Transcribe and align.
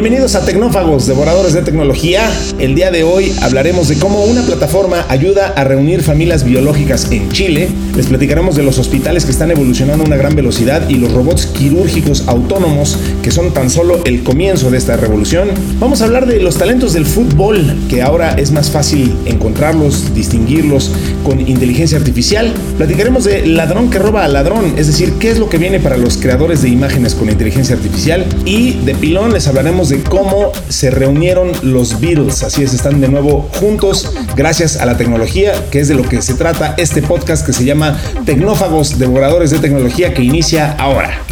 Bienvenidos 0.00 0.36
a 0.36 0.44
Tecnófagos, 0.44 1.08
devoradores 1.08 1.54
de 1.54 1.62
tecnología. 1.62 2.30
El 2.60 2.76
día 2.76 2.92
de 2.92 3.02
hoy 3.02 3.34
hablaremos 3.42 3.88
de 3.88 3.98
cómo 3.98 4.22
una 4.22 4.42
plataforma 4.42 5.04
ayuda 5.08 5.48
a 5.56 5.64
reunir 5.64 6.04
familias 6.04 6.44
biológicas 6.44 7.10
en 7.10 7.28
Chile. 7.32 7.68
Les 7.96 8.06
platicaremos 8.06 8.54
de 8.54 8.62
los 8.62 8.78
hospitales 8.78 9.24
que 9.24 9.32
están 9.32 9.50
evolucionando 9.50 10.04
a 10.04 10.06
una 10.06 10.16
gran 10.16 10.36
velocidad 10.36 10.88
y 10.88 10.98
los 10.98 11.12
robots 11.12 11.46
quirúrgicos 11.46 12.28
autónomos 12.28 12.96
que 13.24 13.32
son 13.32 13.52
tan 13.52 13.70
solo 13.70 14.00
el 14.04 14.22
comienzo 14.22 14.70
de 14.70 14.78
esta 14.78 14.96
revolución. 14.96 15.48
Vamos 15.80 16.00
a 16.00 16.04
hablar 16.04 16.26
de 16.26 16.38
los 16.38 16.58
talentos 16.58 16.92
del 16.92 17.04
fútbol, 17.04 17.76
que 17.88 18.00
ahora 18.00 18.34
es 18.34 18.52
más 18.52 18.70
fácil 18.70 19.12
encontrarlos, 19.26 20.14
distinguirlos 20.14 20.92
con 21.24 21.40
inteligencia 21.40 21.98
artificial. 21.98 22.54
Platicaremos 22.76 23.24
de 23.24 23.44
ladrón 23.46 23.90
que 23.90 23.98
roba 23.98 24.24
a 24.24 24.28
ladrón, 24.28 24.74
es 24.76 24.86
decir, 24.86 25.14
qué 25.18 25.32
es 25.32 25.40
lo 25.40 25.48
que 25.48 25.58
viene 25.58 25.80
para 25.80 25.96
los 25.96 26.18
creadores 26.18 26.62
de 26.62 26.68
imágenes 26.68 27.16
con 27.16 27.28
inteligencia 27.28 27.74
artificial. 27.74 28.24
Y 28.44 28.74
de 28.84 28.94
pilón 28.94 29.32
les 29.32 29.48
hablaremos 29.48 29.87
de 29.88 30.02
cómo 30.02 30.52
se 30.68 30.90
reunieron 30.90 31.52
los 31.62 32.00
Beatles. 32.00 32.42
Así 32.42 32.62
es, 32.62 32.74
están 32.74 33.00
de 33.00 33.08
nuevo 33.08 33.48
juntos 33.58 34.12
gracias 34.36 34.76
a 34.76 34.86
la 34.86 34.96
tecnología, 34.96 35.68
que 35.70 35.80
es 35.80 35.88
de 35.88 35.94
lo 35.94 36.02
que 36.02 36.22
se 36.22 36.34
trata 36.34 36.74
este 36.76 37.02
podcast 37.02 37.46
que 37.46 37.52
se 37.52 37.64
llama 37.64 37.98
Tecnófagos, 38.24 38.98
Devoradores 38.98 39.50
de 39.50 39.58
Tecnología, 39.58 40.12
que 40.12 40.22
inicia 40.22 40.72
ahora. 40.72 41.22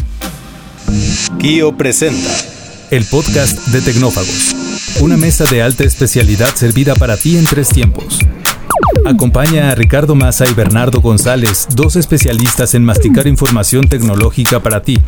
Kio 1.38 1.77
presenta 1.77 2.30
el 2.91 3.05
podcast 3.05 3.59
de 3.69 3.80
Tecnófagos, 3.80 4.55
una 5.00 5.16
mesa 5.16 5.45
de 5.45 5.62
alta 5.62 5.84
especialidad 5.84 6.55
servida 6.55 6.95
para 6.95 7.16
ti 7.16 7.36
en 7.36 7.45
tres 7.45 7.69
tiempos. 7.69 8.19
Acompaña 9.05 9.70
a 9.70 9.75
Ricardo 9.75 10.14
Massa 10.14 10.47
y 10.48 10.55
Bernardo 10.55 11.00
González, 11.00 11.66
dos 11.75 11.97
especialistas 11.97 12.75
en 12.75 12.84
masticar 12.84 13.27
información 13.27 13.88
tecnológica 13.88 14.61
para 14.61 14.83
ti 14.83 14.98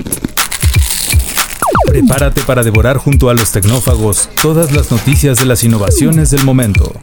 Prepárate 1.99 2.43
para 2.43 2.63
devorar 2.63 2.97
junto 2.97 3.29
a 3.29 3.35
los 3.35 3.51
tecnófagos 3.51 4.29
todas 4.41 4.71
las 4.71 4.93
noticias 4.93 5.39
de 5.39 5.47
las 5.47 5.65
innovaciones 5.65 6.31
del 6.31 6.45
momento. 6.45 6.95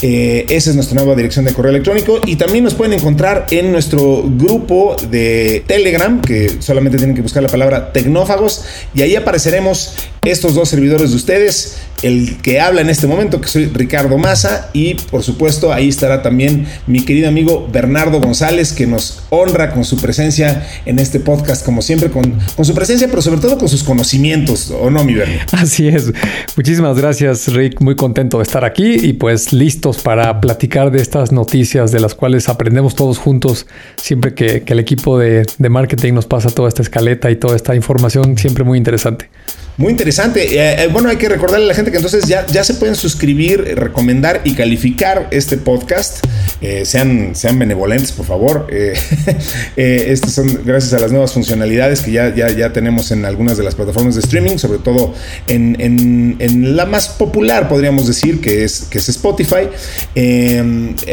Eh, 0.01 0.45
esa 0.49 0.69
es 0.69 0.75
nuestra 0.75 0.95
nueva 0.95 1.15
dirección 1.15 1.45
de 1.45 1.53
correo 1.53 1.71
electrónico. 1.71 2.19
Y 2.25 2.35
también 2.35 2.63
nos 2.63 2.75
pueden 2.75 2.93
encontrar 2.93 3.47
en 3.51 3.71
nuestro 3.71 4.23
grupo 4.23 4.95
de 5.09 5.63
Telegram, 5.67 6.21
que 6.21 6.61
solamente 6.61 6.97
tienen 6.97 7.15
que 7.15 7.21
buscar 7.21 7.41
la 7.41 7.49
palabra 7.49 7.91
tecnófagos. 7.91 8.63
Y 8.93 9.01
ahí 9.01 9.15
apareceremos 9.15 9.95
estos 10.23 10.55
dos 10.55 10.69
servidores 10.69 11.11
de 11.11 11.15
ustedes, 11.15 11.77
el 12.01 12.37
que 12.41 12.59
habla 12.59 12.81
en 12.81 12.89
este 12.89 13.07
momento, 13.07 13.41
que 13.41 13.47
soy 13.47 13.65
Ricardo 13.65 14.17
Massa, 14.17 14.69
y 14.73 14.95
por 14.95 15.23
supuesto 15.23 15.73
ahí 15.73 15.89
estará 15.89 16.21
también 16.21 16.65
mi 16.85 17.01
querido 17.01 17.27
amigo 17.27 17.67
Bernardo 17.71 18.19
González, 18.19 18.73
que 18.73 18.87
nos 18.87 19.23
honra 19.29 19.71
con 19.71 19.83
su 19.83 19.97
presencia 19.97 20.67
en 20.85 20.99
este 20.99 21.19
podcast, 21.19 21.65
como 21.65 21.81
siempre, 21.81 22.09
con, 22.09 22.33
con 22.55 22.65
su 22.65 22.73
presencia, 22.73 23.07
pero 23.07 23.21
sobre 23.21 23.39
todo 23.39 23.57
con 23.57 23.69
sus 23.69 23.83
conocimientos, 23.83 24.71
¿o 24.71 24.89
no, 24.89 25.03
mi 25.03 25.13
Bernie? 25.13 25.39
Así 25.51 25.87
es. 25.87 26.11
Muchísimas 26.55 26.97
gracias, 26.97 27.47
Rick. 27.53 27.81
Muy 27.81 27.95
contento 27.95 28.37
de 28.37 28.43
estar 28.43 28.63
aquí 28.63 28.95
y 28.95 29.13
pues 29.13 29.53
listos 29.53 29.97
para 29.99 30.39
platicar 30.39 30.91
de 30.91 31.01
estas 31.01 31.31
noticias 31.31 31.91
de 31.91 31.99
las 31.99 32.13
cuales 32.15 32.49
aprendemos 32.49 32.95
todos 32.95 33.17
juntos 33.17 33.65
siempre 33.95 34.33
que, 34.33 34.63
el 34.67 34.79
equipo 34.79 35.17
de, 35.17 35.45
de 35.57 35.69
marketing 35.69 36.13
nos 36.13 36.25
pasa 36.25 36.49
toda 36.49 36.67
esta 36.69 36.81
escaleta 36.81 37.31
y 37.31 37.37
toda 37.37 37.55
esta 37.55 37.73
información, 37.75 38.37
siempre 38.37 38.63
muy 38.63 38.77
interesante. 38.77 39.29
Muy 39.77 39.91
interesante. 39.91 40.43
Eh, 40.55 40.85
eh, 40.85 40.87
bueno, 40.91 41.07
hay 41.07 41.17
que 41.17 41.29
recordarle 41.29 41.65
a 41.65 41.67
la 41.67 41.75
gente 41.75 41.91
que 41.91 41.97
entonces 41.97 42.25
ya, 42.25 42.47
ya 42.47 42.63
se 42.63 42.73
pueden 42.73 42.95
suscribir, 42.95 43.75
recomendar 43.75 44.41
y 44.43 44.55
calificar 44.55 45.27
este 45.29 45.55
podcast. 45.55 46.25
Eh, 46.61 46.83
sean, 46.83 47.35
sean 47.35 47.59
benevolentes, 47.59 48.11
por 48.11 48.25
favor. 48.25 48.67
Estas 49.75 50.33
son 50.33 50.61
gracias 50.65 50.93
a 50.93 50.99
las 50.99 51.11
nuevas 51.11 51.31
funcionalidades 51.31 52.01
que 52.01 52.11
ya, 52.11 52.33
ya, 52.33 52.49
ya 52.49 52.73
tenemos 52.73 53.11
en 53.11 53.23
algunas 53.23 53.55
de 53.55 53.63
las 53.63 53.75
plataformas 53.75 54.15
de 54.15 54.21
streaming, 54.21 54.57
sobre 54.57 54.79
todo 54.79 55.13
en, 55.47 55.75
en, 55.79 56.75
la 56.75 56.87
más 56.87 57.09
popular, 57.09 57.69
podríamos 57.69 58.07
decir, 58.07 58.41
que 58.41 58.63
es, 58.63 58.87
que 58.89 58.97
es 58.97 59.09
Spotify. 59.09 59.69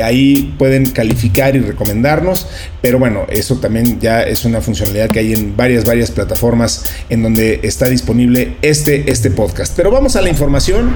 ahí 0.02 0.54
pueden 0.58 0.86
calificar 0.86 1.54
y 1.54 1.60
recomendarnos. 1.60 2.46
Pero 2.80 2.98
bueno, 2.98 3.26
eso 3.28 3.56
también 3.56 4.00
ya 4.00 4.22
es 4.22 4.44
una 4.44 4.60
funcionalidad 4.60 5.10
que 5.10 5.18
hay 5.18 5.32
en 5.34 5.56
varias, 5.56 5.84
varias 5.84 6.10
plataformas 6.10 6.84
en 7.10 7.22
donde 7.22 7.60
está 7.62 7.88
disponible 7.88 8.53
este, 8.62 9.10
este 9.10 9.30
podcast. 9.30 9.74
Pero 9.76 9.90
vamos 9.90 10.16
a 10.16 10.22
la 10.22 10.28
información. 10.28 10.94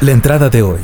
La 0.00 0.12
entrada 0.12 0.48
de 0.48 0.62
hoy. 0.62 0.80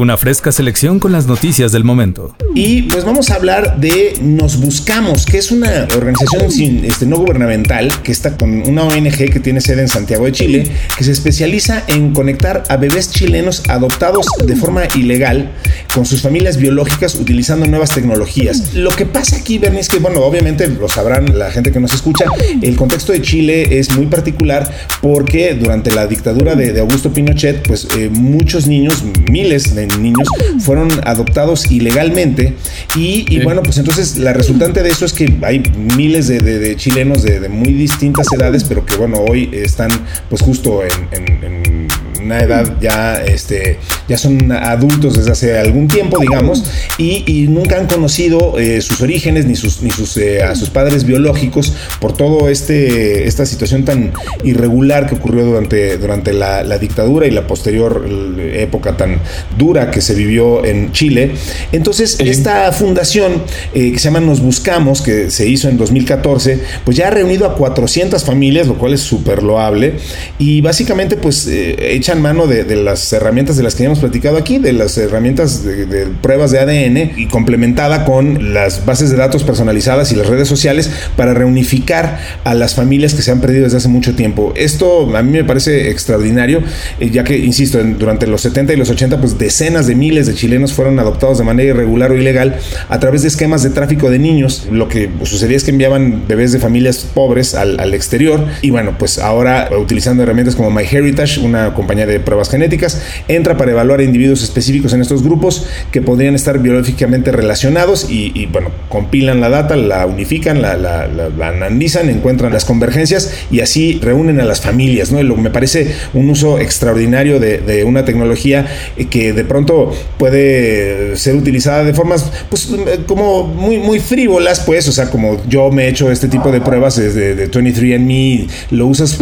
Una 0.00 0.16
fresca 0.16 0.50
selección 0.50 0.98
con 0.98 1.12
las 1.12 1.26
noticias 1.26 1.72
del 1.72 1.84
momento. 1.84 2.34
Y 2.54 2.84
pues 2.84 3.04
vamos 3.04 3.28
a 3.28 3.34
hablar 3.34 3.78
de 3.80 4.14
Nos 4.22 4.58
Buscamos, 4.58 5.26
que 5.26 5.36
es 5.36 5.50
una 5.50 5.86
organización 5.94 6.50
sin, 6.50 6.86
este, 6.86 7.04
no 7.04 7.18
gubernamental 7.18 7.92
que 8.02 8.10
está 8.10 8.34
con 8.38 8.66
una 8.66 8.84
ONG 8.84 9.30
que 9.30 9.40
tiene 9.40 9.60
sede 9.60 9.82
en 9.82 9.88
Santiago 9.88 10.24
de 10.24 10.32
Chile, 10.32 10.72
que 10.96 11.04
se 11.04 11.12
especializa 11.12 11.84
en 11.86 12.14
conectar 12.14 12.64
a 12.70 12.78
bebés 12.78 13.10
chilenos 13.10 13.62
adoptados 13.68 14.24
de 14.42 14.56
forma 14.56 14.84
ilegal 14.96 15.52
con 15.94 16.06
sus 16.06 16.22
familias 16.22 16.56
biológicas 16.56 17.14
utilizando 17.16 17.66
nuevas 17.66 17.90
tecnologías. 17.90 18.72
Lo 18.72 18.88
que 18.92 19.04
pasa 19.04 19.36
aquí, 19.36 19.58
Bernie, 19.58 19.80
es 19.80 19.90
que, 19.90 19.98
bueno, 19.98 20.20
obviamente 20.20 20.66
lo 20.66 20.88
sabrán 20.88 21.38
la 21.38 21.50
gente 21.50 21.72
que 21.72 21.80
nos 21.80 21.92
escucha, 21.92 22.24
el 22.62 22.74
contexto 22.74 23.12
de 23.12 23.20
Chile 23.20 23.78
es 23.78 23.94
muy 23.94 24.06
particular 24.06 24.72
porque 25.02 25.52
durante 25.52 25.90
la 25.90 26.06
dictadura 26.06 26.54
de, 26.54 26.80
Augusto 26.80 27.12
Pinochet, 27.12 27.68
pues 27.68 27.86
eh, 27.98 28.08
muchos 28.08 28.66
niños, 28.66 29.04
miles 29.30 29.74
de 29.74 29.89
niños 29.98 30.28
fueron 30.60 30.88
adoptados 31.04 31.70
ilegalmente. 31.70 32.54
Y, 32.96 33.40
bueno, 33.42 33.62
pues 33.62 33.78
entonces 33.78 34.16
la 34.18 34.32
resultante 34.32 34.82
de 34.82 34.90
eso 34.90 35.04
es 35.04 35.12
que 35.12 35.32
hay 35.42 35.60
miles 35.96 36.28
de, 36.28 36.76
chilenos 36.76 37.22
de, 37.22 37.48
muy 37.48 37.72
distintas 37.72 38.26
edades, 38.32 38.64
pero 38.64 38.84
que 38.84 38.96
bueno, 38.96 39.18
hoy 39.28 39.50
están 39.52 39.90
pues 40.28 40.42
justo 40.42 40.82
en 40.82 41.88
una 42.22 42.40
edad 42.40 42.76
ya, 42.80 43.22
este, 43.22 43.78
ya 44.08 44.18
son 44.18 44.52
adultos 44.52 45.16
desde 45.16 45.32
hace 45.32 45.58
algún 45.58 45.88
tiempo, 45.88 46.18
digamos, 46.18 46.64
y, 46.98 47.46
nunca 47.48 47.78
han 47.78 47.86
conocido 47.86 48.58
eh, 48.58 48.80
sus 48.80 49.00
orígenes 49.00 49.46
ni 49.46 49.56
sus, 49.56 49.82
ni 49.82 49.90
sus, 49.90 50.16
eh, 50.16 50.42
a 50.42 50.54
sus 50.54 50.70
padres 50.70 51.04
biológicos 51.04 51.72
por 52.00 52.12
todo 52.12 52.48
este, 52.48 53.26
esta 53.26 53.46
situación 53.46 53.84
tan 53.84 54.12
irregular 54.44 55.08
que 55.08 55.16
ocurrió 55.16 55.44
durante, 55.44 55.98
durante 55.98 56.32
la, 56.32 56.62
dictadura 56.78 57.26
y 57.26 57.30
la 57.30 57.46
posterior 57.46 58.06
época 58.54 58.96
tan 58.96 59.18
dura 59.58 59.79
que 59.88 60.00
se 60.00 60.14
vivió 60.14 60.64
en 60.64 60.90
Chile. 60.90 61.30
Entonces, 61.70 62.18
esta 62.18 62.72
fundación 62.72 63.42
eh, 63.72 63.92
que 63.92 63.98
se 63.98 64.06
llama 64.06 64.18
Nos 64.18 64.40
Buscamos, 64.40 65.00
que 65.00 65.30
se 65.30 65.46
hizo 65.46 65.68
en 65.68 65.76
2014, 65.76 66.58
pues 66.84 66.96
ya 66.96 67.06
ha 67.06 67.10
reunido 67.10 67.46
a 67.46 67.54
400 67.54 68.24
familias, 68.24 68.66
lo 68.66 68.76
cual 68.76 68.94
es 68.94 69.00
súper 69.00 69.44
loable, 69.44 69.94
y 70.38 70.60
básicamente 70.60 71.16
pues 71.16 71.46
echan 71.46 72.20
mano 72.20 72.46
de, 72.46 72.64
las 72.76 73.12
herramientas 73.12 73.56
de 73.56 73.62
las 73.62 73.74
que 73.74 73.84
hemos 73.84 74.00
platicado 74.00 74.36
aquí, 74.36 74.58
de 74.58 74.72
las 74.72 74.96
herramientas 74.98 75.64
de, 75.64 76.08
pruebas 76.20 76.50
de 76.50 76.58
ADN 76.58 77.12
y 77.16 77.26
complementada 77.26 78.04
con 78.04 78.54
las 78.54 78.86
bases 78.86 79.10
de 79.10 79.16
datos 79.16 79.44
personalizadas 79.44 80.12
y 80.12 80.16
las 80.16 80.26
redes 80.26 80.48
sociales 80.48 80.90
para 81.16 81.34
reunificar 81.34 82.18
a 82.44 82.54
las 82.54 82.74
familias 82.74 83.14
que 83.14 83.22
se 83.22 83.30
han 83.30 83.40
perdido 83.40 83.64
desde 83.64 83.78
hace 83.78 83.88
mucho 83.88 84.14
tiempo. 84.14 84.52
Esto 84.56 85.16
a 85.16 85.22
mí 85.22 85.32
me 85.32 85.44
parece 85.44 85.90
extraordinario, 85.90 86.62
eh, 86.98 87.10
ya 87.10 87.24
que, 87.24 87.38
insisto, 87.38 87.82
durante 87.82 88.26
los 88.26 88.40
70 88.42 88.72
y 88.72 88.76
los 88.76 88.90
80, 88.90 89.20
pues 89.20 89.38
decenas 89.60 89.86
de 89.86 89.94
miles 89.94 90.26
de 90.26 90.34
chilenos 90.34 90.72
fueron 90.72 90.98
adoptados 90.98 91.36
de 91.36 91.44
manera 91.44 91.68
irregular 91.68 92.10
o 92.10 92.16
ilegal 92.16 92.56
a 92.88 92.98
través 92.98 93.20
de 93.20 93.28
esquemas 93.28 93.62
de 93.62 93.68
tráfico 93.68 94.08
de 94.08 94.18
niños. 94.18 94.66
Lo 94.72 94.88
que 94.88 95.10
sucedía 95.24 95.58
es 95.58 95.64
que 95.64 95.70
enviaban 95.70 96.22
bebés 96.26 96.52
de 96.52 96.58
familias 96.58 97.06
pobres 97.12 97.54
al, 97.54 97.78
al 97.78 97.92
exterior 97.92 98.42
y 98.62 98.70
bueno, 98.70 98.96
pues 98.98 99.18
ahora 99.18 99.68
utilizando 99.78 100.22
herramientas 100.22 100.56
como 100.56 100.70
MyHeritage, 100.70 101.40
una 101.40 101.74
compañía 101.74 102.06
de 102.06 102.20
pruebas 102.20 102.48
genéticas, 102.48 103.02
entra 103.28 103.58
para 103.58 103.72
evaluar 103.72 104.00
individuos 104.00 104.42
específicos 104.42 104.94
en 104.94 105.02
estos 105.02 105.22
grupos 105.22 105.66
que 105.92 106.00
podrían 106.00 106.34
estar 106.34 106.58
biológicamente 106.58 107.30
relacionados 107.30 108.06
y, 108.08 108.46
bueno, 108.46 108.70
compilan 108.88 109.42
la 109.42 109.50
data, 109.50 109.76
la 109.76 110.06
unifican, 110.06 110.62
la, 110.62 110.76
la, 110.76 111.48
analizan, 111.48 112.08
encuentran 112.08 112.50
las 112.50 112.64
convergencias 112.64 113.30
y 113.50 113.60
así 113.60 114.00
reúnen 114.02 114.40
a 114.40 114.44
las 114.44 114.62
familias, 114.62 115.12
¿no? 115.12 115.22
Lo, 115.22 115.36
me 115.36 115.50
parece 115.50 115.94
un 116.14 116.30
uso 116.30 116.58
extraordinario 116.58 117.38
de, 117.38 117.84
una 117.84 118.04
tecnología 118.06 118.66
que 119.10 119.32
de 119.32 119.44
pronto 119.50 119.92
puede 120.16 121.16
ser 121.16 121.34
utilizada 121.34 121.82
de 121.82 121.92
formas, 121.92 122.30
pues, 122.48 122.68
como 123.08 123.42
muy, 123.42 123.78
muy 123.78 123.98
frívolas, 123.98 124.60
pues, 124.60 124.86
o 124.86 124.92
sea, 124.92 125.10
como 125.10 125.44
yo 125.48 125.72
me 125.72 125.86
he 125.86 125.88
hecho 125.88 126.08
este 126.08 126.28
tipo 126.28 126.52
de 126.52 126.60
pruebas 126.60 126.94
desde 126.94 127.34
de 127.34 127.50
23andMe, 127.50 128.48
lo 128.70 128.86
usas 128.86 129.18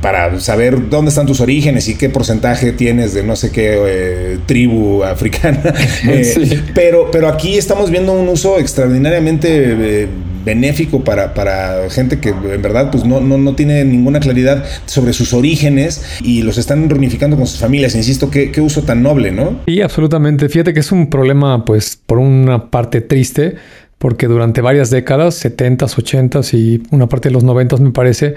para 0.00 0.38
saber 0.38 0.88
dónde 0.88 1.08
están 1.08 1.26
tus 1.26 1.40
orígenes 1.40 1.88
y 1.88 1.96
qué 1.96 2.08
porcentaje 2.08 2.70
tienes 2.70 3.14
de 3.14 3.24
no 3.24 3.34
sé 3.34 3.50
qué 3.50 3.74
eh, 3.84 4.38
tribu 4.46 5.02
africana. 5.02 5.74
Eh, 6.08 6.62
pero, 6.74 7.10
pero 7.10 7.28
aquí 7.28 7.58
estamos 7.58 7.90
viendo 7.90 8.12
un 8.12 8.28
uso 8.28 8.58
extraordinariamente 8.58 9.48
eh, 9.50 10.08
benéfico 10.44 11.04
para, 11.04 11.34
para 11.34 11.88
gente 11.90 12.18
que 12.18 12.30
en 12.30 12.62
verdad 12.62 12.90
pues 12.90 13.04
no, 13.04 13.20
no, 13.20 13.38
no 13.38 13.54
tiene 13.54 13.84
ninguna 13.84 14.20
claridad 14.20 14.64
sobre 14.86 15.12
sus 15.12 15.32
orígenes 15.32 16.04
y 16.22 16.42
los 16.42 16.58
están 16.58 16.88
reunificando 16.88 17.36
con 17.36 17.46
sus 17.46 17.58
familias. 17.58 17.94
Insisto, 17.94 18.30
qué, 18.30 18.50
qué 18.50 18.60
uso 18.60 18.82
tan 18.82 19.02
noble, 19.02 19.32
¿no? 19.32 19.60
Sí, 19.66 19.80
absolutamente. 19.80 20.48
Fíjate 20.48 20.74
que 20.74 20.80
es 20.80 20.92
un 20.92 21.10
problema, 21.10 21.64
pues, 21.64 21.98
por 22.04 22.18
una 22.18 22.70
parte 22.70 23.00
triste, 23.00 23.56
porque 23.98 24.28
durante 24.28 24.60
varias 24.60 24.90
décadas, 24.90 25.44
70s, 25.44 25.96
80s 25.96 26.54
y 26.54 26.82
una 26.90 27.08
parte 27.08 27.28
de 27.28 27.32
los 27.32 27.44
90s 27.44 27.80
me 27.80 27.90
parece, 27.90 28.34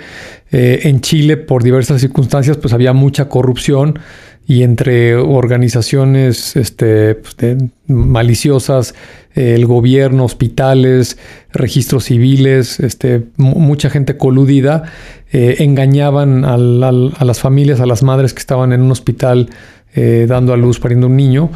eh, 0.51 0.81
en 0.83 1.01
Chile 1.01 1.38
por 1.38 1.63
diversas 1.63 2.01
circunstancias 2.01 2.57
pues 2.57 2.74
había 2.74 2.94
mucha 2.94 3.30
corrupción 3.30 4.00
y 4.47 4.63
entre 4.63 5.15
organizaciones 5.15 6.55
este, 6.55 7.15
pues, 7.15 7.57
maliciosas, 7.88 8.95
el 9.33 9.65
gobierno, 9.65 10.25
hospitales, 10.25 11.17
registros 11.53 12.05
civiles, 12.05 12.79
este, 12.79 13.23
mucha 13.38 13.89
gente 13.89 14.17
coludida, 14.17 14.83
eh, 15.31 15.57
engañaban 15.59 16.43
a 16.43 16.57
las 16.57 17.39
familias, 17.39 17.79
a 17.79 17.85
las 17.85 18.03
madres 18.03 18.33
que 18.33 18.39
estaban 18.39 18.73
en 18.73 18.81
un 18.81 18.91
hospital 18.91 19.49
eh, 19.93 20.25
dando 20.27 20.53
a 20.53 20.57
luz, 20.57 20.79
pariendo 20.79 21.07
un 21.07 21.15
niño 21.15 21.49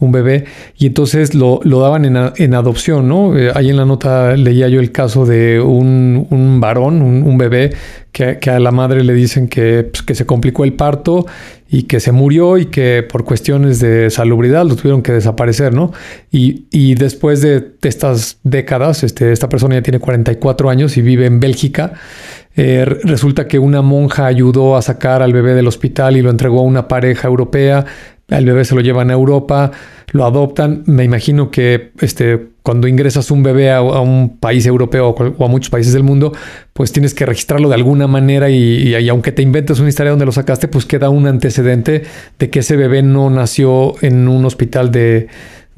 un 0.00 0.12
bebé, 0.12 0.44
y 0.76 0.86
entonces 0.86 1.34
lo, 1.34 1.60
daban 1.64 2.04
en, 2.04 2.54
adopción, 2.54 3.08
¿no? 3.08 3.38
Eh, 3.38 3.52
ahí 3.54 3.68
en 3.68 3.76
la 3.76 3.84
nota 3.84 4.36
leía 4.36 4.68
yo 4.68 4.80
el 4.80 4.92
caso 4.92 5.26
de 5.26 5.60
un, 5.60 6.58
varón, 6.60 7.02
un, 7.02 7.38
bebé, 7.38 7.70
que, 8.10 8.38
a 8.50 8.58
la 8.58 8.72
madre 8.72 9.04
le 9.04 9.12
dicen 9.14 9.46
que, 9.46 9.84
pues, 9.84 10.02
que 10.02 10.14
se 10.14 10.26
complicó 10.26 10.64
el 10.64 10.72
parto 10.72 11.26
y 11.68 11.84
que 11.84 12.00
se 12.00 12.12
murió 12.12 12.58
y 12.58 12.66
que 12.66 13.04
por 13.08 13.24
cuestiones 13.24 13.78
de 13.78 14.10
salubridad 14.10 14.64
lo 14.64 14.74
tuvieron 14.74 15.02
que 15.02 15.12
desaparecer, 15.12 15.72
¿no? 15.72 15.92
Y, 16.32 16.94
después 16.94 17.42
de, 17.42 17.60
de, 17.60 17.88
estas 17.88 18.38
décadas, 18.42 19.04
este, 19.04 19.32
esta 19.32 19.48
persona 19.48 19.76
ya 19.76 19.82
tiene 19.82 20.00
44 20.00 20.70
años 20.70 20.96
y 20.96 21.02
vive 21.02 21.26
en 21.26 21.40
Bélgica, 21.40 21.92
eh, 22.56 22.84
resulta 22.84 23.46
que 23.46 23.58
una 23.58 23.80
monja 23.80 24.26
ayudó 24.26 24.76
a 24.76 24.82
sacar 24.82 25.22
al 25.22 25.32
bebé 25.32 25.54
del 25.54 25.68
hospital 25.68 26.16
y 26.16 26.22
lo 26.22 26.30
entregó 26.30 26.60
a 26.60 26.62
una 26.62 26.88
pareja 26.88 27.28
europea 27.28 27.84
al 28.30 28.44
bebé 28.44 28.64
se 28.64 28.74
lo 28.74 28.80
llevan 28.80 29.10
a 29.10 29.14
Europa, 29.14 29.72
lo 30.12 30.24
adoptan. 30.24 30.82
Me 30.86 31.04
imagino 31.04 31.50
que 31.50 31.90
este, 32.00 32.48
cuando 32.62 32.88
ingresas 32.88 33.30
un 33.30 33.42
bebé 33.42 33.72
a, 33.72 33.82
un 33.82 34.38
país 34.38 34.66
europeo 34.66 35.14
o 35.16 35.44
a 35.44 35.48
muchos 35.48 35.70
países 35.70 35.92
del 35.92 36.02
mundo, 36.02 36.32
pues 36.72 36.92
tienes 36.92 37.14
que 37.14 37.26
registrarlo 37.26 37.68
de 37.68 37.74
alguna 37.74 38.06
manera 38.06 38.50
y, 38.50 38.94
y, 38.96 39.08
aunque 39.08 39.32
te 39.32 39.42
inventes 39.42 39.80
una 39.80 39.88
historia 39.88 40.10
donde 40.10 40.26
lo 40.26 40.32
sacaste, 40.32 40.68
pues 40.68 40.86
queda 40.86 41.10
un 41.10 41.26
antecedente 41.26 42.04
de 42.38 42.50
que 42.50 42.60
ese 42.60 42.76
bebé 42.76 43.02
no 43.02 43.30
nació 43.30 43.94
en 44.02 44.28
un 44.28 44.44
hospital 44.44 44.90
de, 44.90 45.28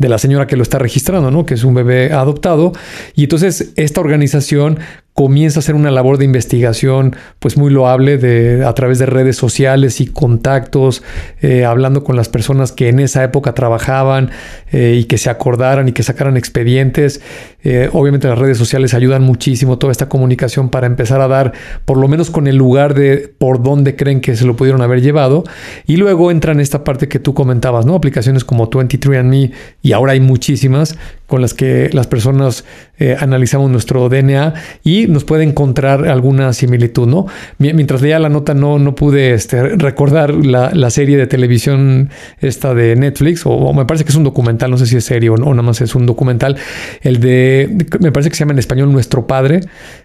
de 0.03 0.09
la 0.09 0.19
señora 0.19 0.47
que 0.47 0.57
lo 0.57 0.63
está 0.63 0.79
registrando, 0.79 1.31
¿no? 1.31 1.47
Que 1.47 1.55
es 1.55 1.65
un 1.65 1.75
bebé 1.75 2.13
adoptado. 2.13 2.73
Y 3.15 3.25
entonces 3.25 3.73
esta 3.77 4.01
organización 4.01 4.79
comienza 5.15 5.59
a 5.59 5.61
hacer 5.61 5.75
una 5.75 5.91
labor 5.91 6.17
de 6.17 6.25
investigación 6.25 7.15
pues 7.39 7.59
muy 7.59 7.71
loable 7.71 8.17
de, 8.17 8.65
a 8.65 8.73
través 8.73 8.99
de 8.99 9.07
redes 9.07 9.37
sociales 9.37 10.01
y 10.01 10.07
contactos, 10.07 11.03
eh, 11.43 11.65
hablando 11.67 12.03
con 12.03 12.17
las 12.17 12.31
personas 12.31 12.73
que 12.73 12.89
en 12.89 12.99
esa 12.99 13.23
época 13.23 13.53
trabajaban 13.55 14.31
eh, 14.73 14.99
y 14.99 15.05
que 15.05 15.19
se 15.19 15.29
acordaran 15.29 15.89
y 15.89 15.93
que 15.93 16.03
sacaran 16.03 16.37
expedientes. 16.37 17.21
Eh, 17.63 17.91
obviamente 17.93 18.27
las 18.27 18.39
redes 18.39 18.57
sociales 18.57 18.95
ayudan 18.95 19.23
muchísimo 19.23 19.79
toda 19.79 19.93
esta 19.93 20.09
comunicación 20.09 20.71
para 20.71 20.87
empezar 20.87 21.21
a 21.21 21.29
dar 21.29 21.53
por 21.85 21.99
lo 21.99 22.09
menos 22.09 22.31
con 22.31 22.47
el 22.47 22.57
lugar 22.57 22.95
de 22.95 23.33
por 23.37 23.63
dónde 23.63 23.97
creen 23.97 24.21
que 24.21 24.35
se 24.35 24.47
lo 24.47 24.57
pudieron 24.57 24.81
haber 24.81 25.03
llevado. 25.03 25.45
Y 25.87 25.99
luego 25.99 26.31
entra 26.31 26.53
en 26.53 26.61
esta 26.61 26.85
parte 26.85 27.09
que 27.09 27.19
tú 27.19 27.35
comentabas, 27.35 27.85
¿no? 27.85 27.95
Aplicaciones 27.95 28.45
como 28.45 28.71
23andMe 28.71 29.53
y 29.83 29.93
ahora 29.93 30.13
hay 30.13 30.21
muchísimas 30.21 30.97
con 31.33 31.41
las 31.41 31.55
que 31.55 31.89
las 31.95 32.07
personas 32.09 32.67
eh, 32.99 33.17
analizamos 33.19 33.71
nuestro 33.71 34.11
DNA 34.11 34.53
y 34.85 35.07
nos 35.07 35.25
puede 35.25 35.45
encontrar 35.45 36.07
alguna 36.07 36.53
similitud, 36.53 37.09
¿no? 37.09 37.25
Mientras 37.57 38.03
leía 38.03 38.19
la 38.19 38.29
nota 38.29 38.53
no, 38.53 38.79
no 38.79 38.95
pude 38.95 39.33
este, 39.33 39.63
recordar 39.63 40.35
la, 40.35 40.73
la, 40.75 40.91
serie 40.91 41.17
de 41.17 41.27
televisión 41.27 42.11
esta 42.43 42.75
de 42.75 42.97
Netflix, 42.97 43.47
o, 43.47 43.73
me 43.73 43.87
parece 43.87 44.05
que 44.05 44.11
es 44.11 44.17
un 44.17 44.25
documental, 44.25 44.71
no 44.71 44.77
sé 44.77 44.85
si 44.85 44.99
es 44.99 45.07
serio 45.07 45.33
o, 45.33 45.37
no, 45.39 45.47
nada 45.55 45.63
más 45.63 45.81
es 45.81 45.95
un 45.95 46.05
documental, 46.05 46.59
el 47.01 47.19
de, 47.19 47.79
me 48.01 48.13
parece 48.13 48.29
que 48.29 48.37
se 48.37 48.41
llama 48.41 48.53
en 48.53 48.59
español 48.59 48.93
Nuestro 48.93 49.27
Padre, 49.27 49.61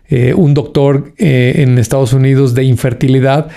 eh, 0.08 0.34
un 0.34 0.54
doctor 0.54 1.12
eh, 1.18 1.56
en 1.58 1.78
Estados 1.78 2.14
Unidos 2.14 2.56
de 2.56 2.64
infertilidad, 2.64 3.50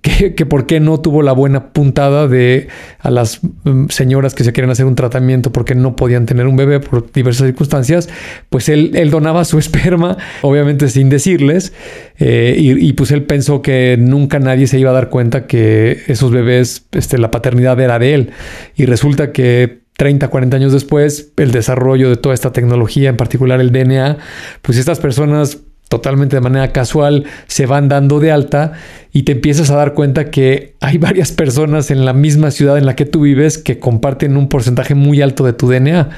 que, 0.00 0.46
por 0.46 0.66
qué 0.66 0.78
no 0.78 1.00
tuvo 1.00 1.22
la 1.22 1.32
buena 1.32 1.72
puntada 1.72 2.28
de 2.28 2.68
a 3.00 3.10
las 3.10 3.40
um, 3.64 3.88
señoras 3.88 4.34
que 4.34 4.44
se 4.44 4.52
quieren 4.52 4.70
hacer 4.70 4.86
un 4.86 4.94
tratamiento 4.94 5.50
porque 5.50 5.74
no 5.74 5.96
podían 5.96 6.24
tener 6.24 6.46
un 6.46 6.56
bebé 6.56 6.78
por 6.78 7.10
diversas 7.10 7.46
circunstancias, 7.46 8.08
pues 8.48 8.68
él, 8.68 8.92
él 8.94 9.10
donaba 9.10 9.44
su 9.44 9.58
esperma, 9.58 10.16
obviamente 10.42 10.88
sin 10.88 11.08
decirles, 11.08 11.72
eh, 12.18 12.54
y, 12.58 12.88
y, 12.88 12.92
pues 12.92 13.10
él 13.10 13.24
pensó 13.24 13.60
que 13.60 13.96
nunca 13.98 14.38
nadie 14.38 14.66
se 14.66 14.78
iba 14.78 14.90
a 14.90 14.94
dar 14.94 15.08
cuenta 15.08 15.46
que 15.46 16.02
esos 16.06 16.30
bebés, 16.30 16.86
este, 16.92 17.18
la 17.18 17.30
paternidad 17.30 17.78
era 17.80 17.98
de 17.98 18.14
él, 18.14 18.30
y 18.76 18.86
resulta 18.86 19.32
que 19.32 19.80
30, 19.98 20.28
40 20.28 20.56
años 20.56 20.72
después, 20.72 21.32
el 21.36 21.50
desarrollo 21.50 22.08
de 22.08 22.16
toda 22.16 22.32
esta 22.32 22.52
tecnología, 22.52 23.10
en 23.10 23.16
particular 23.16 23.60
el 23.60 23.72
DNA, 23.72 24.18
pues 24.62 24.78
estas 24.78 25.00
personas 25.00 25.58
totalmente 25.88 26.36
de 26.36 26.40
manera 26.40 26.72
casual 26.72 27.24
se 27.46 27.66
van 27.66 27.88
dando 27.88 28.20
de 28.20 28.30
alta 28.30 28.72
y 29.12 29.22
te 29.22 29.32
empiezas 29.32 29.70
a 29.70 29.76
dar 29.76 29.94
cuenta 29.94 30.30
que 30.30 30.76
hay 30.80 30.98
varias 30.98 31.32
personas 31.32 31.90
en 31.90 32.04
la 32.04 32.12
misma 32.12 32.50
ciudad 32.50 32.78
en 32.78 32.86
la 32.86 32.94
que 32.94 33.04
tú 33.04 33.22
vives 33.22 33.58
que 33.58 33.78
comparten 33.78 34.36
un 34.36 34.48
porcentaje 34.48 34.94
muy 34.94 35.22
alto 35.22 35.44
de 35.44 35.52
tu 35.52 35.68
DNA 35.68 36.10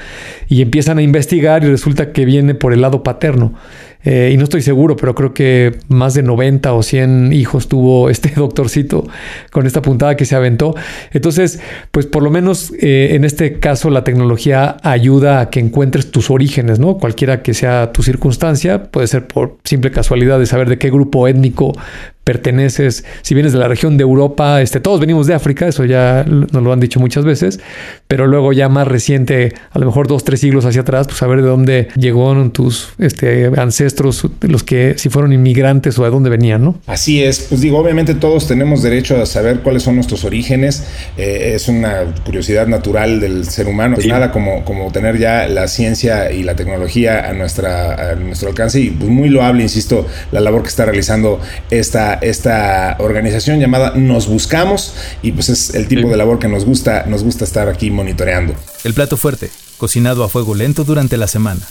y 0.47 0.61
empiezan 0.61 0.97
a 0.97 1.01
investigar 1.01 1.63
y 1.63 1.67
resulta 1.67 2.11
que 2.11 2.25
viene 2.25 2.53
por 2.55 2.73
el 2.73 2.81
lado 2.81 3.03
paterno. 3.03 3.53
Eh, 4.03 4.31
y 4.33 4.37
no 4.37 4.43
estoy 4.43 4.61
seguro, 4.61 4.95
pero 4.95 5.13
creo 5.13 5.33
que 5.33 5.77
más 5.87 6.13
de 6.13 6.23
90 6.23 6.73
o 6.73 6.81
100 6.81 7.33
hijos 7.33 7.67
tuvo 7.67 8.09
este 8.11 8.31
doctorcito 8.35 9.07
con 9.51 9.65
esta 9.65 9.81
puntada 9.81 10.15
que 10.15 10.25
se 10.25 10.35
aventó. 10.35 10.75
Entonces, 11.11 11.59
pues 11.91 12.05
por 12.05 12.23
lo 12.23 12.31
menos 12.31 12.73
eh, 12.79 13.09
en 13.11 13.23
este 13.23 13.59
caso 13.59 13.89
la 13.89 14.03
tecnología 14.03 14.77
ayuda 14.83 15.41
a 15.41 15.49
que 15.49 15.59
encuentres 15.59 16.11
tus 16.11 16.29
orígenes, 16.29 16.79
¿no? 16.79 16.97
Cualquiera 16.97 17.41
que 17.41 17.53
sea 17.53 17.91
tu 17.91 18.03
circunstancia, 18.03 18.83
puede 18.83 19.07
ser 19.07 19.27
por 19.27 19.57
simple 19.63 19.91
casualidad 19.91 20.39
de 20.39 20.45
saber 20.45 20.69
de 20.69 20.77
qué 20.77 20.89
grupo 20.89 21.27
étnico 21.27 21.73
perteneces, 22.23 23.03
si 23.23 23.33
vienes 23.33 23.51
de 23.51 23.59
la 23.59 23.67
región 23.67 23.97
de 23.97 24.03
Europa, 24.03 24.61
este, 24.61 24.79
todos 24.79 24.99
venimos 24.99 25.25
de 25.25 25.33
África, 25.33 25.67
eso 25.67 25.85
ya 25.85 26.23
nos 26.27 26.63
lo 26.63 26.71
han 26.71 26.79
dicho 26.79 26.99
muchas 26.99 27.25
veces, 27.25 27.59
pero 28.07 28.27
luego 28.27 28.53
ya 28.53 28.69
más 28.69 28.87
reciente, 28.87 29.53
a 29.71 29.79
lo 29.79 29.87
mejor 29.87 30.07
dos, 30.07 30.23
tres 30.23 30.39
siglos 30.39 30.65
hacia 30.65 30.81
atrás, 30.81 31.07
pues 31.07 31.17
saber 31.17 31.41
de 31.41 31.47
dónde 31.47 31.87
llegaron 31.95 32.51
tus 32.51 32.89
este, 32.99 33.51
ancestros, 33.57 34.27
los 34.41 34.63
que 34.63 34.95
si 34.97 35.09
fueron 35.09 35.33
inmigrantes 35.33 35.97
o 35.97 36.03
de 36.03 36.11
dónde 36.11 36.29
venían, 36.29 36.63
¿no? 36.63 36.79
Así 36.85 37.23
es, 37.23 37.39
pues 37.39 37.61
digo, 37.61 37.79
obviamente 37.79 38.13
todos 38.13 38.47
tenemos 38.47 38.83
derecho 38.83 39.19
a 39.19 39.25
saber 39.25 39.61
cuáles 39.61 39.81
son 39.83 39.95
nuestros 39.95 40.23
orígenes, 40.23 40.85
eh, 41.17 41.53
es 41.55 41.67
una 41.67 42.03
curiosidad 42.23 42.67
natural 42.67 43.19
del 43.19 43.45
ser 43.45 43.67
humano, 43.67 43.97
sí. 43.99 44.07
nada 44.07 44.31
como, 44.31 44.63
como 44.63 44.91
tener 44.91 45.17
ya 45.17 45.47
la 45.47 45.67
ciencia 45.67 46.31
y 46.31 46.43
la 46.43 46.55
tecnología 46.55 47.27
a, 47.27 47.33
nuestra, 47.33 48.11
a 48.11 48.15
nuestro 48.15 48.49
alcance 48.49 48.79
y 48.79 48.91
pues 48.91 49.09
muy 49.09 49.29
loable, 49.29 49.63
insisto, 49.63 50.05
la 50.31 50.39
labor 50.39 50.61
que 50.61 50.69
está 50.69 50.85
realizando 50.85 51.39
esta 51.71 52.10
esta 52.15 52.95
organización 52.99 53.59
llamada 53.59 53.93
Nos 53.95 54.27
Buscamos 54.27 54.93
y 55.21 55.31
pues 55.31 55.49
es 55.49 55.75
el 55.75 55.87
tipo 55.87 56.09
de 56.09 56.17
labor 56.17 56.39
que 56.39 56.47
nos 56.47 56.65
gusta, 56.65 57.05
nos 57.07 57.23
gusta 57.23 57.43
estar 57.43 57.69
aquí 57.69 57.91
monitoreando. 57.91 58.55
El 58.83 58.93
plato 58.93 59.17
fuerte, 59.17 59.49
cocinado 59.77 60.23
a 60.23 60.29
fuego 60.29 60.55
lento 60.55 60.83
durante 60.83 61.17
la 61.17 61.27
semana. 61.27 61.61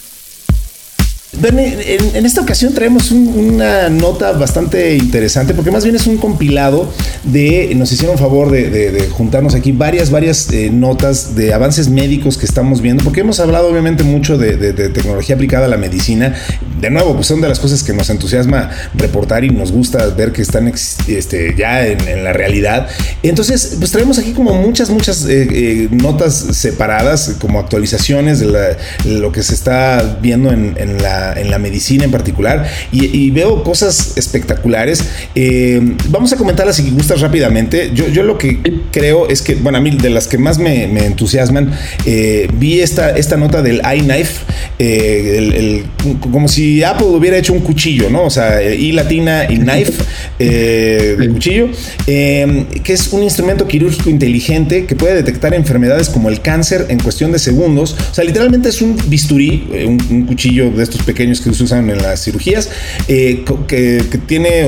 Bernie, 1.33 1.77
en, 2.15 2.27
esta 2.27 2.41
ocasión 2.41 2.75
traemos 2.75 3.13
un, 3.13 3.29
una 3.29 3.89
nota 3.89 4.33
bastante 4.33 4.97
interesante 4.97 5.55
porque 5.55 5.71
más 5.71 5.85
bien 5.85 5.95
es 5.95 6.09
un 6.09 6.17
compilado 6.17 6.93
de, 7.23 7.73
nos 7.77 7.93
hicieron 7.93 8.19
favor 8.19 8.51
de, 8.51 9.09
juntarnos 9.13 9.55
aquí 9.55 9.71
varias, 9.71 10.11
varias 10.11 10.51
eh, 10.53 10.71
notas 10.73 11.37
de 11.37 11.55
avances 11.55 11.89
médicos 11.89 12.37
que 12.37 12.47
estamos 12.47 12.81
viendo, 12.81 13.05
porque 13.05 13.21
hemos 13.21 13.39
hablado 13.39 13.69
obviamente 13.69 14.03
mucho 14.03 14.39
de, 14.39 14.73
tecnología 14.91 15.37
aplicada 15.37 15.67
a 15.67 15.69
la 15.69 15.77
medicina. 15.77 16.35
De 16.81 16.91
nuevo, 16.91 17.15
pues 17.15 17.27
son 17.29 17.41
de 17.41 17.49
las 17.49 17.61
cosas 17.61 17.83
que 17.83 17.93
nos 17.93 18.11
entusiasma 18.11 18.71
reportar 18.95 19.45
y 19.45 19.51
nos 19.51 19.71
gusta 19.71 20.07
ver 20.09 20.33
que 20.33 20.43
están 20.43 20.67
este, 20.67 21.55
ya 21.57 21.87
en, 21.87 22.25
la 22.25 22.33
realidad. 22.33 22.89
Entonces, 23.23 23.77
pues 23.79 23.93
traemos 23.93 24.19
aquí 24.19 24.33
como 24.33 24.55
muchas, 24.55 24.91
muchas 24.91 25.27
eh, 25.27 25.49
eh, 25.51 25.89
notas 25.91 26.35
separadas, 26.35 27.37
como 27.39 27.61
actualizaciones 27.61 28.41
de, 28.41 28.77
lo 29.05 29.31
que 29.31 29.43
se 29.43 29.55
está 29.55 30.19
viendo 30.21 30.51
en, 30.51 30.75
en 30.77 31.01
la 31.03 31.20
en 31.37 31.51
la 31.51 31.59
medicina 31.59 32.05
en 32.05 32.11
particular 32.11 32.67
y, 32.93 33.07
y 33.17 33.31
veo 33.31 33.63
cosas 33.63 34.15
espectaculares. 34.17 35.05
Eh, 35.35 35.81
vamos 36.09 36.33
a 36.33 36.37
comentarlas 36.37 36.77
si 36.77 36.91
gustas 36.91 37.21
rápidamente. 37.21 37.91
Yo, 37.95 38.09
yo, 38.09 38.23
lo 38.23 38.39
que 38.39 38.59
creo 38.91 39.29
es 39.29 39.43
que, 39.43 39.55
bueno, 39.55 39.79
a 39.79 39.81
mí 39.81 39.91
de 39.91 40.11
las 40.11 40.29
que 40.29 40.39
más 40.39 40.59
me, 40.59 40.87
me 40.87 41.07
entusiasman, 41.07 41.73
eh, 42.07 42.49
vi 42.55 42.81
esta, 42.81 43.17
esta 43.17 43.37
nota 43.37 43.63
del 43.63 43.81
iKnife, 43.97 44.45
eh, 44.79 45.35
el, 45.39 45.53
el, 45.53 45.85
como 46.21 46.49
si 46.49 46.83
Apple 46.83 47.07
hubiera 47.09 47.37
hecho 47.37 47.53
un 47.53 47.61
cuchillo, 47.61 48.11
¿no? 48.11 48.25
O 48.25 48.31
sea, 48.31 48.63
I 48.63 48.93
latina 48.93 49.45
y 49.49 49.57
knife, 49.59 49.93
el 50.39 51.31
cuchillo, 51.33 51.69
que 52.07 52.93
es 52.93 53.13
un 53.13 53.23
instrumento 53.23 53.67
quirúrgico 53.67 54.11
inteligente 54.11 54.87
que 54.87 54.95
puede 54.95 55.15
detectar 55.15 55.55
enfermedades 55.55 56.09
como 56.09 56.29
el 56.29 56.41
cáncer 56.41 56.87
en 56.89 56.99
cuestión 57.01 57.33
de 57.33 57.39
segundos. 57.39 57.97
O 58.11 58.15
sea, 58.15 58.25
literalmente 58.25 58.69
es 58.69 58.83
un 58.83 58.97
bisturí, 59.07 59.69
un, 59.87 60.01
un 60.11 60.27
cuchillo 60.27 60.71
de 60.71 60.83
estos 60.83 61.03
pequeños 61.11 61.41
que 61.41 61.53
se 61.53 61.65
usan 61.65 61.91
en 61.91 61.99
las 61.99 62.23
cirugías, 62.23 62.71
que, 63.09 63.45
que, 63.67 64.19
tiene 64.29 64.65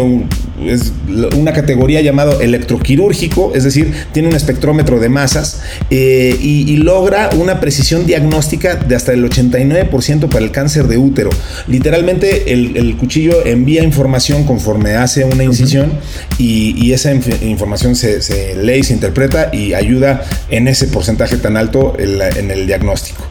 una 1.37 1.53
categoría 1.53 2.01
llamado 2.01 2.41
electroquirúrgico, 2.41 3.53
es 3.55 3.65
decir, 3.65 3.93
tiene 4.13 4.29
un 4.29 4.35
espectrómetro 4.35 5.01
de 5.01 5.09
masas 5.09 5.63
y, 5.91 5.97
y 5.97 6.77
logra 6.79 7.31
una 7.39 7.61
precisión 7.61 8.07
diagnóstica 8.07 8.77
de 8.77 8.97
hasta 8.97 9.13
el 9.13 9.25
89% 9.25 10.29
para 10.29 10.45
el 10.45 10.51
cáncer 10.51 10.87
de 10.87 10.99
útero. 10.99 11.31
Literalmente 11.67 12.53
el, 12.53 12.97
cuchillo 12.97 13.45
envía 13.47 13.83
información 13.83 14.45
conforme 14.45 14.95
hace 14.95 15.25
una 15.25 15.45
incisión 15.45 15.93
y, 16.39 16.93
esa 16.93 17.13
información 17.15 17.97
se, 17.97 18.55
lee 18.57 18.83
se 18.83 18.93
interpreta 18.93 19.49
y 19.53 19.73
ayuda 19.73 20.23
en 20.51 20.69
ese 20.69 20.87
porcentaje 20.89 21.39
tan 21.39 21.57
alto 21.57 21.97
en 21.99 22.51
el 22.51 22.67
diagnóstico. 22.67 23.25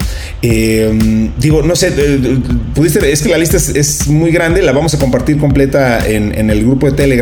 Eh, 0.44 1.30
digo, 1.38 1.62
no 1.62 1.76
sé, 1.76 1.94
eh, 1.96 2.40
pudiste, 2.74 3.12
es 3.12 3.22
que 3.22 3.30
la 3.30 3.38
lista 3.38 3.58
es, 3.58 4.08
muy 4.08 4.32
grande, 4.32 4.64
la 4.64 4.72
vamos 4.72 4.94
a 4.96 4.98
compartir 4.98 5.38
completa 5.38 6.06
en, 6.08 6.50
el 6.50 6.64
grupo 6.64 6.90
de 6.90 6.94
Telegram, 6.98 7.21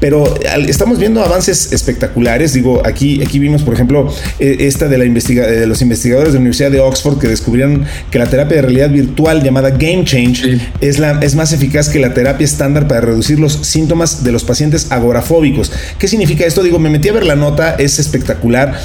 pero 0.00 0.34
estamos 0.68 0.98
viendo 0.98 1.22
avances 1.22 1.72
espectaculares. 1.72 2.52
Digo, 2.52 2.82
aquí, 2.84 3.22
aquí 3.22 3.38
vimos, 3.38 3.62
por 3.62 3.74
ejemplo, 3.74 4.12
eh, 4.38 4.56
esta 4.60 4.88
de, 4.88 4.98
la 4.98 5.04
investiga 5.04 5.46
de 5.46 5.66
los 5.66 5.82
investigadores 5.82 6.32
de 6.32 6.38
la 6.38 6.40
Universidad 6.40 6.70
de 6.70 6.80
Oxford 6.80 7.18
que 7.18 7.28
descubrieron 7.28 7.84
que 8.10 8.18
la 8.18 8.26
terapia 8.26 8.56
de 8.56 8.62
realidad 8.62 8.90
virtual 8.90 9.42
llamada 9.42 9.70
Game 9.70 10.04
Change 10.04 10.58
es, 10.80 10.98
la, 10.98 11.20
es 11.20 11.34
más 11.34 11.52
eficaz 11.52 11.88
que 11.88 11.98
la 11.98 12.14
terapia 12.14 12.44
estándar 12.44 12.88
para 12.88 13.00
reducir 13.00 13.38
los 13.38 13.52
síntomas 13.52 14.24
de 14.24 14.32
los 14.32 14.44
pacientes 14.44 14.88
agorafóbicos. 14.90 15.72
¿Qué 15.98 16.08
significa 16.08 16.44
esto? 16.44 16.62
Digo, 16.62 16.78
me 16.78 16.90
metí 16.90 17.08
a 17.08 17.12
ver 17.12 17.24
la 17.24 17.36
nota, 17.36 17.74
es 17.78 17.98
espectacular. 17.98 18.78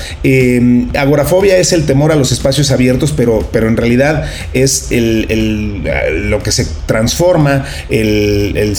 agorafobia 0.95 1.57
es 1.57 1.73
el 1.73 1.85
temor 1.85 2.11
a 2.11 2.15
los 2.15 2.31
espacios 2.31 2.71
abiertos, 2.71 3.13
pero, 3.15 3.47
pero 3.51 3.67
en 3.67 3.77
realidad 3.77 4.25
es 4.53 4.91
el, 4.91 5.83
lo 6.29 6.41
que 6.43 6.51
se 6.51 6.65
transforma 6.85 7.65
el, 7.89 8.75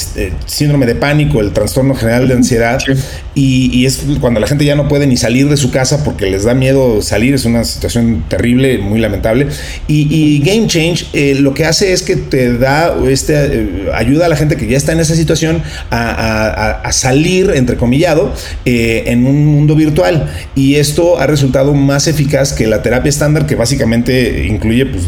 síndrome 0.46 0.86
de 0.86 0.94
pánico, 0.94 1.40
el 1.40 1.50
trastorno 1.62 1.94
general 1.94 2.26
de 2.26 2.34
ansiedad, 2.34 2.80
y, 3.34 3.86
es 3.86 4.04
cuando 4.20 4.40
la 4.40 4.46
gente 4.46 4.64
ya 4.64 4.74
no 4.74 4.88
puede 4.88 5.06
ni 5.06 5.16
salir 5.16 5.48
de 5.48 5.56
su 5.56 5.70
casa 5.70 6.04
porque 6.04 6.30
les 6.30 6.44
da 6.44 6.54
miedo 6.54 7.00
salir, 7.02 7.34
es 7.34 7.44
una 7.44 7.64
situación 7.64 8.24
terrible, 8.28 8.78
muy 8.78 9.00
lamentable. 9.00 9.48
Y, 9.86 10.40
Game 10.44 10.66
Change 10.66 11.06
eh, 11.12 11.36
lo 11.38 11.54
que 11.54 11.64
hace 11.64 11.92
es 11.92 12.02
que 12.02 12.16
te 12.16 12.58
da, 12.58 12.94
este, 13.08 13.34
eh, 13.34 13.68
ayuda 13.94 14.26
a 14.26 14.28
la 14.28 14.36
gente 14.36 14.56
que 14.56 14.66
ya 14.66 14.76
está 14.76 14.92
en 14.92 15.00
esa 15.00 15.14
situación 15.14 15.62
a, 15.90 16.90
salir, 16.92 17.52
entrecomillado, 17.54 18.34
eh, 18.64 19.04
en 19.06 19.26
un 19.26 19.46
mundo 19.46 19.74
virtual. 19.74 20.28
Y 20.54 20.76
esto 20.76 21.18
ha 21.18 21.26
resultado 21.26 21.74
más 21.74 22.06
eficaz 22.08 22.52
que 22.52 22.66
la 22.66 22.82
terapia 22.82 23.08
estándar, 23.08 23.46
que 23.46 23.54
básicamente 23.54 24.46
incluye 24.46 24.86
pues, 24.86 25.04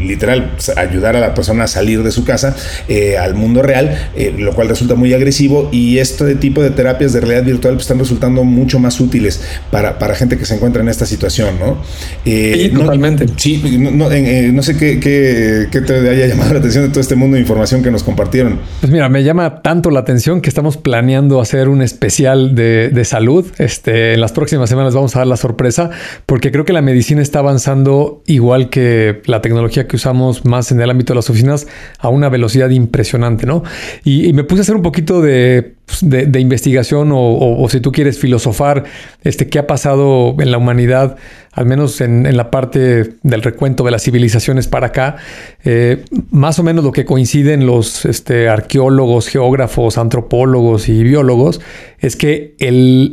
literal, 0.00 0.52
pues, 0.54 0.76
ayudar 0.76 1.16
a 1.16 1.20
la 1.20 1.34
persona 1.34 1.64
a 1.64 1.66
salir 1.66 2.02
de 2.02 2.10
su 2.10 2.24
casa 2.24 2.56
eh, 2.88 3.16
al 3.18 3.34
mundo 3.34 3.62
real, 3.62 4.10
eh, 4.16 4.34
lo 4.36 4.54
cual 4.54 4.68
resulta 4.68 4.94
muy 4.94 5.12
agresivo 5.12 5.68
y 5.72 5.98
este 5.98 6.34
tipo 6.36 6.62
de 6.62 6.70
terapias 6.70 7.12
de 7.12 7.20
realidad 7.20 7.44
virtual 7.44 7.59
pues, 7.60 7.82
están 7.82 7.98
resultando 7.98 8.44
mucho 8.44 8.78
más 8.78 9.00
útiles 9.00 9.42
para, 9.70 9.98
para, 9.98 10.14
gente 10.14 10.36
que 10.36 10.44
se 10.44 10.54
encuentra 10.54 10.82
en 10.82 10.88
esta 10.88 11.06
situación, 11.06 11.58
¿no? 11.58 11.78
Eh, 12.24 12.70
totalmente. 12.74 13.26
Sí, 13.36 13.78
no, 13.78 14.62
sé 14.62 14.76
qué, 14.76 15.00
qué, 15.00 15.80
te 15.80 16.08
haya 16.08 16.26
llamado 16.26 16.52
la 16.54 16.58
atención 16.58 16.84
de 16.84 16.90
todo 16.90 17.00
este 17.00 17.14
mundo 17.14 17.36
de 17.36 17.40
información 17.40 17.82
que 17.82 17.90
nos 17.90 18.02
compartieron. 18.02 18.58
Pues 18.80 18.92
mira, 18.92 19.08
me 19.08 19.22
llama 19.22 19.62
tanto 19.62 19.90
la 19.90 20.00
atención 20.00 20.40
que 20.40 20.48
estamos 20.48 20.76
planeando 20.76 21.40
hacer 21.40 21.68
un 21.68 21.82
especial 21.82 22.54
de, 22.54 22.90
de 22.90 23.04
salud. 23.04 23.46
Este, 23.58 24.14
en 24.14 24.20
las 24.20 24.32
próximas 24.32 24.68
semanas 24.68 24.94
vamos 24.94 25.14
a 25.16 25.20
dar 25.20 25.28
la 25.28 25.36
sorpresa 25.36 25.90
porque 26.26 26.50
creo 26.50 26.64
que 26.64 26.72
la 26.72 26.82
medicina 26.82 27.22
está 27.22 27.40
avanzando 27.40 28.22
igual 28.26 28.70
que 28.70 29.22
la 29.26 29.40
tecnología 29.40 29.86
que 29.86 29.96
usamos 29.96 30.44
más 30.44 30.72
en 30.72 30.80
el 30.80 30.90
ámbito 30.90 31.12
de 31.12 31.16
las 31.16 31.30
oficinas 31.30 31.66
a 31.98 32.08
una 32.08 32.28
velocidad 32.28 32.70
impresionante, 32.70 33.46
¿no? 33.46 33.62
Y, 34.04 34.32
me 34.32 34.44
puse 34.44 34.60
a 34.60 34.62
hacer 34.62 34.76
un 34.76 34.82
poquito 34.82 35.20
de, 35.20 35.74
pues, 35.90 36.02
investigación 36.40 37.10
o, 37.12 37.66
si 37.68 37.80
tú 37.80 37.92
quieres 37.92 38.18
filosofar, 38.18 38.84
este, 39.24 39.48
qué 39.48 39.58
ha 39.58 39.66
pasado 39.66 40.36
en 40.38 40.50
la 40.50 40.58
humanidad, 40.58 41.16
al 41.52 41.66
menos 41.66 42.00
en, 42.00 42.36
la 42.36 42.50
parte 42.50 43.16
del 43.22 43.42
recuento 43.42 43.82
de 43.84 43.90
las 43.90 44.04
civilizaciones 44.04 44.68
para 44.68 44.88
acá, 44.88 45.16
eh, 45.64 46.04
más 46.30 46.58
o 46.58 46.62
menos 46.62 46.84
lo 46.84 46.92
que 46.92 47.04
coinciden 47.04 47.66
los 47.66 48.04
este, 48.04 48.48
arqueólogos, 48.48 49.26
geógrafos, 49.28 49.98
antropólogos 49.98 50.88
y 50.88 51.02
biólogos, 51.02 51.60
es 51.98 52.14
que 52.16 52.54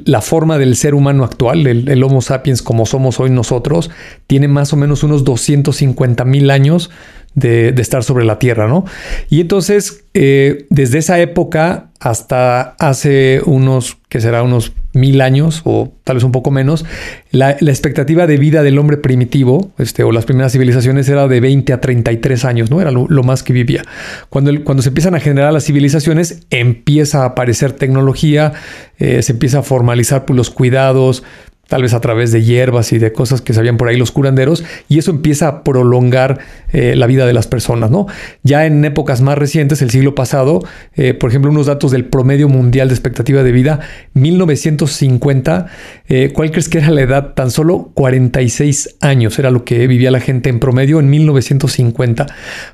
la 0.05 0.21
forma 0.21 0.57
del 0.57 0.75
ser 0.75 0.93
humano 0.93 1.23
actual, 1.23 1.65
el, 1.65 2.03
Homo 2.03 2.21
sapiens 2.21 2.61
como 2.61 2.85
somos 2.85 3.19
hoy 3.19 3.31
nosotros, 3.31 3.89
tiene 4.27 4.47
más 4.47 4.71
o 4.71 4.77
menos 4.77 5.03
unos 5.03 5.23
250 5.23 6.23
mil 6.23 6.51
años 6.51 6.91
de, 7.33 7.69
estar 7.77 8.03
sobre 8.03 8.23
la 8.23 8.39
Tierra, 8.39 8.67
¿no? 8.67 8.85
Y 9.29 9.41
entonces, 9.41 10.05
eh, 10.13 10.67
desde 10.69 10.99
esa 10.99 11.19
época 11.19 11.89
hasta 11.99 12.75
hace 12.79 13.41
unos, 13.45 13.97
que 14.09 14.21
será 14.21 14.43
unos 14.43 14.71
mil 14.97 15.21
años 15.21 15.61
o 15.63 15.93
tal 16.03 16.15
vez 16.17 16.23
un 16.23 16.31
poco 16.31 16.51
menos, 16.51 16.85
la, 17.31 17.51
expectativa 17.51 18.27
de 18.27 18.37
vida 18.37 18.63
del 18.63 18.77
hombre 18.79 18.97
primitivo, 18.97 19.71
este, 19.77 20.03
o 20.03 20.11
las 20.11 20.25
primeras 20.25 20.51
civilizaciones, 20.51 21.07
era 21.09 21.27
de 21.27 21.39
20 21.39 21.73
a 21.73 21.81
33 21.81 22.45
años, 22.45 22.71
¿no? 22.71 22.81
Era 22.81 22.91
lo, 22.91 23.23
más 23.23 23.43
que 23.43 23.53
vivía. 23.53 23.83
Cuando, 24.29 24.51
cuando 24.63 24.83
se 24.83 24.89
empiezan 24.89 25.15
a 25.15 25.19
generar 25.19 25.53
las 25.53 25.65
civilizaciones, 25.65 26.45
empieza 26.49 27.23
a 27.23 27.25
aparecer 27.27 27.73
tecnología, 27.73 28.53
eh, 28.99 29.21
se 29.21 29.33
empieza 29.33 29.59
a 29.59 29.63
formalizar 29.63 30.25
pues, 30.25 30.35
los 30.35 30.49
cuidados, 30.49 31.23
tal 31.67 31.81
vez 31.81 31.93
a 31.93 32.01
través 32.01 32.31
de 32.31 32.43
hierbas 32.43 32.91
y 32.93 32.97
de 32.97 33.13
cosas 33.13 33.41
que 33.41 33.53
sabían 33.53 33.77
por 33.77 33.87
ahí 33.87 33.97
los 33.97 34.11
curanderos, 34.11 34.63
y 34.89 34.97
eso 34.97 35.11
empieza 35.11 35.47
a 35.47 35.63
prolongar 35.63 36.39
eh, 36.71 36.95
la 36.95 37.07
vida 37.07 37.25
de 37.25 37.33
las 37.33 37.47
personas, 37.47 37.91
¿no? 37.91 38.07
Ya 38.43 38.65
en 38.65 38.83
épocas 38.85 39.21
más 39.21 39.37
recientes, 39.37 39.81
el 39.81 39.89
siglo 39.89 40.15
pasado, 40.15 40.63
eh, 40.95 41.13
por 41.13 41.29
ejemplo, 41.29 41.51
unos 41.51 41.67
datos 41.67 41.91
del 41.91 42.05
promedio 42.05 42.49
mundial 42.49 42.87
de 42.87 42.93
expectativa 42.93 43.43
de 43.43 43.51
vida, 43.51 43.79
1950, 44.13 45.67
eh, 46.07 46.31
¿cuál 46.33 46.51
crees 46.51 46.69
que 46.69 46.79
era 46.79 46.91
la 46.91 47.01
edad? 47.01 47.33
Tan 47.33 47.51
solo 47.51 47.91
46 47.93 48.97
años 49.01 49.37
era 49.39 49.51
lo 49.51 49.63
que 49.63 49.87
vivía 49.87 50.11
la 50.11 50.19
gente 50.19 50.49
en 50.49 50.59
promedio 50.59 50.99
en 50.99 51.09
1950. 51.09 52.25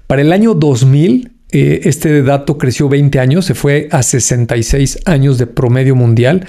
Para 0.07 0.21
el 0.21 0.31
año 0.31 0.53
2000, 0.53 1.32
eh, 1.55 1.81
este 1.83 2.23
dato 2.23 2.57
creció 2.57 2.89
20 2.89 3.19
años, 3.19 3.45
se 3.45 3.53
fue 3.53 3.87
a 3.91 4.01
66 4.01 5.01
años 5.05 5.37
de 5.37 5.45
promedio 5.45 5.95
mundial 5.95 6.47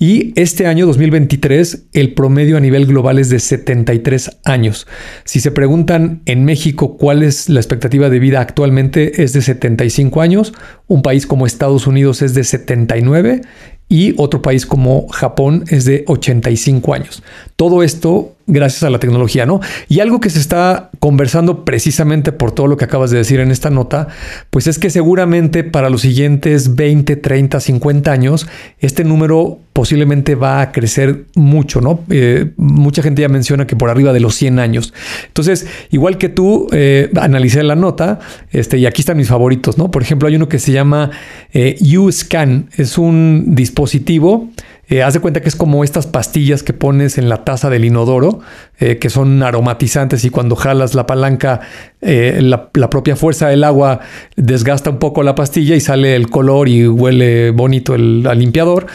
y 0.00 0.32
este 0.34 0.66
año 0.66 0.86
2023 0.86 1.84
el 1.92 2.14
promedio 2.14 2.56
a 2.56 2.60
nivel 2.60 2.86
global 2.86 3.20
es 3.20 3.30
de 3.30 3.38
73 3.38 4.40
años. 4.44 4.88
Si 5.24 5.38
se 5.38 5.52
preguntan 5.52 6.22
en 6.26 6.44
México 6.44 6.96
cuál 6.96 7.22
es 7.22 7.48
la 7.48 7.60
expectativa 7.60 8.10
de 8.10 8.18
vida 8.18 8.40
actualmente 8.40 9.22
es 9.22 9.32
de 9.32 9.42
75 9.42 10.20
años, 10.20 10.52
un 10.88 11.02
país 11.02 11.28
como 11.28 11.46
Estados 11.46 11.86
Unidos 11.86 12.20
es 12.20 12.34
de 12.34 12.42
79 12.42 13.42
y 13.88 14.14
otro 14.18 14.42
país 14.42 14.66
como 14.66 15.06
Japón 15.08 15.64
es 15.68 15.84
de 15.84 16.04
85 16.08 16.92
años. 16.92 17.22
Todo 17.54 17.84
esto 17.84 18.36
gracias 18.50 18.82
a 18.82 18.90
la 18.90 18.98
tecnología, 18.98 19.46
¿no? 19.46 19.60
Y 19.88 20.00
algo 20.00 20.20
que 20.20 20.30
se 20.30 20.38
está 20.38 20.90
conversando 20.98 21.64
precisamente 21.64 22.32
por 22.32 22.52
todo 22.52 22.66
lo 22.66 22.76
que 22.76 22.84
acabas 22.84 23.10
de 23.10 23.18
decir 23.18 23.40
en 23.40 23.50
esta 23.50 23.70
nota, 23.70 24.08
pues 24.50 24.66
es 24.66 24.78
que 24.78 24.90
seguramente 24.90 25.64
para 25.64 25.88
los 25.88 26.02
siguientes 26.02 26.74
20, 26.74 27.16
30, 27.16 27.60
50 27.60 28.12
años, 28.12 28.46
este 28.80 29.04
número 29.04 29.58
posiblemente 29.72 30.34
va 30.34 30.60
a 30.60 30.72
crecer 30.72 31.24
mucho, 31.34 31.80
¿no? 31.80 32.00
Eh, 32.10 32.50
mucha 32.56 33.02
gente 33.02 33.22
ya 33.22 33.28
menciona 33.28 33.66
que 33.66 33.76
por 33.76 33.88
arriba 33.88 34.12
de 34.12 34.20
los 34.20 34.34
100 34.34 34.58
años. 34.58 34.92
Entonces, 35.28 35.66
igual 35.90 36.18
que 36.18 36.28
tú, 36.28 36.66
eh, 36.72 37.10
analicé 37.16 37.62
la 37.62 37.76
nota, 37.76 38.18
este, 38.50 38.78
y 38.78 38.86
aquí 38.86 39.02
están 39.02 39.16
mis 39.16 39.28
favoritos, 39.28 39.78
¿no? 39.78 39.90
Por 39.90 40.02
ejemplo, 40.02 40.28
hay 40.28 40.36
uno 40.36 40.48
que 40.48 40.58
se 40.58 40.72
llama 40.72 41.10
eh, 41.52 41.78
U-Scan, 41.96 42.68
es 42.76 42.98
un 42.98 43.54
dispositivo 43.54 44.50
eh, 44.90 45.04
haz 45.04 45.14
de 45.14 45.20
cuenta 45.20 45.40
que 45.40 45.48
es 45.48 45.54
como 45.54 45.84
estas 45.84 46.08
pastillas 46.08 46.64
que 46.64 46.72
pones 46.72 47.16
en 47.16 47.28
la 47.28 47.44
taza 47.44 47.70
del 47.70 47.84
inodoro, 47.84 48.40
eh, 48.80 48.98
que 48.98 49.08
son 49.08 49.40
aromatizantes 49.42 50.24
y 50.24 50.30
cuando 50.30 50.56
jalas 50.56 50.96
la 50.96 51.06
palanca, 51.06 51.60
eh, 52.00 52.40
la, 52.42 52.70
propia 52.70 53.14
fuerza 53.14 53.46
del 53.46 53.62
agua 53.62 54.00
desgasta 54.34 54.90
un 54.90 54.98
poco 54.98 55.22
la 55.22 55.36
pastilla 55.36 55.76
y 55.76 55.80
sale 55.80 56.16
el 56.16 56.28
color 56.28 56.68
y 56.68 56.88
huele 56.88 57.52
bonito 57.52 57.94
el, 57.94 58.24
limpiador. 58.36 58.86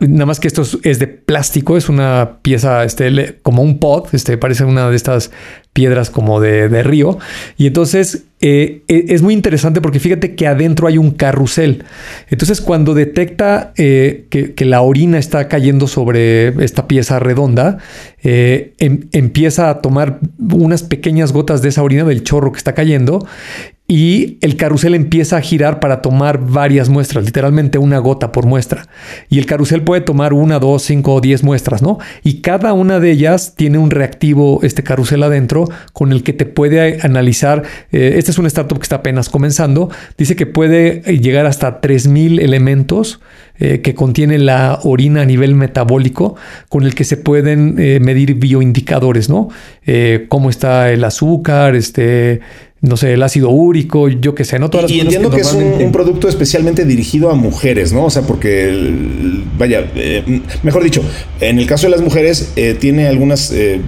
nada 0.00 0.26
más 0.26 0.40
que 0.40 0.48
esto 0.48 0.62
es, 0.82 0.98
de 0.98 1.06
plástico, 1.06 1.76
es 1.76 1.90
una 1.90 2.38
pieza 2.40 2.84
este, 2.84 3.40
como 3.42 3.62
un 3.62 3.78
pod, 3.78 4.08
este, 4.12 4.38
parece 4.38 4.64
una 4.64 4.88
de 4.88 4.96
estas 4.96 5.30
piedras 5.72 6.10
como 6.10 6.40
de, 6.40 6.82
río. 6.82 7.18
Y 7.56 7.66
entonces 7.66 8.24
eh, 8.40 8.82
e, 8.88 9.06
es 9.08 9.22
muy 9.22 9.34
interesante 9.34 9.80
porque 9.80 10.00
fíjate 10.00 10.34
que 10.34 10.46
adentro 10.46 10.86
hay 10.86 10.98
un 10.98 11.12
carrusel. 11.12 11.84
Entonces 12.28 12.60
cuando 12.60 12.94
detecta 12.94 13.72
eh, 13.76 14.26
que, 14.30 14.64
la 14.64 14.82
orina 14.82 15.18
está 15.18 15.48
cayendo 15.48 15.86
sobre 15.86 16.48
esta 16.64 16.88
pieza 16.88 17.18
redonda, 17.18 17.78
eh, 18.22 18.74
em, 18.78 19.08
empieza 19.12 19.70
a 19.70 19.80
tomar 19.80 20.20
unas 20.38 20.82
pequeñas 20.82 21.32
gotas 21.32 21.62
de 21.62 21.68
esa 21.68 21.82
orina 21.82 22.04
del 22.04 22.24
chorro 22.24 22.52
que 22.52 22.58
está 22.58 22.74
cayendo 22.74 23.26
y 23.90 24.38
el 24.40 24.54
carrusel 24.54 24.94
empieza 24.94 25.36
a 25.36 25.40
girar 25.40 25.80
para 25.80 26.00
tomar 26.00 26.38
varias 26.38 26.88
muestras, 26.88 27.24
literalmente 27.24 27.76
una 27.76 27.98
gota 27.98 28.30
por 28.30 28.46
muestra. 28.46 28.86
Y 29.28 29.40
el 29.40 29.46
carrusel 29.46 29.82
puede 29.82 30.00
tomar 30.00 30.32
una, 30.32 30.60
dos, 30.60 30.82
cinco 30.82 31.14
o 31.14 31.20
diez 31.20 31.42
muestras, 31.42 31.82
¿no? 31.82 31.98
Y 32.22 32.34
cada 32.34 32.72
una 32.72 33.00
de 33.00 33.10
ellas 33.10 33.54
tiene 33.56 33.78
un 33.78 33.90
reactivo, 33.90 34.60
este 34.62 34.84
carrusel 34.84 35.24
adentro, 35.24 35.68
con 35.92 36.12
el 36.12 36.22
que 36.22 36.32
te 36.32 36.46
puede 36.46 36.98
analizar. 37.02 37.64
Eh, 37.90 38.14
este 38.16 38.30
es 38.30 38.38
un 38.38 38.46
startup 38.46 38.78
que 38.78 38.84
está 38.84 38.96
apenas 38.96 39.28
comenzando. 39.28 39.90
Dice 40.16 40.36
que 40.36 40.46
puede 40.46 41.00
llegar 41.18 41.46
hasta 41.46 41.80
3000 41.80 42.38
elementos 42.38 43.18
eh, 43.58 43.80
que 43.80 43.96
contiene 43.96 44.38
la 44.38 44.78
orina 44.84 45.22
a 45.22 45.24
nivel 45.24 45.56
metabólico, 45.56 46.36
con 46.68 46.84
el 46.84 46.94
que 46.94 47.02
se 47.02 47.16
pueden 47.16 47.74
eh, 47.78 47.98
medir 48.00 48.34
bioindicadores, 48.34 49.28
¿no? 49.28 49.48
cómo 50.28 50.50
está 50.50 50.92
el 50.92 51.02
azúcar, 51.02 51.74
este 51.74 52.40
no 52.82 52.96
sé, 52.96 53.12
el 53.12 53.22
ácido 53.22 53.50
úrico, 53.50 54.08
yo 54.08 54.34
qué 54.34 54.46
sé, 54.46 54.58
¿no? 54.58 54.70
Todas 54.70 54.90
y, 54.90 55.00
entiendo 55.00 55.30
que, 55.30 55.42
es 55.42 55.52
un, 55.52 55.92
producto 55.92 56.30
especialmente 56.30 56.86
dirigido 56.86 57.28
a 57.28 57.34
mujeres, 57.34 57.92
¿no? 57.92 58.06
O 58.06 58.10
sea, 58.10 58.22
porque, 58.22 58.94
vaya, 59.58 59.84
eh, 59.94 60.40
mejor 60.62 60.82
dicho, 60.82 61.02
en 61.40 61.58
el 61.58 61.66
caso 61.66 61.88
de 61.88 61.90
las 61.90 62.00
mujeres 62.00 62.52
eh, 62.56 62.74
tiene 62.80 63.06
algunas, 63.06 63.52
eh, 63.52 63.82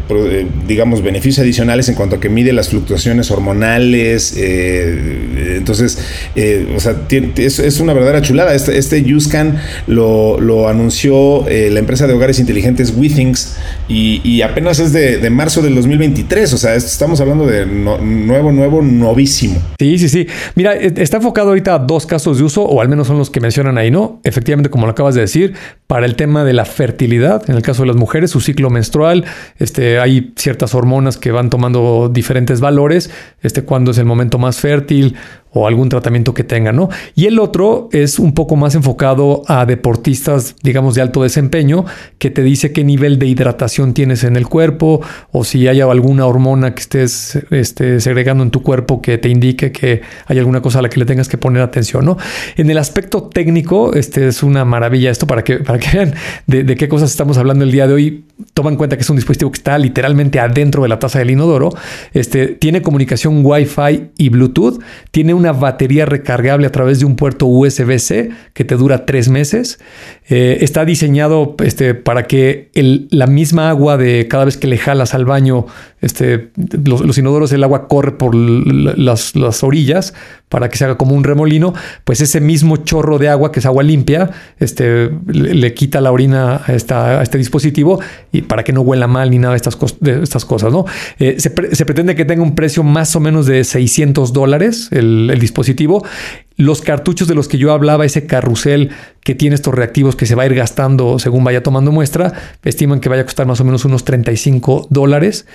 digamos, 0.69 1.01
beneficios 1.01 1.39
adicionales 1.39 1.89
en 1.89 1.95
cuanto 1.95 2.17
a 2.17 2.21
que 2.21 2.29
mide 2.29 2.53
las 2.53 2.69
fluctuaciones 2.69 3.31
hormonales, 3.31 4.37
entonces, 4.37 5.99
o 6.77 6.81
sea, 6.81 6.95
es, 7.37 7.81
una 7.81 7.95
verdadera 7.95 8.21
chulada. 8.21 8.55
Este, 8.55 8.77
este 8.77 9.03
USCAN 9.15 9.59
lo, 9.87 10.39
lo 10.39 10.69
anunció 10.69 11.47
la 11.49 11.79
empresa 11.79 12.07
de 12.07 12.13
hogares 12.13 12.39
inteligentes 12.39 12.93
WeThings 12.95 13.57
y, 13.89 14.21
y 14.23 14.43
apenas 14.43 14.81
es 14.81 14.93
de, 14.93 15.17
de, 15.17 15.31
marzo 15.31 15.63
del 15.63 15.75
2023, 15.77 16.53
o 16.53 16.59
sea, 16.59 16.75
estamos 16.75 17.21
hablando 17.23 17.47
de 17.47 17.65
nuevo, 17.65 18.53
nuevo 18.53 18.82
novísimo. 18.83 19.61
Sí, 19.79 19.99
sí, 19.99 20.09
sí. 20.09 20.27
Mira, 20.55 20.75
e, 20.75 20.93
está 20.97 21.19
enfocado 21.19 21.49
ahorita 21.49 21.75
a 21.75 21.79
dos 21.79 22.07
casos 22.07 22.39
de 22.39 22.45
uso, 22.45 22.63
o 22.63 22.81
al 22.81 22.89
menos 22.89 23.07
son 23.07 23.19
los 23.19 23.31
que 23.31 23.41
mencionan 23.41 23.79
ahí, 23.79 23.91
¿no? 23.91 24.21
Efectivamente, 24.25 24.71
como 24.71 24.87
lo 24.87 24.93
acabas 24.93 25.15
de 25.15 25.23
decir, 25.23 25.55
para 25.93 26.07
el 26.07 26.17
tema 26.17 26.43
de 26.43 26.55
la 26.55 26.65
fertilidad, 26.65 27.51
en 27.51 27.55
el 27.55 27.61
caso 27.61 27.83
de 27.83 27.89
las 27.89 27.97
mujeres, 27.97 28.31
su 28.31 28.41
ciclo 28.41 28.71
menstrual, 28.71 29.27
este, 29.59 30.01
hay 30.01 30.33
ciertas 30.37 30.75
hormonas 30.75 31.19
que 31.19 31.33
van 31.33 31.51
tomando 31.51 32.09
diferentes 32.11 32.63
valores, 32.63 33.11
este, 33.43 33.65
cuando 33.65 33.91
es 33.91 33.99
el 33.99 34.07
momento 34.07 34.39
más 34.39 34.59
fértil 34.59 35.17
o 35.55 35.67
algún 35.67 35.89
tratamiento 35.89 36.33
que 36.33 36.45
tengan, 36.45 36.77
¿no? 36.77 36.89
Y 37.15 37.27
el 37.27 37.39
otro 37.39 37.89
es 37.93 38.19
un 38.19 38.33
poco 38.33 38.57
más 38.57 38.75
enfocado 38.75 39.43
a 39.49 39.67
deportistas, 39.67 40.57
digamos, 40.63 40.95
de 40.95 41.03
alto 41.03 41.23
desempeño, 41.23 41.85
que 42.19 42.31
te 42.31 42.43
dice 42.43 42.73
qué 42.73 42.85
nivel 42.85 43.19
de 43.19 43.27
hidratación 43.27 43.93
tienes 43.93 44.25
en 44.25 44.37
el 44.37 44.49
cuerpo 44.49 45.03
o 45.31 45.45
si 45.45 45.69
hay 45.69 45.81
alguna 45.81 46.27
hormona 46.27 46.75
que 46.75 46.81
estés 46.81 47.39
este, 47.51 48.01
segregando 48.01 48.43
en 48.43 48.51
tu 48.51 48.63
cuerpo 48.63 49.03
que 49.03 49.19
te 49.19 49.29
indique 49.29 49.73
que 49.73 50.01
hay 50.27 50.39
alguna 50.39 50.63
cosa 50.63 50.79
a 50.79 50.83
la 50.83 50.89
que 50.89 50.99
le 50.99 51.05
tengas 51.05 51.29
que 51.29 51.37
poner 51.37 51.63
atención, 51.63 52.05
¿no? 52.05 52.17
En 52.57 52.71
el 52.71 52.79
aspecto 52.79 53.25
técnico, 53.25 53.93
este 53.95 54.29
es 54.29 54.43
una 54.43 54.65
maravilla 54.65 55.11
esto 55.11 55.27
para 55.27 55.45
que, 55.45 55.59
que 55.83 56.13
de, 56.47 56.65
de 56.65 56.77
qué 56.77 56.89
cosas 56.89 57.11
estamos 57.11 57.39
hablando 57.39 57.65
el 57.65 57.73
día 57.73 57.87
de 57.87 57.95
hoy. 57.95 58.25
Toma 58.55 58.71
en 58.71 58.77
cuenta 58.77 58.97
que 58.97 59.03
es 59.03 59.11
un 59.11 59.17
dispositivo 59.17 59.51
que 59.51 59.59
está 59.59 59.79
literalmente 59.79 60.41
adentro 60.41 60.83
de 60.83 60.89
la 60.89 60.99
taza 60.99 61.19
del 61.19 61.31
inodoro. 61.31 61.71
Este, 62.13 62.49
tiene 62.49 62.83
comunicación 62.83 63.41
Wi-Fi 63.45 64.11
y 64.17 64.29
Bluetooth. 64.29 64.81
Tiene 65.11 65.35
una 65.35 65.53
batería 65.53 66.07
recargable 66.07 66.67
a 66.67 66.73
través 66.73 67.01
de 67.01 67.07
un 67.07 67.17
puerto 67.17 67.47
USB-C 67.47 68.31
que 68.53 68.65
te 68.65 68.77
dura 68.77 69.07
tres 69.07 69.29
meses. 69.29 69.79
Eh, 70.29 70.59
está 70.61 70.85
diseñado 70.85 71.57
este, 71.65 71.95
para 71.95 72.27
que 72.27 72.71
la 72.75 73.27
misma 73.27 73.69
agua 73.69 73.97
de 73.97 74.29
cada 74.29 74.45
vez 74.45 74.57
que 74.57 74.67
le 74.67 74.79
jalas 74.79 75.15
al 75.15 75.25
baño, 75.25 75.67
este, 76.01 76.51
los, 76.85 77.17
inodoros, 77.19 77.53
el 77.53 77.63
agua 77.65 77.89
corre 77.89 78.13
por 78.13 78.35
las, 78.35 79.63
orillas 79.63 80.15
para 80.49 80.69
que 80.69 80.77
se 80.77 80.85
haga 80.85 80.97
como 80.97 81.15
un 81.15 81.25
remolino. 81.25 81.75
Pues 82.05 82.21
ese 82.21 82.41
mismo 82.41 82.79
chorro 82.79 83.19
de 83.19 83.29
agua, 83.29 83.53
que 83.53 83.61
es 83.61 83.67
agua 83.67 83.83
limpia, 83.83 84.31
este, 84.59 85.11
le, 85.27 85.75
quita 85.75 86.01
la 86.01 86.13
orina 86.13 86.63
a, 86.67 87.23
este 87.23 87.39
dispositivo 87.39 88.01
y 88.33 88.43
para 88.43 88.65
que 88.65 88.73
no 88.73 88.81
huela 88.81 89.07
mal 89.07 89.31
ni 89.31 89.39
nada 89.39 89.53
de 89.53 89.59
estas, 89.59 89.77
cosas. 90.45 90.73
¿no? 90.73 90.87
Eh, 91.19 91.37
se, 91.39 91.51
pretende 91.51 92.15
que 92.15 92.25
tenga 92.25 92.43
un 92.43 92.55
precio 92.55 92.83
más 92.83 93.15
o 93.15 93.21
menos 93.21 93.47
de 93.47 93.63
600 93.63 94.33
dólares 94.33 94.89
el 94.91 95.39
dispositivo 95.39 96.03
los 96.57 96.81
cartuchos 96.83 97.29
de 97.29 97.35
los 97.35 97.49
que 97.49 97.59
yo 97.59 97.73
hablaba, 97.73 98.05
ese 98.05 98.27
carrusel 98.27 98.91
que 99.25 99.35
tiene 99.35 99.55
estos 99.55 99.75
reactivos 99.75 100.17
que 100.17 100.27
se 100.27 100.35
va 100.35 100.43
a 100.43 100.47
ir 100.47 100.55
gastando 100.55 101.19
según 101.19 101.45
vaya 101.45 101.63
tomando 101.63 101.93
muestra, 101.93 102.33
estiman 102.65 103.01
que 103.01 103.09
vaya 103.09 103.23
a 103.23 103.25
costar 103.25 103.47
más 103.47 103.61
o 103.61 103.65
menos 103.65 103.85
unos 103.85 104.05
35 104.05 104.89
dólares. 104.91 105.47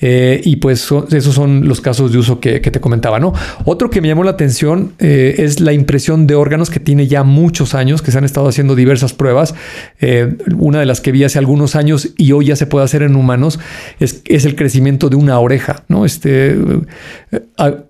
Eh, 0.00 0.42
y 0.44 0.56
pues 0.56 0.86
esos 1.10 1.34
son 1.34 1.66
los 1.66 1.80
casos 1.80 2.12
de 2.12 2.18
uso 2.18 2.40
que, 2.40 2.60
te 2.60 2.80
comentaba, 2.80 3.20
¿no? 3.20 3.32
Otro 3.64 3.88
que 3.88 4.00
me 4.02 4.08
llamó 4.08 4.24
la 4.24 4.32
atención 4.32 4.92
eh, 4.98 5.36
es 5.38 5.60
la 5.60 5.72
impresión 5.72 6.26
de 6.26 6.34
órganos 6.34 6.68
que 6.68 6.80
tiene 6.80 7.06
ya 7.06 7.22
muchos 7.22 7.74
años, 7.74 8.02
que 8.02 8.10
se 8.10 8.18
han 8.18 8.24
estado 8.24 8.48
haciendo 8.48 8.74
diversas 8.74 9.14
pruebas. 9.14 9.54
Eh, 10.00 10.36
una 10.58 10.80
de 10.80 10.86
las 10.86 11.00
que 11.00 11.12
vi 11.12 11.24
hace 11.24 11.38
algunos 11.38 11.76
años 11.76 12.10
y 12.18 12.32
hoy 12.32 12.46
ya 12.46 12.56
se 12.56 12.66
puede 12.66 12.84
hacer 12.84 13.02
en 13.02 13.16
humanos 13.16 13.58
es, 14.00 14.22
el 14.26 14.56
crecimiento 14.56 15.08
de 15.08 15.16
una 15.16 15.38
oreja, 15.38 15.84
¿no? 15.88 16.04
Este, 16.04 16.58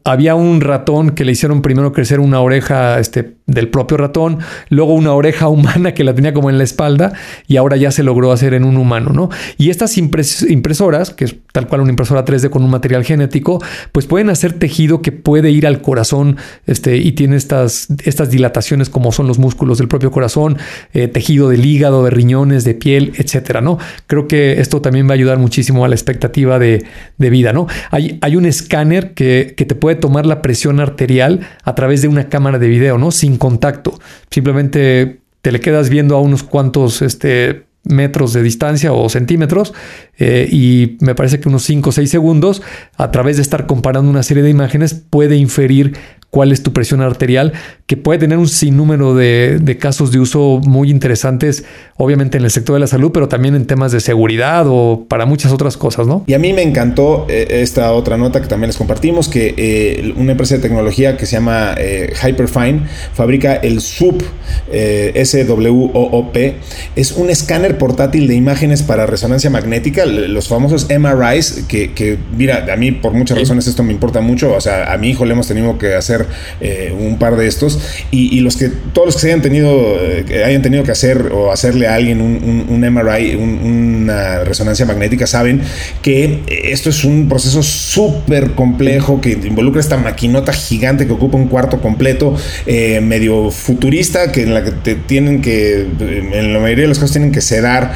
había 0.05 0.37
un 0.37 0.61
ratón 0.61 1.11
que 1.11 1.25
le 1.25 1.33
hicieron 1.33 1.63
primero 1.63 1.93
crecer 1.93 2.21
una 2.21 2.41
oreja 2.41 3.01
este, 3.01 3.34
del 3.47 3.69
propio 3.69 3.99
ratón, 3.99 4.39
luego 4.71 4.95
una 4.95 5.13
oreja 5.13 5.49
humana 5.49 5.93
que 5.93 6.03
la 6.03 6.15
tenía 6.15 6.33
como 6.33 6.49
en 6.49 6.57
la 6.57 6.65
espalda 6.65 7.13
y 7.47 7.57
ahora 7.59 7.77
ya 7.77 7.91
se 7.91 8.03
logró 8.03 8.33
hacer 8.33 8.55
en 8.55 8.65
un 8.65 8.77
humano, 8.77 9.11
¿no? 9.13 9.29
Y 9.59 9.71
estas 9.71 9.99
impresoras, 9.99 11.11
que 11.11 11.27
es 11.27 11.37
tal 11.53 11.69
cual 11.69 11.83
una 11.83 11.91
impresora 11.91 12.25
3D 12.25 12.49
con 12.49 12.65
un 12.65 12.71
material 12.71 13.05
genético, 13.05 13.63
pues 13.93 14.07
pueden 14.07 14.31
hacer 14.31 14.55
tejido 14.55 15.03
que 15.03 15.13
puede 15.13 15.51
ir 15.51 15.67
al 15.67 15.83
corazón 15.83 16.37
este, 16.67 16.97
y 16.97 17.13
tiene 17.13 17.37
estas, 17.37 17.89
estas 18.05 18.31
dilataciones 18.31 18.89
como 18.89 19.13
son 19.13 19.27
los 19.27 19.39
músculos 19.39 19.79
del 19.79 19.89
propio 19.89 20.11
corazón, 20.11 20.57
eh, 20.95 21.09
tejido 21.09 21.49
del 21.51 21.65
hígado, 21.65 22.05
de 22.05 22.11
riñones, 22.11 22.65
de 22.65 22.75
piel, 22.75 23.13
etcétera, 23.17 23.61
¿no? 23.61 23.79
Creo 24.07 24.27
que 24.27 24.61
esto 24.61 24.81
también 24.81 25.07
va 25.07 25.11
a 25.11 25.15
ayudar 25.15 25.39
muchísimo 25.39 25.85
a 25.85 25.89
la 25.89 25.95
expectativa 25.95 26.59
de, 26.59 26.85
vida, 27.19 27.53
¿no? 27.53 27.67
Hay, 27.91 28.19
hay 28.21 28.37
un 28.37 28.47
escáner 28.47 29.15
que, 29.15 29.55
que, 29.57 29.65
te 29.65 29.75
puede 29.75 29.97
tomar 29.97 30.27
la 30.27 30.43
presión 30.43 30.79
arterial 30.79 31.41
a 31.65 31.75
través 31.75 32.03
de 32.03 32.09
una 32.09 32.29
cámara 32.29 32.59
de 32.59 32.69
video, 32.69 32.99
¿no? 32.99 33.11
Sin 33.11 33.34
contacto. 33.37 33.99
Simplemente 34.31 35.21
te 35.43 35.53
le 35.53 35.61
quedas 35.61 35.89
viendo 35.91 36.17
a 36.17 36.21
unos 36.21 36.43
cuantos 36.43 37.03
este, 37.03 37.67
metros 37.85 38.33
de 38.33 38.43
distancia 38.43 38.93
o 38.93 39.09
centímetros 39.09 39.75
eh, 40.19 40.49
y 40.51 40.97
me 41.01 41.15
parece 41.15 41.39
que 41.39 41.49
unos 41.49 41.65
5 41.65 41.91
o 41.91 41.93
6 41.93 42.11
segundos 42.11 42.63
a 42.97 43.11
través 43.11 43.37
de 43.37 43.43
estar 43.43 43.67
comparando 43.67 44.11
una 44.11 44.23
serie 44.23 44.43
de 44.43 44.51
imágenes 44.51 44.95
puede 44.95 45.37
inferir 45.37 45.97
cuál 46.35 46.51
es 46.51 46.65
tu 46.65 46.73
presión 46.73 47.01
arterial, 47.01 47.53
que 47.87 47.97
puede 47.97 48.19
tener 48.19 48.39
un 48.39 48.49
sinnúmero 48.49 49.15
de, 49.15 49.61
de, 49.63 49.79
casos 49.79 50.11
de 50.11 50.19
uso 50.19 50.61
muy 50.65 50.91
interesantes, 50.91 51.65
obviamente 51.97 52.39
en 52.39 52.45
el 52.45 52.51
sector 52.51 52.75
de 52.75 52.81
la 52.81 52.89
salud, 52.89 53.13
pero 53.13 53.29
también 53.29 53.55
en 53.55 53.69
temas 53.69 53.93
de 53.93 54.01
seguridad 54.01 54.65
o 54.67 55.07
para 55.09 55.27
muchas 55.27 55.53
otras 55.53 55.77
cosas, 55.77 56.09
¿no? 56.09 56.25
Y 56.27 56.35
a 56.35 56.41
mí 56.41 56.53
me 56.53 56.63
encantó 56.63 57.27
eh, 57.29 57.61
esta 57.63 57.93
otra 57.93 58.17
nota 58.17 58.41
que 58.43 58.49
también 58.49 58.67
les 58.67 58.77
compartimos, 58.77 59.29
que 59.29 59.55
eh, 59.57 60.13
una 60.17 60.33
empresa 60.33 60.57
de 60.57 60.61
tecnología 60.61 61.17
que 61.17 61.25
se 61.25 61.37
llama 61.37 61.77
eh, 61.79 62.13
Hyperfine 62.21 62.81
fabrica 63.13 63.55
el 63.55 63.81
SWOOP, 63.81 64.25
SWOOP, 65.25 66.37
es 66.97 67.13
un 67.13 67.31
escáner 67.31 67.79
portátil 67.79 68.27
de 68.27 68.35
imágenes 68.35 68.83
para 68.83 69.07
resonancia 69.07 69.51
magnética, 69.51 70.05
los 70.05 70.49
famosos 70.49 70.89
MRIs, 70.91 71.67
que, 71.69 71.93
que 71.93 72.19
mira, 72.37 72.67
a 72.73 72.75
mí 72.75 72.91
por 72.91 73.13
muchas 73.13 73.39
razones 73.39 73.69
esto 73.69 73.85
me 73.85 73.93
importa 73.93 74.21
mucho, 74.21 74.53
o 74.53 74.61
sea, 74.61 74.93
a 74.93 74.99
mi 74.99 75.11
hijo 75.11 75.25
le 75.25 75.35
hemos 75.35 75.47
tenido 75.47 75.79
que 75.79 75.95
hacer 75.95 76.24
eh, 76.61 76.95
un 76.97 77.19
par 77.19 77.37
de 77.37 77.47
estos. 77.47 77.79
Y, 78.11 78.41
los 78.41 78.57
que, 78.57 78.69
todos 78.93 79.07
los 79.07 79.15
que 79.17 79.21
se 79.23 79.27
hayan 79.29 79.43
tenido, 79.43 79.71
eh, 80.01 80.45
hayan 80.45 80.63
tenido 80.63 80.85
que 80.85 80.93
hacer 80.93 81.31
o 81.33 81.53
hacerle 81.53 81.87
a 81.87 81.95
alguien 81.95 82.21
un, 82.21 82.67
un, 82.69 82.81
MRI, 82.81 83.35
una 83.37 84.41
resonancia 84.45 84.85
magnética, 84.85 85.27
saben 85.27 85.63
que 86.03 86.43
esto 86.49 86.91
es 86.91 87.05
un 87.05 87.29
proceso 87.29 87.63
súper 87.63 88.53
complejo 88.53 89.21
que 89.21 89.33
involucra 89.33 89.81
esta 89.81 89.97
maquinota 89.97 90.53
gigante 90.53 91.07
que 91.07 91.13
ocupa 91.13 91.37
un 91.39 91.49
cuarto 91.49 91.81
completo, 91.81 92.37
eh, 92.67 93.01
medio 93.01 93.51
futurista, 93.51 94.33
que 94.33 94.43
en 94.43 94.55
la 94.55 94.63
que 94.63 94.73
te 94.73 94.95
tienen 94.95 95.41
que, 95.41 95.87
en 95.99 96.53
la 96.53 96.61
mayoría 96.61 96.83
de 96.83 96.89
los 96.89 96.99
casos 96.99 97.13
tienen 97.13 97.33
que 97.33 97.41
sedar, 97.41 97.95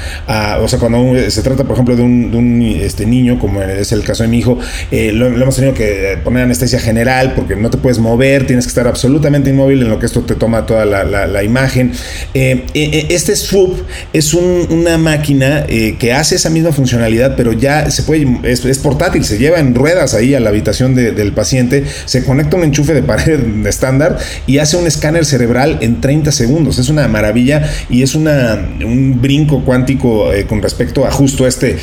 o 0.60 0.68
sea, 0.68 0.78
cuando 0.78 1.14
se 1.30 1.42
trata, 1.42 1.64
por 1.64 1.74
ejemplo, 1.74 1.96
de 1.96 2.02
un, 2.02 2.78
este, 2.80 3.06
niño, 3.06 3.38
como 3.38 3.62
es 3.62 3.92
el 3.92 4.02
caso 4.02 4.22
de 4.22 4.28
mi 4.28 4.38
hijo, 4.38 4.58
lo, 4.90 5.26
hemos 5.26 5.56
tenido 5.56 5.74
que 5.74 6.18
poner 6.24 6.44
anestesia 6.44 6.78
general 6.78 7.34
porque 7.34 7.56
no 7.56 7.70
te 7.70 7.78
puedes 7.78 7.98
mover 7.98 8.07
tienes 8.16 8.64
que 8.64 8.68
estar 8.68 8.86
absolutamente 8.86 9.50
inmóvil 9.50 9.82
en 9.82 9.90
lo 9.90 9.98
que 9.98 10.06
esto 10.06 10.22
te 10.22 10.34
toma 10.34 10.64
toda 10.64 10.84
la, 10.84 11.44
imagen. 11.44 11.92
Eh, 12.34 12.64
eh, 12.74 12.90
eh, 12.92 13.06
este 13.10 13.36
swoop 13.36 13.78
es 14.12 14.34
una 14.34 14.98
máquina 14.98 15.66
que 15.66 16.12
hace 16.12 16.36
esa 16.36 16.50
misma 16.50 16.72
funcionalidad, 16.72 17.36
pero 17.36 17.52
ya 17.52 17.90
se 17.90 18.02
puede, 18.02 18.26
es, 18.44 18.78
portátil, 18.78 19.24
se 19.24 19.38
lleva 19.38 19.58
en 19.58 19.74
ruedas 19.74 20.14
ahí 20.14 20.34
a 20.34 20.40
la 20.40 20.48
habitación 20.50 20.94
del 20.94 21.32
paciente, 21.32 21.84
se 22.06 22.24
conecta 22.24 22.56
un 22.56 22.64
enchufe 22.64 22.94
de 22.94 23.02
pared 23.02 23.40
estándar 23.66 24.18
y 24.46 24.58
hace 24.58 24.76
un 24.76 24.86
escáner 24.86 25.24
cerebral 25.24 25.78
en 25.80 26.00
30 26.00 26.32
segundos. 26.32 26.78
Es 26.78 26.88
una 26.88 27.06
maravilla 27.08 27.70
y 27.90 28.02
es 28.02 28.14
una, 28.14 28.58
un 28.84 29.20
brinco 29.20 29.64
cuántico 29.64 30.30
con 30.48 30.62
respecto 30.62 31.06
a 31.06 31.10
justo 31.10 31.46
este 31.46 31.76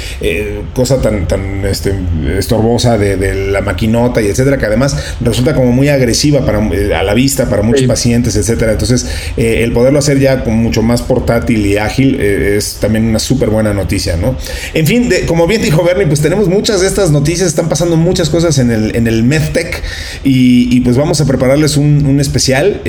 cosa 0.74 1.02
tan, 1.02 1.28
tan 1.28 1.66
este, 1.66 1.94
estorbosa 2.38 2.98
de 2.98 3.52
la 3.52 3.62
maquinota 3.62 4.22
y 4.22 4.28
etcétera, 4.28 4.58
que 4.58 4.66
además 4.66 5.16
resulta 5.22 5.54
como 5.54 5.72
muy 5.72 5.90
agresiva 5.90 6.15
agresiva 6.16 6.46
para, 6.46 6.60
eh, 6.74 6.94
a 6.96 7.04
la 7.04 7.14
vista 7.14 7.50
para 7.50 7.62
muchos 7.62 7.86
pacientes, 7.86 8.36
etcétera. 8.36 8.72
Entonces, 8.72 9.06
eh, 9.36 9.64
el 9.64 9.74
poderlo 9.74 10.00
hacer 10.00 10.20
ya 10.20 10.44
con 10.44 10.56
mucho 10.56 10.82
más 10.82 11.02
portátil 11.02 11.66
y 11.66 11.78
ágil 11.78 12.20
es 12.20 12.78
también 12.80 13.06
una 13.06 13.20
súper 13.20 13.50
buena 13.50 13.74
noticia, 13.74 14.16
¿no? 14.16 14.38
En 14.74 14.88
fin, 14.88 15.10
como 15.28 15.46
bien 15.46 15.62
dijo 15.62 15.84
Bernie, 15.84 16.08
pues 16.08 16.22
tenemos 16.22 16.48
muchas 16.48 16.82
de 16.82 16.88
estas 16.88 17.12
noticias, 17.12 17.50
están 17.50 17.68
pasando 17.68 17.98
muchas 17.98 18.30
cosas 18.30 18.58
en 18.60 18.72
el, 18.72 18.96
en 18.96 19.08
el 19.08 19.24
MedTech 19.24 19.84
y, 20.24 20.80
pues 20.82 20.98
vamos 20.98 21.20
a 21.20 21.26
prepararles 21.26 21.78
un, 21.78 22.20
especial. 22.20 22.82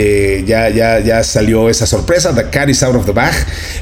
ya, 0.47 0.69
ya, 0.69 1.01
ya 1.01 1.25
salió 1.25 1.69
esa 1.69 1.87
sorpresa, 1.87 2.35
The 2.35 2.51
Cat 2.51 2.69
is 2.69 2.83
Out 2.83 2.97
of 2.97 3.07
the 3.07 3.13
Bag, 3.13 3.35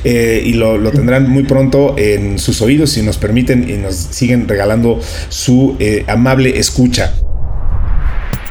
y 0.05 0.55
lo, 0.55 0.79
lo, 0.79 0.91
tendrán 0.91 1.29
muy 1.29 1.43
pronto 1.43 1.95
en 1.99 2.39
sus 2.39 2.63
oídos 2.63 2.91
si 2.91 3.03
nos 3.03 3.19
permiten 3.19 3.69
y 3.69 3.75
nos 3.75 3.95
siguen 3.95 4.49
regalando 4.49 5.01
su 5.29 5.77
amable 6.07 6.59
escucha. 6.59 7.13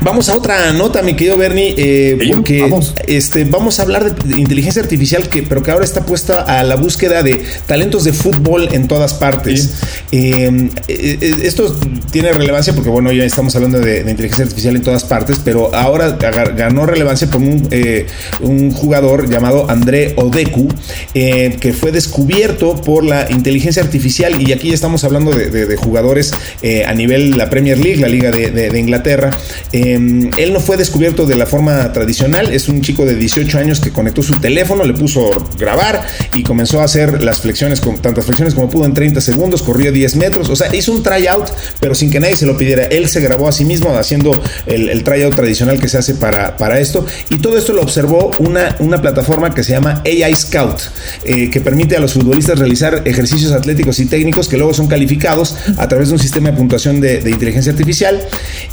Vamos 0.02 0.28
a 0.30 0.36
otra 0.36 0.74
nota, 0.74 1.02
mi 1.02 1.14
querido 1.14 1.38
Bernie, 1.38 1.76
eh, 1.78 2.18
porque 2.34 2.62
vamos. 2.62 2.94
Este, 3.08 3.46
vamos 3.46 3.80
a 3.80 3.84
hablar 3.84 4.16
de 4.16 4.40
inteligencia 4.40 4.82
artificial, 4.82 5.30
que, 5.30 5.44
pero 5.44 5.64
que 5.64 5.72
ahora 5.72 5.86
está 5.86 6.06
puesta 6.06 6.42
a 6.42 6.64
la 6.64 6.76
búsqueda 6.76 7.24
de 7.24 7.44
talentos 7.68 8.04
de 8.04 8.14
fútbol 8.14 8.70
en 8.72 8.88
todas 8.88 9.14
partes. 9.14 9.76
Em, 10.12 10.68
eh, 10.88 11.18
eh, 11.22 11.36
esto 11.44 11.76
tiene 12.12 12.34
relevancia 12.34 12.74
porque, 12.74 12.90
bueno, 12.90 13.12
ya 13.12 13.24
estamos 13.24 13.56
hablando 13.56 13.80
de, 13.80 14.00
inteligencia 14.00 14.44
artificial 14.44 14.76
en 14.76 14.84
todas 14.84 15.04
partes, 15.04 15.40
pero 15.44 15.74
ahora 15.74 16.12
ganó 16.12 16.86
relevancia 16.86 17.30
por 17.30 17.42
un, 17.42 17.70
un 18.42 18.72
jugador 18.72 19.30
llamado 19.30 19.70
André 19.70 20.14
Odeku, 20.18 20.68
que 21.14 21.76
fue 21.80 21.92
descubierto 21.92 22.76
por 22.76 23.04
la 23.04 23.32
inteligencia 23.32 23.82
artificial, 23.82 24.42
y 24.42 24.52
aquí 24.52 24.70
ya 24.70 24.76
estamos 24.76 25.04
hablando 25.04 25.32
de, 25.32 25.76
jugadores 25.78 26.34
a 26.86 26.94
nivel 26.94 27.38
la 27.38 27.50
Premier 27.50 27.78
League, 27.78 28.02
la 28.02 28.08
Liga 28.08 28.32
de, 28.32 28.80
Inglaterra. 28.80 29.32
Em, 29.84 30.32
él 30.38 30.54
no 30.54 30.62
fue 30.62 30.78
descubierto 30.78 31.26
de 31.26 31.36
la 31.36 31.46
forma 31.46 31.92
tradicional, 31.92 32.54
es 32.54 32.70
un 32.70 32.82
chico 32.82 33.06
de 33.06 33.16
18 33.16 33.58
años 33.58 33.82
que 33.82 33.92
conectó 33.92 34.24
su 34.24 34.36
teléfono, 34.36 34.86
le 34.86 34.94
puso 34.94 35.30
grabar 35.58 36.08
y 36.34 36.44
comenzó 36.44 36.80
a 36.80 36.86
hacer 36.86 37.22
las 37.22 37.42
flexiones, 37.42 37.82
con 37.82 37.98
tantas 37.98 38.26
flexiones 38.26 38.54
como 38.56 38.70
pudo 38.70 38.86
en 38.86 38.94
30 38.94 39.20
segundos, 39.20 39.62
corrió 39.62 39.92
10 39.92 40.16
metros, 40.16 40.50
o 40.50 40.56
sea, 40.56 40.74
hizo 40.74 40.94
un 40.94 41.04
tryout, 41.04 41.52
pero 41.82 41.96
sin 41.96 42.10
que 42.10 42.22
nadie 42.22 42.38
se 42.38 42.46
lo 42.46 42.58
pidiera. 42.58 42.86
Él 42.86 43.10
se 43.10 43.20
grabó 43.20 43.50
a 43.50 43.52
sí 43.52 43.66
mismo 43.66 43.94
haciendo 43.98 44.42
el, 44.66 45.04
tryout 45.04 45.36
tradicional 45.36 45.82
que 45.82 45.90
se 45.90 45.98
hace 45.98 46.16
para, 46.16 46.56
para 46.56 46.80
esto. 46.80 47.06
Y 47.30 47.40
todo 47.40 47.58
esto 47.58 47.74
lo 47.74 47.82
observó 47.82 48.32
una, 48.40 48.78
una 48.80 49.02
plataforma 49.02 49.54
que 49.54 49.66
se 49.66 49.74
llama 49.74 50.02
AI 50.06 50.34
Scout, 50.34 50.80
eh, 51.26 51.50
que 51.50 51.60
permite 51.60 51.98
a 51.98 52.00
los 52.00 52.14
futbolistas 52.14 52.58
realizar 52.58 53.02
ejercicios 53.04 53.52
atléticos 53.52 54.00
y 54.00 54.06
técnicos 54.06 54.48
que 54.48 54.56
luego 54.58 54.74
son 54.74 54.88
calificados 54.88 55.58
a 55.78 55.90
través 55.90 56.08
de 56.08 56.14
un 56.14 56.20
sistema 56.20 56.52
de 56.52 56.58
puntuación 56.58 57.02
de, 57.02 57.22
inteligencia 57.30 57.74
artificial. 57.74 58.22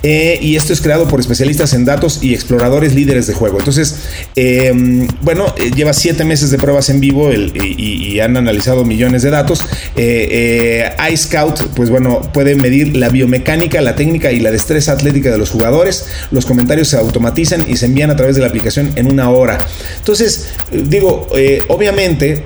Eh, 0.04 0.38
y 0.40 0.54
esto 0.54 0.72
es 0.72 0.80
creado 0.80 0.99
por 1.08 1.20
especialistas 1.20 1.74
en 1.74 1.84
datos 1.84 2.22
y 2.22 2.34
exploradores 2.34 2.94
líderes 2.94 3.26
de 3.26 3.34
juego. 3.34 3.58
Entonces, 3.58 3.96
em, 4.36 5.06
bueno, 5.22 5.54
eh, 5.56 5.70
lleva 5.74 5.92
siete 5.92 6.24
meses 6.24 6.50
de 6.50 6.58
pruebas 6.58 6.88
en 6.90 7.00
vivo 7.00 7.30
y, 7.32 8.20
han 8.20 8.36
analizado 8.36 8.84
millones 8.84 9.22
de 9.22 9.30
datos. 9.30 9.62
Eh, 9.96 10.90
eh, 10.98 11.12
iScout, 11.12 11.68
pues 11.74 11.88
bueno, 11.88 12.20
puede 12.34 12.54
medir 12.54 12.96
la 12.96 13.08
biomecánica, 13.08 13.80
la 13.80 13.94
técnica 13.94 14.30
y 14.30 14.40
la 14.40 14.50
destreza 14.50 14.92
atlética 14.92 15.30
de 15.30 15.38
los 15.38 15.50
jugadores. 15.50 16.06
Los 16.30 16.44
comentarios 16.44 16.88
se 16.88 16.98
automatizan 16.98 17.64
y 17.66 17.76
se 17.76 17.86
envían 17.86 18.10
a 18.10 18.16
través 18.16 18.36
de 18.36 18.42
la 18.42 18.48
aplicación 18.48 18.92
en 18.96 19.10
una 19.10 19.30
hora. 19.30 19.58
Entonces, 19.98 20.48
digo, 20.70 21.28
obviamente 21.68 22.44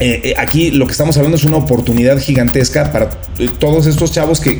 eh, 0.00 0.20
eh, 0.22 0.34
aquí 0.38 0.70
lo 0.70 0.86
que 0.86 0.92
estamos 0.92 1.16
hablando 1.16 1.36
es 1.36 1.44
una 1.44 1.56
oportunidad 1.56 2.18
gigantesca 2.20 2.92
para 2.92 3.10
eh, 3.38 3.48
todos 3.58 3.86
estos 3.86 4.12
chavos 4.12 4.40
que, 4.40 4.58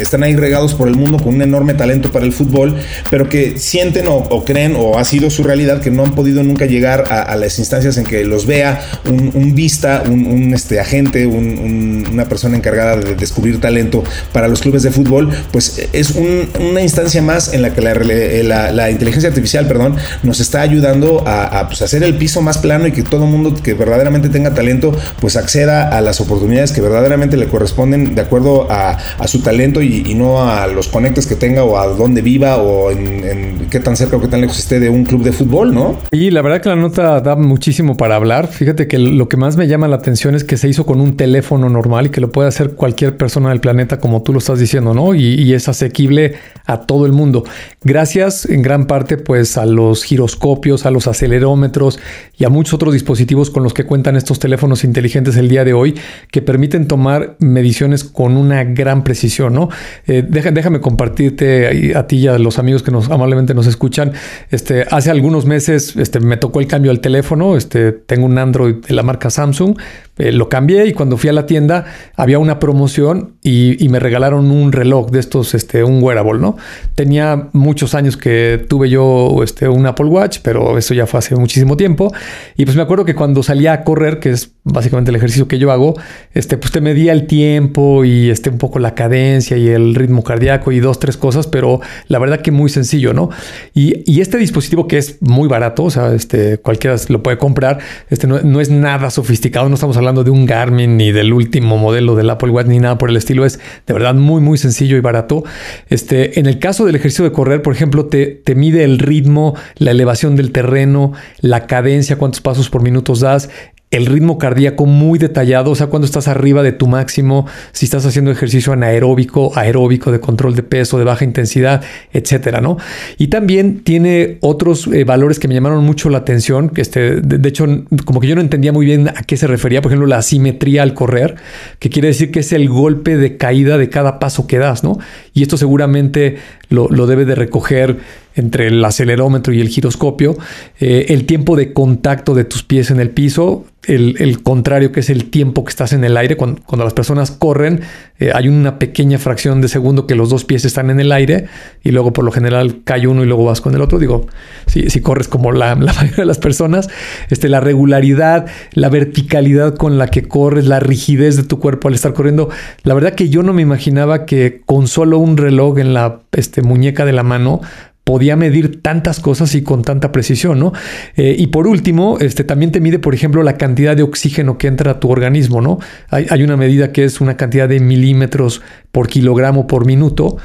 están 0.00 0.22
ahí 0.22 0.34
regados 0.34 0.74
por 0.74 0.88
el 0.88 0.94
mundo 0.94 1.18
con 1.18 1.34
un 1.34 1.42
enorme 1.42 1.74
talento 1.74 2.10
para 2.10 2.24
el 2.24 2.32
fútbol, 2.32 2.76
pero 3.10 3.28
que 3.28 3.58
sienten 3.58 4.06
o, 4.08 4.44
creen 4.44 4.74
o 4.76 4.98
ha 4.98 5.04
sido 5.04 5.30
su 5.30 5.42
realidad 5.42 5.80
que 5.82 5.90
no 5.90 6.04
han 6.04 6.14
podido 6.14 6.42
nunca 6.42 6.66
llegar 6.66 7.04
a, 7.10 7.36
las 7.36 7.58
instancias 7.58 7.98
en 7.98 8.04
que 8.04 8.24
los 8.24 8.46
vea 8.46 8.80
un, 9.10 9.54
vista, 9.54 10.02
un, 10.06 10.54
este, 10.54 10.80
agente, 10.80 11.26
una 11.26 12.26
persona 12.26 12.56
encargada 12.56 12.96
de 12.96 13.14
descubrir 13.14 13.60
talento 13.60 14.02
para 14.32 14.48
los 14.48 14.60
clubes 14.60 14.82
de 14.82 14.90
fútbol, 14.90 15.30
pues 15.52 15.88
es 15.92 16.12
una 16.12 16.80
instancia 16.80 17.20
más 17.22 17.52
en 17.52 17.62
la 17.62 17.74
que 17.74 17.82
la, 17.82 18.90
inteligencia 18.90 19.28
artificial, 19.28 19.66
perdón, 19.66 19.96
nos 20.22 20.40
está 20.40 20.60
ayudando 20.60 21.24
a, 21.26 21.66
pues, 21.68 21.82
hacer 21.82 22.02
el 22.02 22.16
piso 22.16 22.40
más 22.40 22.58
plano 22.58 22.86
y 22.86 22.92
que 22.92 23.02
todo 23.02 23.24
el 23.24 23.30
mundo 23.30 23.54
que 23.54 23.74
verdaderamente 23.74 24.28
tenga 24.28 24.45
talento, 24.54 24.92
pues 25.20 25.36
acceda 25.36 25.96
a 25.96 26.00
las 26.00 26.20
oportunidades 26.20 26.72
que 26.72 26.80
verdaderamente 26.80 27.36
le 27.36 27.46
corresponden 27.46 28.14
de 28.14 28.20
acuerdo 28.20 28.66
a, 28.70 28.98
su 29.26 29.40
talento 29.40 29.82
y, 29.82 30.14
no 30.14 30.42
a 30.42 30.66
los 30.66 30.88
conectes 30.88 31.26
que 31.26 31.34
tenga 31.34 31.64
o 31.64 31.78
a 31.78 31.86
dónde 31.88 32.22
viva 32.22 32.56
o 32.58 32.90
en, 32.90 33.66
qué 33.70 33.80
tan 33.80 33.96
cerca 33.96 34.16
o 34.16 34.20
qué 34.20 34.28
tan 34.28 34.40
lejos 34.40 34.58
esté 34.58 34.80
de 34.80 34.88
un 34.88 35.04
club 35.04 35.22
de 35.22 35.32
fútbol, 35.32 35.74
¿no? 35.74 35.98
Y 36.12 36.30
la 36.30 36.42
verdad 36.42 36.60
que 36.60 36.68
la 36.68 36.76
nota 36.76 37.20
da 37.20 37.36
muchísimo 37.36 37.96
para 37.96 38.16
hablar. 38.16 38.46
Fíjate 38.48 38.86
que 38.86 38.98
lo 38.98 39.28
que 39.28 39.36
más 39.36 39.56
me 39.56 39.66
llama 39.66 39.88
la 39.88 39.96
atención 39.96 40.34
es 40.34 40.44
que 40.44 40.56
se 40.56 40.68
hizo 40.68 40.86
con 40.86 41.00
un 41.00 41.16
teléfono 41.16 41.68
normal 41.68 42.06
y 42.06 42.08
que 42.10 42.20
lo 42.20 42.30
puede 42.30 42.48
hacer 42.48 42.72
cualquier 42.72 43.16
persona 43.16 43.50
del 43.50 43.60
planeta, 43.60 43.98
como 43.98 44.22
tú 44.22 44.32
lo 44.32 44.38
estás 44.38 44.58
diciendo, 44.58 44.94
¿no? 44.94 45.14
Y, 45.14 45.34
y 45.34 45.54
es 45.54 45.68
asequible 45.68 46.34
a 46.66 46.82
todo 46.82 47.06
el 47.06 47.12
mundo. 47.12 47.44
Gracias 47.82 48.46
en 48.46 48.62
gran 48.62 48.86
parte 48.86 49.16
pues 49.16 49.56
a 49.56 49.66
los 49.66 50.04
giroscopios, 50.04 50.86
a 50.86 50.90
los 50.90 51.06
acelerómetros 51.06 51.98
y 52.36 52.44
a 52.44 52.48
muchos 52.48 52.74
otros 52.74 52.92
dispositivos 52.92 53.50
con 53.50 53.62
los 53.62 53.74
que 53.74 53.84
cuentan 53.84 54.16
estos 54.16 54.35
teléfonos 54.38 54.84
inteligentes 54.84 55.36
el 55.36 55.48
día 55.48 55.64
de 55.64 55.72
hoy 55.72 55.94
que 56.30 56.42
permiten 56.42 56.88
tomar 56.88 57.36
mediciones 57.38 58.04
con 58.04 58.36
una 58.36 58.64
gran 58.64 59.04
precisión, 59.04 59.54
¿no? 59.54 59.68
Eh, 60.06 60.24
déjame 60.26 60.80
compartirte 60.80 61.94
a 61.96 62.06
ti 62.06 62.16
y 62.16 62.28
a 62.28 62.38
los 62.38 62.58
amigos 62.58 62.82
que 62.82 62.90
nos 62.90 63.10
amablemente 63.10 63.54
nos 63.54 63.66
escuchan. 63.66 64.12
Este, 64.50 64.86
hace 64.90 65.10
algunos 65.10 65.46
meses 65.46 65.96
este, 65.96 66.20
me 66.20 66.36
tocó 66.36 66.60
el 66.60 66.66
cambio 66.66 66.90
al 66.90 67.00
teléfono. 67.00 67.56
Este, 67.56 67.92
tengo 67.92 68.26
un 68.26 68.38
Android 68.38 68.76
de 68.76 68.94
la 68.94 69.02
marca 69.02 69.30
Samsung. 69.30 69.76
Eh, 70.18 70.32
lo 70.32 70.48
cambié 70.48 70.86
y 70.86 70.92
cuando 70.94 71.18
fui 71.18 71.28
a 71.28 71.32
la 71.34 71.44
tienda 71.44 71.84
había 72.16 72.38
una 72.38 72.58
promoción 72.58 73.34
y, 73.42 73.86
me 73.86 74.00
regalaron 74.00 74.50
un 74.50 74.72
reloj 74.72 75.10
de 75.10 75.20
estos, 75.20 75.54
este, 75.54 75.84
un 75.84 76.02
wearable, 76.02 76.40
¿no? 76.40 76.56
Tenía 76.94 77.48
muchos 77.52 77.94
años 77.94 78.16
que 78.16 78.64
tuve 78.68 78.90
yo 78.90 79.42
este, 79.44 79.68
un 79.68 79.86
Apple 79.86 80.06
Watch, 80.06 80.38
pero 80.42 80.76
eso 80.76 80.92
ya 80.92 81.06
fue 81.06 81.18
hace 81.18 81.36
muchísimo 81.36 81.76
tiempo. 81.76 82.12
Y 82.56 82.64
pues 82.64 82.76
me 82.76 82.82
acuerdo 82.82 83.04
que 83.04 83.14
cuando 83.14 83.42
salía 83.42 83.72
a 83.72 83.84
correr, 83.84 84.18
que 84.26 84.32
es 84.32 84.50
básicamente 84.64 85.10
el 85.12 85.16
ejercicio 85.16 85.46
que 85.46 85.60
yo 85.60 85.70
hago, 85.70 85.94
este, 86.34 86.56
pues 86.56 86.72
te 86.72 86.80
medía 86.80 87.12
el 87.12 87.28
tiempo 87.28 88.04
y 88.04 88.30
este, 88.30 88.50
un 88.50 88.58
poco 88.58 88.80
la 88.80 88.96
cadencia 88.96 89.56
y 89.56 89.68
el 89.68 89.94
ritmo 89.94 90.24
cardíaco 90.24 90.72
y 90.72 90.80
dos, 90.80 90.98
tres 90.98 91.16
cosas, 91.16 91.46
pero 91.46 91.80
la 92.08 92.18
verdad 92.18 92.40
que 92.40 92.50
muy 92.50 92.68
sencillo, 92.68 93.12
¿no? 93.12 93.30
Y, 93.72 94.20
este 94.20 94.38
dispositivo 94.38 94.88
que 94.88 94.98
es 94.98 95.18
muy 95.20 95.46
barato, 95.46 95.84
o 95.84 95.90
sea, 95.90 96.12
este, 96.12 96.58
cualquiera 96.58 96.96
lo 97.08 97.22
puede 97.22 97.38
comprar, 97.38 97.78
este, 98.10 98.26
no, 98.26 98.40
no 98.40 98.60
es 98.60 98.68
nada 98.68 99.10
sofisticado, 99.10 99.68
no 99.68 99.74
estamos 99.76 99.96
hablando 99.96 100.24
de 100.24 100.30
un 100.32 100.46
Garmin 100.46 100.96
ni 100.96 101.12
del 101.12 101.32
último 101.32 101.78
modelo 101.78 102.16
del 102.16 102.28
Apple 102.28 102.50
Watch 102.50 102.66
ni 102.66 102.80
nada 102.80 102.98
por 102.98 103.10
el 103.10 103.16
estilo, 103.16 103.44
es 103.44 103.60
de 103.86 103.92
verdad 103.92 104.14
muy, 104.14 104.40
muy 104.40 104.58
sencillo 104.58 104.96
y 104.96 105.00
barato. 105.00 105.44
Este, 105.88 106.40
en 106.40 106.46
el 106.46 106.58
caso 106.58 106.84
del 106.84 106.96
ejercicio 106.96 107.24
de 107.24 107.30
correr, 107.30 107.62
por 107.62 107.72
ejemplo, 107.72 108.06
te, 108.06 108.26
te 108.26 108.56
mide 108.56 108.82
el 108.82 108.98
ritmo, 108.98 109.54
la 109.76 109.92
elevación 109.92 110.34
del 110.34 110.50
terreno, 110.50 111.12
la 111.40 111.68
cadencia, 111.68 112.16
cuántos 112.16 112.40
pasos 112.40 112.68
por 112.68 112.82
minutos 112.82 113.20
das, 113.20 113.48
el 113.92 114.06
ritmo 114.06 114.36
cardíaco 114.36 114.84
muy 114.84 115.18
detallado, 115.18 115.70
o 115.70 115.74
sea, 115.76 115.86
cuando 115.86 116.06
estás 116.06 116.26
arriba 116.26 116.64
de 116.64 116.72
tu 116.72 116.88
máximo, 116.88 117.46
si 117.70 117.84
estás 117.84 118.04
haciendo 118.04 118.32
ejercicio 118.32 118.72
anaeróbico, 118.72 119.52
aeróbico, 119.56 120.10
de 120.10 120.18
control 120.18 120.56
de 120.56 120.64
peso, 120.64 120.98
de 120.98 121.04
baja 121.04 121.24
intensidad, 121.24 121.84
etcétera, 122.12 122.60
¿no? 122.60 122.78
Y 123.16 123.28
también 123.28 123.84
tiene 123.84 124.38
otros 124.40 124.88
eh, 124.88 125.04
valores 125.04 125.38
que 125.38 125.46
me 125.46 125.54
llamaron 125.54 125.84
mucho 125.84 126.10
la 126.10 126.18
atención, 126.18 126.70
que 126.70 126.80
este, 126.80 127.20
de, 127.20 127.48
hecho, 127.48 127.64
como 128.04 128.20
que 128.20 128.26
yo 128.26 128.34
no 128.34 128.40
entendía 128.40 128.72
muy 128.72 128.86
bien 128.86 129.08
a 129.08 129.22
qué 129.22 129.36
se 129.36 129.46
refería, 129.46 129.80
por 129.82 129.92
ejemplo, 129.92 130.08
la 130.08 130.18
asimetría 130.18 130.82
al 130.82 130.92
correr, 130.92 131.36
que 131.78 131.88
quiere 131.88 132.08
decir 132.08 132.32
que 132.32 132.40
es 132.40 132.52
el 132.52 132.68
golpe 132.68 133.16
de 133.16 133.36
caída 133.36 133.78
de 133.78 133.88
cada 133.88 134.18
paso 134.18 134.48
que 134.48 134.58
das, 134.58 134.82
¿no? 134.82 134.98
Y 135.32 135.42
esto 135.42 135.56
seguramente 135.56 136.38
lo, 136.70 136.88
lo 136.88 137.06
debe 137.06 137.24
de 137.24 137.36
recoger 137.36 137.98
entre 138.36 138.68
el 138.68 138.84
acelerómetro 138.84 139.52
y 139.52 139.60
el 139.60 139.68
giroscopio, 139.68 140.36
eh, 140.78 141.06
el 141.08 141.24
tiempo 141.24 141.56
de 141.56 141.72
contacto 141.72 142.34
de 142.34 142.44
tus 142.44 142.62
pies 142.62 142.90
en 142.90 143.00
el 143.00 143.10
piso, 143.10 143.64
el, 143.86 144.42
contrario 144.42 144.92
que 144.92 145.00
es 145.00 145.10
el 145.10 145.30
tiempo 145.30 145.64
que 145.64 145.70
estás 145.70 145.92
en 145.92 146.04
el 146.04 146.16
aire. 146.16 146.36
Cuando, 146.36 146.84
las 146.84 146.92
personas 146.92 147.30
corren, 147.30 147.80
eh, 148.18 148.30
hay 148.34 148.48
una 148.48 148.78
pequeña 148.78 149.18
fracción 149.18 149.60
de 149.60 149.68
segundo 149.68 150.06
que 150.06 150.14
los 150.14 150.28
dos 150.28 150.44
pies 150.44 150.64
están 150.64 150.90
en 150.90 151.00
el 151.00 151.12
aire 151.12 151.46
y 151.82 151.92
luego 151.92 152.12
por 152.12 152.24
lo 152.24 152.32
general 152.32 152.82
cae 152.84 153.06
uno 153.06 153.22
y 153.22 153.26
luego 153.26 153.44
vas 153.44 153.60
con 153.60 153.74
el 153.74 153.80
otro. 153.80 153.98
Digo, 153.98 154.26
si, 154.66 155.00
corres 155.00 155.28
como 155.28 155.52
la, 155.52 155.74
la, 155.80 155.92
mayoría 155.92 156.16
de 156.16 156.26
las 156.26 156.38
personas, 156.38 156.88
este, 157.30 157.48
la 157.48 157.60
regularidad, 157.60 158.46
la 158.72 158.88
verticalidad 158.88 159.76
con 159.76 159.98
la 159.98 160.08
que 160.08 160.22
corres, 160.22 160.66
la 160.66 160.80
rigidez 160.80 161.36
de 161.36 161.44
tu 161.44 161.58
cuerpo 161.58 161.88
al 161.88 161.94
estar 161.94 162.12
corriendo. 162.12 162.50
La 162.82 162.94
verdad 162.94 163.14
que 163.14 163.28
yo 163.28 163.42
no 163.42 163.52
me 163.52 163.62
imaginaba 163.62 164.26
que 164.26 164.62
con 164.66 164.88
solo 164.88 165.18
un 165.18 165.36
reloj 165.36 165.78
en 165.78 165.94
la 165.94 166.20
este, 166.32 166.62
muñeca 166.62 167.04
de 167.04 167.12
la 167.12 167.22
mano 167.22 167.60
podía 168.06 168.36
medir 168.36 168.82
tantas 168.82 169.18
cosas 169.18 169.52
y 169.56 169.64
con 169.64 169.82
tanta 169.82 170.12
precisión, 170.12 170.60
¿no? 170.60 170.72
Eh, 171.16 171.34
y 171.36 171.48
por 171.48 171.66
último, 171.66 172.18
este, 172.20 172.44
también 172.44 172.70
te 172.70 172.78
mide, 172.78 173.00
por 173.00 173.16
ejemplo, 173.16 173.42
la 173.42 173.58
cantidad 173.58 173.96
de 173.96 174.04
oxígeno 174.04 174.58
que 174.58 174.68
entra 174.68 174.92
a 174.92 175.00
tu 175.00 175.10
organismo, 175.10 175.60
¿no? 175.60 175.80
Hay, 176.10 176.24
hay 176.30 176.44
una 176.44 176.56
medida 176.56 176.92
que 176.92 177.02
es 177.02 177.20
una 177.20 177.36
cantidad 177.36 177.68
de 177.68 177.80
milímetros 177.80 178.62
por 178.92 179.08
kilogramo 179.08 179.66
por 179.66 179.86
minuto. 179.86 180.36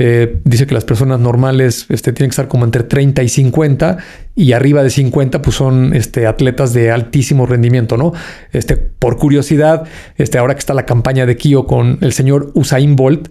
Eh, 0.00 0.38
dice 0.44 0.68
que 0.68 0.74
las 0.74 0.84
personas 0.84 1.18
normales 1.18 1.86
este, 1.88 2.12
tienen 2.12 2.30
que 2.30 2.34
estar 2.34 2.46
como 2.46 2.64
entre 2.64 2.84
30 2.84 3.20
y 3.24 3.28
50 3.28 3.98
y 4.36 4.52
arriba 4.52 4.84
de 4.84 4.90
50 4.90 5.42
pues 5.42 5.56
son 5.56 5.92
este, 5.92 6.28
atletas 6.28 6.72
de 6.72 6.92
altísimo 6.92 7.46
rendimiento, 7.46 7.96
¿no? 7.96 8.12
Este, 8.52 8.76
por 8.76 9.16
curiosidad, 9.16 9.88
este, 10.16 10.38
ahora 10.38 10.54
que 10.54 10.60
está 10.60 10.72
la 10.72 10.86
campaña 10.86 11.26
de 11.26 11.36
Kio 11.36 11.66
con 11.66 11.98
el 12.00 12.12
señor 12.12 12.52
Usain 12.54 12.94
Bolt, 12.94 13.28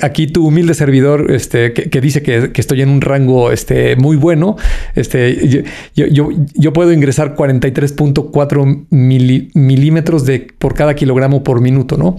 aquí 0.00 0.28
tu 0.28 0.46
humilde 0.46 0.72
servidor 0.72 1.30
este, 1.30 1.74
que, 1.74 2.00
dice 2.00 2.22
que, 2.22 2.50
estoy 2.54 2.80
en 2.80 2.88
un 2.88 3.02
rango 3.02 3.52
este, 3.52 3.96
muy 3.96 4.16
bueno, 4.16 4.56
este, 4.94 5.46
yo, 5.94 6.06
yo, 6.06 6.30
yo 6.54 6.72
puedo 6.72 6.90
ingresar 6.92 7.36
43.4 7.36 8.86
milímetros 8.90 10.24
de, 10.24 10.48
por 10.58 10.74
cada 10.74 10.94
kilogramo 10.94 11.44
por 11.44 11.60
minuto, 11.60 11.98
¿no? 11.98 12.18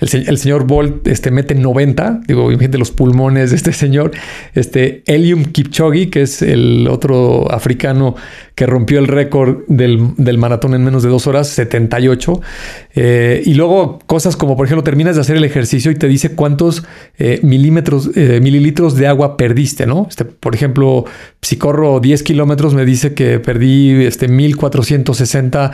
El, 0.00 0.38
señor 0.38 0.66
Bolt 0.66 1.06
este, 1.06 1.30
mete 1.30 1.54
90, 1.54 2.22
digo, 2.26 2.50
imagínate 2.50 2.78
los 2.78 2.87
pulmones 2.90 3.50
de 3.50 3.56
este 3.56 3.72
señor. 3.72 4.12
Este 4.54 5.02
Elium 5.06 5.44
Kipchoge, 5.44 6.10
que 6.10 6.22
es 6.22 6.42
el 6.42 6.88
otro 6.88 7.50
africano 7.50 8.14
que 8.54 8.66
rompió 8.66 8.98
el 8.98 9.06
récord 9.06 9.58
del, 9.68 10.38
maratón 10.38 10.74
en 10.74 10.82
menos 10.82 11.04
de 11.04 11.08
dos 11.08 11.28
horas, 11.28 11.48
78. 11.48 12.40
Eh, 12.94 13.42
y 13.46 13.54
luego 13.54 14.00
cosas 14.06 14.36
como, 14.36 14.56
por 14.56 14.66
ejemplo, 14.66 14.82
terminas 14.82 15.14
de 15.14 15.20
hacer 15.20 15.36
el 15.36 15.44
ejercicio 15.44 15.92
y 15.92 15.94
te 15.94 16.08
dice 16.08 16.34
cuántos 16.34 16.84
eh, 17.18 17.38
milímetros, 17.44 18.10
eh, 18.16 18.40
mililitros 18.42 18.96
de 18.96 19.06
agua 19.06 19.36
perdiste, 19.36 19.86
¿no? 19.86 20.06
Este, 20.08 20.24
por 20.24 20.56
ejemplo, 20.56 21.04
si 21.40 21.56
corro 21.56 22.00
10 22.00 22.24
kilómetros, 22.24 22.74
me 22.74 22.84
dice 22.84 23.14
que 23.14 23.38
perdí 23.38 24.04
este, 24.04 24.26
1460 24.26 25.72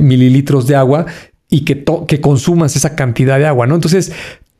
mililitros 0.00 0.66
de 0.66 0.74
agua 0.74 1.04
y 1.50 1.66
que, 1.66 1.84
que 2.08 2.20
consumas 2.22 2.76
esa 2.76 2.96
cantidad 2.96 3.38
de 3.38 3.46
agua, 3.46 3.66
¿no? 3.66 3.74
Entonces, 3.74 4.12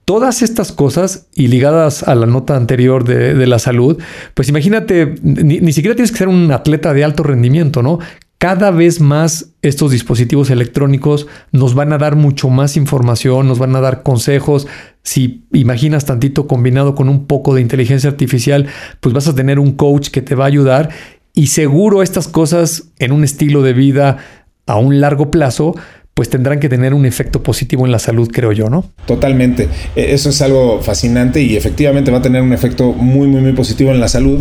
todas 0.06 0.40
estas 0.42 0.70
cosas 0.72 1.26
y 1.34 1.48
ligadas 1.48 2.04
a 2.04 2.14
la 2.14 2.26
nota 2.26 2.56
anterior 2.56 3.04
de, 3.04 3.46
la 3.46 3.58
salud, 3.58 4.00
pues 4.34 4.48
imagínate, 4.48 5.16
ni, 5.22 5.72
siquiera 5.72 5.96
tienes 5.96 6.12
que 6.12 6.18
ser 6.18 6.28
un 6.28 6.52
atleta 6.52 6.94
de 6.94 7.04
alto 7.04 7.24
rendimiento, 7.24 7.82
¿no? 7.82 7.98
Cada 8.38 8.70
vez 8.70 9.00
más 9.00 9.54
estos 9.62 9.90
dispositivos 9.90 10.50
electrónicos 10.50 11.26
nos 11.50 11.74
van 11.74 11.92
a 11.92 11.98
dar 11.98 12.14
mucho 12.14 12.48
más 12.50 12.76
información, 12.76 13.48
nos 13.48 13.58
van 13.58 13.74
a 13.74 13.80
dar 13.80 14.02
consejos. 14.02 14.68
Si 15.02 15.44
imaginas 15.52 16.04
tantito 16.04 16.46
combinado 16.46 16.94
con 16.94 17.08
un 17.08 17.26
poco 17.26 17.54
de 17.54 17.62
inteligencia 17.62 18.08
artificial, 18.10 18.66
pues 19.00 19.12
vas 19.12 19.26
a 19.26 19.34
tener 19.34 19.58
un 19.58 19.72
coach 19.72 20.10
que 20.10 20.22
te 20.22 20.34
va 20.34 20.44
a 20.44 20.48
ayudar 20.48 20.90
y 21.34 21.48
seguro 21.48 22.02
estas 22.02 22.28
cosas 22.28 22.92
en 22.98 23.10
un 23.10 23.24
estilo 23.24 23.62
de 23.62 23.72
vida 23.72 24.18
a 24.66 24.76
un 24.76 25.00
largo 25.00 25.30
plazo, 25.30 25.74
pues 26.16 26.30
tendrán 26.30 26.60
que 26.60 26.70
tener 26.70 26.94
un 26.94 27.04
efecto 27.04 27.42
positivo 27.42 27.84
en 27.84 27.92
la 27.92 27.98
salud, 27.98 28.30
creo 28.32 28.50
yo, 28.50 28.70
¿no? 28.70 28.90
Totalmente. 29.06 29.68
E, 29.94 30.14
eso 30.14 30.30
es 30.30 30.40
algo 30.40 30.80
fascinante 30.80 31.42
y 31.42 31.58
efectivamente 31.58 32.10
va 32.10 32.18
a 32.18 32.22
tener 32.22 32.40
un 32.40 32.54
efecto 32.54 32.94
muy, 32.94 33.28
muy, 33.28 33.42
muy 33.42 33.52
positivo 33.52 33.90
en 33.90 34.00
la 34.00 34.08
salud. 34.08 34.40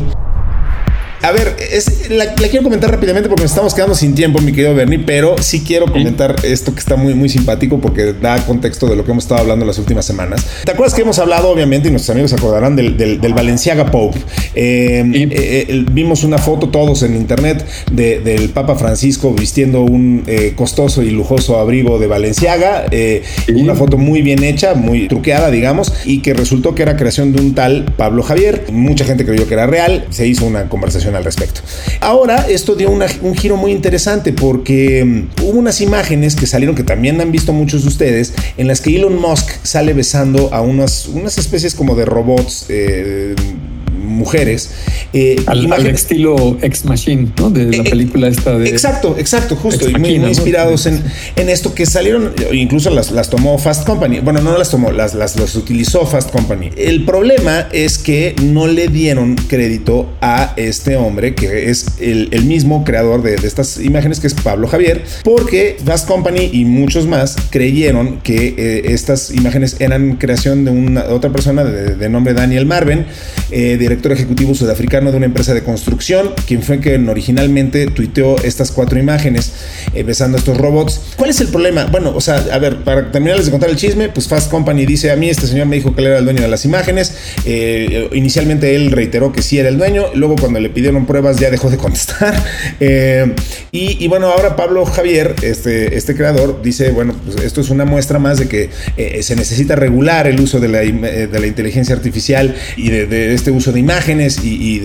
A 1.25 1.31
ver, 1.31 1.55
es, 1.71 2.11
la, 2.11 2.35
quiero 2.35 2.61
comentar 2.61 2.91
rápidamente 2.91 3.27
porque 3.27 3.41
nos 3.41 3.51
estamos 3.51 3.73
quedando 3.73 3.95
sin 3.95 4.13
tiempo, 4.13 4.39
mi 4.41 4.51
querido 4.51 4.75
Bernie, 4.75 4.99
pero 4.99 5.41
sí 5.41 5.63
quiero 5.65 5.91
comentar 5.91 6.35
esto 6.43 6.71
que 6.71 6.79
está 6.79 6.97
muy, 6.97 7.15
muy 7.15 7.29
simpático 7.29 7.79
porque 7.79 8.13
da 8.13 8.45
contexto 8.45 8.85
de 8.85 8.95
lo 8.95 9.03
que 9.03 9.09
hemos 9.09 9.23
estado 9.23 9.41
hablando 9.41 9.65
las 9.65 9.79
últimas 9.79 10.05
semanas. 10.05 10.45
¿Te 10.65 10.71
acuerdas 10.71 10.93
que 10.93 11.01
hemos 11.01 11.17
hablado, 11.17 11.49
obviamente, 11.49 11.87
y 11.87 11.91
nuestros 11.91 12.11
amigos 12.11 12.29
se 12.29 12.37
acordarán 12.37 12.75
del, 12.75 12.95
del, 12.95 13.33
Valenciaga 13.33 13.89
Pope? 13.89 14.19
Em, 14.53 15.15
eh, 15.15 15.29
eh, 15.31 15.85
vimos 15.91 16.23
una 16.23 16.37
foto 16.37 16.69
todos 16.69 17.01
en 17.01 17.15
internet 17.15 17.65
del 17.91 18.49
Papa 18.49 18.75
Francisco 18.75 19.33
vistiendo 19.33 19.81
un 19.81 20.25
eh, 20.27 20.53
costoso 20.55 21.01
y 21.01 21.09
lujoso 21.09 21.57
abrigo 21.57 21.97
de 21.97 22.05
Valenciaga, 22.05 22.85
una 23.55 23.73
foto 23.73 23.97
muy 23.97 24.21
bien 24.21 24.43
hecha, 24.43 24.75
muy 24.75 25.07
truqueada, 25.07 25.49
digamos, 25.49 25.91
y 26.05 26.21
que 26.21 26.35
resultó 26.35 26.75
que 26.75 26.83
era 26.83 26.97
creación 26.97 27.33
de 27.33 27.41
un 27.41 27.55
tal 27.55 27.85
Pablo 27.97 28.21
Javier. 28.21 28.65
Mucha 28.71 29.05
gente 29.05 29.25
creyó 29.25 29.47
que 29.47 29.55
era 29.55 29.65
real, 29.65 30.05
se 30.11 30.27
hizo 30.27 30.45
una 30.45 30.69
conversación 30.69 31.14
al 31.15 31.23
respecto. 31.23 31.61
Ahora, 32.01 32.45
esto 32.49 32.75
dio 32.75 32.89
un 32.89 33.35
giro 33.35 33.57
muy 33.57 33.71
interesante 33.71 34.33
porque 34.33 35.03
mm, 35.03 35.43
hubo 35.43 35.59
unas 35.59 35.81
imágenes 35.81 36.35
que 36.35 36.47
salieron 36.47 36.75
que 36.75 36.83
también 36.83 37.19
han 37.21 37.31
visto 37.31 37.53
muchos 37.53 37.83
de 37.83 37.89
ustedes, 37.89 38.33
en 38.57 38.67
las 38.67 38.81
que 38.81 38.95
Elon 38.95 39.19
Musk 39.19 39.49
sale 39.63 39.93
besando 39.93 40.53
a 40.53 40.61
unas, 40.61 41.07
unas 41.07 41.37
especies 41.37 41.75
como 41.75 41.95
de 41.95 42.05
robots. 42.05 42.65
Eh, 42.69 43.35
mujeres. 44.05 44.71
Eh, 45.13 45.37
al, 45.47 45.85
estilo 45.87 46.57
Ex 46.61 46.85
Machine, 46.85 47.29
¿no? 47.37 47.49
De 47.49 47.65
la 47.65 47.83
eh, 47.83 47.89
película 47.89 48.27
esta 48.27 48.57
de. 48.57 48.69
Exacto, 48.69 49.15
exacto, 49.17 49.55
justo. 49.55 49.89
y 49.89 49.95
muy, 49.95 50.15
inspirados 50.15 50.85
en, 50.87 51.01
en, 51.35 51.49
esto 51.49 51.73
que 51.73 51.85
salieron, 51.85 52.33
incluso 52.51 52.89
las, 52.89 53.11
las 53.11 53.29
tomó 53.29 53.57
Fast 53.57 53.85
Company. 53.85 54.19
Bueno, 54.19 54.41
no 54.41 54.57
las 54.57 54.69
tomó, 54.69 54.91
las, 54.91 55.13
las 55.13 55.37
los 55.37 55.55
utilizó 55.55 56.05
Fast 56.05 56.31
Company. 56.31 56.71
El 56.75 57.05
problema 57.05 57.67
es 57.71 57.97
que 57.97 58.35
no 58.43 58.67
le 58.67 58.87
dieron 58.87 59.35
crédito 59.35 60.13
a 60.21 60.53
este 60.57 60.97
hombre, 60.97 61.33
que 61.33 61.69
es 61.69 61.85
el, 61.99 62.29
el 62.31 62.45
mismo 62.45 62.83
creador 62.83 63.23
de, 63.23 63.37
de, 63.37 63.47
estas 63.47 63.79
imágenes, 63.79 64.19
que 64.19 64.27
es 64.27 64.33
Pablo 64.33 64.67
Javier, 64.67 65.03
porque 65.23 65.77
Fast 65.83 66.07
Company 66.07 66.49
y 66.51 66.65
muchos 66.65 67.07
más 67.07 67.35
creyeron 67.49 68.19
que 68.19 68.55
eh, 68.57 68.81
estas 68.93 69.31
imágenes 69.31 69.77
eran 69.79 70.17
creación 70.17 70.65
de 70.65 70.71
una 70.71 71.05
otra 71.05 71.31
persona 71.31 71.63
de, 71.63 71.95
de 71.95 72.09
nombre 72.09 72.33
Daniel 72.33 72.65
Marven, 72.65 73.05
director 73.49 73.94
ejecutivo 74.03 74.53
sudafricano 74.53 75.11
de 75.11 75.17
una 75.17 75.25
empresa 75.25 75.53
de 75.53 75.63
construcción, 75.63 76.31
quien 76.47 76.61
fue 76.61 76.79
quien 76.79 77.07
originalmente 77.09 77.87
tuiteó 77.87 78.37
estas 78.43 78.71
cuatro 78.71 78.99
imágenes 78.99 79.53
eh, 79.93 80.03
besando 80.03 80.37
estos 80.37 80.57
robots. 80.57 81.01
¿Cuál 81.15 81.29
es 81.29 81.41
el 81.41 81.47
problema? 81.47 81.85
Bueno, 81.85 82.13
o 82.15 82.21
sea, 82.21 82.43
a 82.51 82.59
ver, 82.59 82.83
para 82.83 83.11
terminarles 83.11 83.45
de 83.45 83.51
contar 83.51 83.69
el 83.69 83.75
chisme, 83.75 84.09
pues 84.09 84.27
Fast 84.27 84.49
Company 84.49 84.85
dice 84.85 85.11
a 85.11 85.15
mí, 85.15 85.29
este 85.29 85.47
señor 85.47 85.67
me 85.67 85.75
dijo 85.75 85.93
que 85.95 86.01
él 86.01 86.07
era 86.07 86.19
el 86.19 86.25
dueño 86.25 86.41
de 86.41 86.47
las 86.47 86.65
imágenes. 86.65 87.15
Eh, 87.45 88.09
inicialmente 88.13 88.75
él 88.75 88.91
reiteró 88.91 89.31
que 89.31 89.41
sí 89.41 89.57
era 89.59 89.69
el 89.69 89.77
dueño, 89.77 90.05
luego 90.13 90.35
cuando 90.35 90.59
le 90.59 90.69
pidieron 90.69 91.05
pruebas 91.05 91.37
ya 91.37 91.49
dejó 91.49 91.69
de 91.69 91.77
contestar. 91.77 92.35
Eh, 92.79 93.33
y, 93.71 94.07
bueno, 94.07 94.27
ahora 94.27 94.55
Pablo 94.55 94.85
Javier, 94.85 95.35
este, 95.41 95.97
este 95.97 96.15
creador, 96.15 96.61
dice, 96.61 96.91
bueno, 96.91 97.15
pues 97.25 97.43
esto 97.43 97.61
es 97.61 97.69
una 97.69 97.85
muestra 97.85 98.19
más 98.19 98.37
de 98.37 98.47
que 98.47 98.69
se 99.21 99.35
necesita 99.35 99.75
regular 99.75 100.27
el 100.27 100.39
uso 100.39 100.59
de 100.59 100.67
la, 100.67 100.79
de 100.79 101.39
la 101.39 101.47
inteligencia 101.47 101.95
artificial 101.95 102.55
y 102.77 102.89
de, 102.89 103.05
de 103.05 103.33
este 103.33 103.51
uso 103.51 103.71
de 103.71 103.79
imágenes 103.85 104.39
y, 104.43 104.81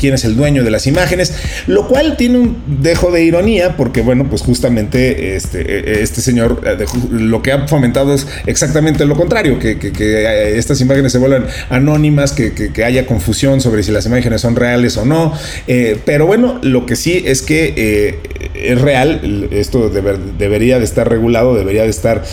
quién 0.00 0.14
es 0.14 0.24
el 0.24 0.34
dueño 0.36 0.64
de 0.64 0.70
las 0.70 0.86
imágenes, 0.86 1.32
lo 1.68 1.86
cual 1.86 2.16
tiene 2.16 2.38
un 2.38 2.56
dejo 2.82 3.12
de 3.12 3.22
ironía 3.22 3.76
porque, 3.76 4.02
bueno, 4.02 4.28
pues 4.28 4.42
justamente 4.42 5.36
este, 5.36 5.60
e, 5.60 5.98
e, 5.98 6.02
este 6.02 6.20
señor 6.20 6.60
eh, 6.66 6.84
lo 7.10 7.40
que 7.40 7.52
ha 7.52 7.68
fomentado 7.68 8.12
es 8.14 8.26
exactamente 8.46 9.04
lo 9.04 9.14
contrario, 9.14 9.58
que, 9.60 9.78
eh, 9.80 10.58
estas 10.58 10.80
imágenes 10.80 11.12
se 11.12 11.18
vuelvan 11.18 11.46
anónimas, 11.70 12.32
que, 12.32 12.52
haya 12.84 13.06
confusión 13.06 13.60
sobre 13.60 13.84
si 13.84 13.92
las 13.92 14.06
imágenes 14.06 14.40
son 14.40 14.56
reales 14.56 14.96
o 14.96 15.04
no. 15.04 15.32
Eh, 15.68 15.98
pero 16.04 16.26
bueno, 16.26 16.58
lo 16.62 16.84
que 16.84 16.96
sí 16.96 17.22
es 17.24 17.42
que 17.42 18.18
es 18.54 18.80
real, 18.80 19.48
esto 19.52 19.88
debería 19.88 20.80
de 20.80 20.84
estar 20.84 21.08
regulado, 21.08 21.54
debería 21.54 21.84
de 21.84 21.90
estar, 21.90 22.24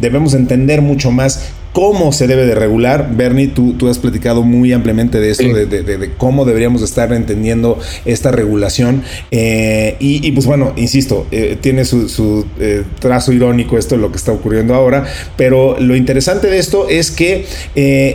debemos 0.00 0.34
entender 0.34 0.80
mucho 0.80 1.10
más 1.10 1.50
cómo 1.74 2.12
se 2.12 2.28
debe 2.28 2.46
de 2.46 2.54
regular. 2.54 3.10
Bernie, 3.16 3.48
tú, 3.48 3.74
tú 3.74 3.88
has 3.88 3.98
platicado 3.98 4.44
muy 4.44 4.72
ampliamente 4.72 5.18
de 5.18 5.30
esto, 5.30 5.42
de, 5.42 6.10
cómo 6.16 6.44
deberíamos 6.44 6.82
estar 6.82 7.12
entendiendo 7.12 7.80
esta 8.04 8.30
regulación. 8.30 9.02
Eh, 9.32 9.96
y, 9.98 10.30
pues 10.32 10.46
bueno, 10.46 10.72
insisto, 10.76 11.26
eh, 11.32 11.58
tiene 11.60 11.84
su, 11.84 12.46
eh, 12.60 12.84
trazo 13.00 13.32
irónico 13.32 13.76
esto, 13.76 13.96
lo 13.96 14.12
que 14.12 14.18
está 14.18 14.30
ocurriendo 14.30 14.72
ahora, 14.74 15.04
pero 15.36 15.78
lo 15.80 15.96
interesante 15.96 16.46
de 16.46 16.60
esto 16.60 16.88
es 16.88 17.10
que 17.10 17.44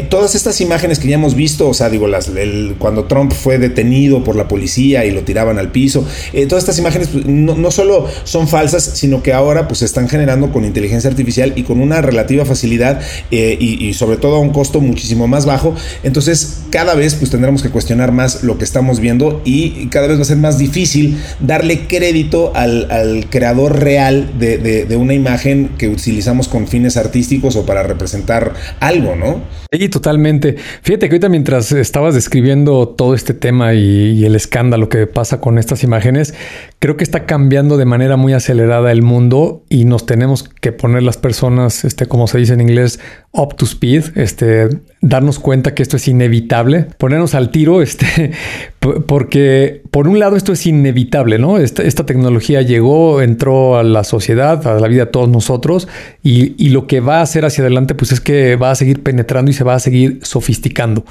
todas 0.10 0.36
estas 0.36 0.62
imágenes 0.62 0.98
que 0.98 1.10
ya 1.10 1.16
hemos 1.16 1.36
visto, 1.36 1.68
o 1.68 1.74
sea, 1.74 1.90
digo, 1.90 2.08
las, 2.08 2.32
cuando 2.78 3.06
Trump 3.06 3.34
fue 3.34 3.58
detenido 3.58 4.24
por 4.24 4.38
la 4.38 4.48
policía 4.48 5.04
y 5.04 5.12
lo 5.12 5.24
tiraban 5.24 5.60
al 5.60 5.70
piso, 5.70 6.08
todas 6.48 6.64
estas 6.64 6.80
imágenes 6.80 7.10
pues, 7.10 7.26
no, 7.26 7.56
no, 7.56 7.72
solo 7.72 8.08
son 8.24 8.48
falsas, 8.48 8.86
sino 8.94 9.22
que 9.22 9.34
ahora 9.34 9.68
pues 9.68 9.80
se 9.80 9.86
están 9.86 10.08
generando 10.08 10.54
con 10.54 10.64
inteligencia 10.64 11.10
artificial 11.10 11.52
y 11.58 11.64
con 11.64 11.82
una 11.82 12.02
relativa 12.02 12.46
facilidad. 12.46 13.02
Eh, 13.32 13.49
y, 13.60 13.94
sobre 13.94 14.18
todo 14.18 14.36
a 14.36 14.40
un 14.40 14.52
costo 14.52 14.82
muchísimo 14.82 15.28
más 15.28 15.46
bajo. 15.46 15.76
Entonces 16.04 16.62
cada 16.70 16.96
vez 16.96 17.16
pues 17.16 17.32
tendremos 17.32 17.64
que 17.64 17.70
cuestionar 17.70 18.12
más 18.12 18.44
lo 18.44 18.58
que 18.58 18.64
estamos 18.64 19.00
viendo 19.00 19.42
y 19.46 19.88
cada 19.88 20.08
vez 20.08 20.18
va 20.18 20.22
a 20.22 20.26
ser 20.26 20.38
más 20.38 20.58
difícil 20.58 21.18
darle 21.40 21.88
crédito 21.88 22.52
al, 22.56 23.28
creador 23.30 23.80
real 23.80 24.38
de, 24.38 24.96
una 25.00 25.14
imagen 25.14 25.72
que 25.78 25.88
utilizamos 25.88 26.48
con 26.48 26.68
fines 26.68 26.98
artísticos 26.98 27.56
o 27.56 27.66
para 27.66 27.84
representar 27.84 28.54
algo, 28.80 29.16
¿no? 29.16 29.42
Sí, 29.72 29.88
totalmente. 29.88 30.56
Fíjate 30.82 31.08
que 31.08 31.16
ahorita 31.16 31.30
mientras 31.30 31.72
estabas 31.72 32.16
describiendo 32.16 32.90
todo 32.90 33.14
este 33.14 33.34
tema 33.34 33.74
y 33.74 34.26
el 34.26 34.36
escándalo 34.36 34.90
que 34.90 35.06
pasa 35.08 35.40
con 35.40 35.58
estas 35.58 35.84
imágenes, 35.84 36.34
creo 36.80 36.98
que 36.98 37.04
está 37.04 37.26
cambiando 37.26 37.78
de 37.78 37.86
manera 37.86 38.18
muy 38.18 38.34
acelerada 38.34 38.92
el 38.92 39.02
mundo 39.02 39.64
y 39.70 39.86
nos 39.86 40.06
tenemos 40.06 40.44
que 40.44 40.72
poner 40.72 41.04
las 41.04 41.18
personas, 41.18 41.86
este, 41.86 42.08
como 42.08 42.28
se 42.28 42.38
dice 42.38 42.54
en 42.54 42.62
inglés, 42.62 43.00
up 43.32 43.54
to 43.58 43.66
speed, 43.66 44.12
este, 44.16 44.70
darnos 45.02 45.40
cuenta 45.40 45.74
que 45.74 45.82
esto 45.82 45.98
es 45.98 46.08
inevitable, 46.08 46.88
ponernos 46.98 47.36
al 47.36 47.52
tiro, 47.52 47.82
este, 47.82 48.32
porque 48.80 49.82
por 49.92 50.08
un 50.08 50.20
lado 50.20 50.36
esto 50.36 50.54
es 50.54 50.66
inevitable, 50.66 51.40
¿no? 51.40 51.58
Esta, 51.58 51.84
esta, 51.84 52.06
tecnología 52.06 52.62
llegó, 52.62 53.22
entró 53.22 53.78
a 53.78 53.84
la 53.84 54.04
sociedad, 54.04 54.66
a 54.68 54.80
la 54.80 54.88
vida 54.88 55.06
de 55.06 55.12
todos 55.12 55.30
nosotros, 55.30 55.88
y, 56.24 56.56
y, 56.64 56.70
lo 56.70 56.88
que 56.88 57.00
va 57.00 57.20
a 57.20 57.22
hacer 57.22 57.46
hacia 57.46 57.64
adelante, 57.64 57.96
pues 57.96 58.12
es 58.12 58.20
que 58.20 58.56
va 58.56 58.72
a 58.72 58.76
seguir 58.76 59.04
penetrando 59.04 59.52
y 59.52 59.54
se 59.54 59.64
va 59.64 59.76
a 59.76 59.80
seguir 59.80 60.20
sofisticando. 60.24 61.06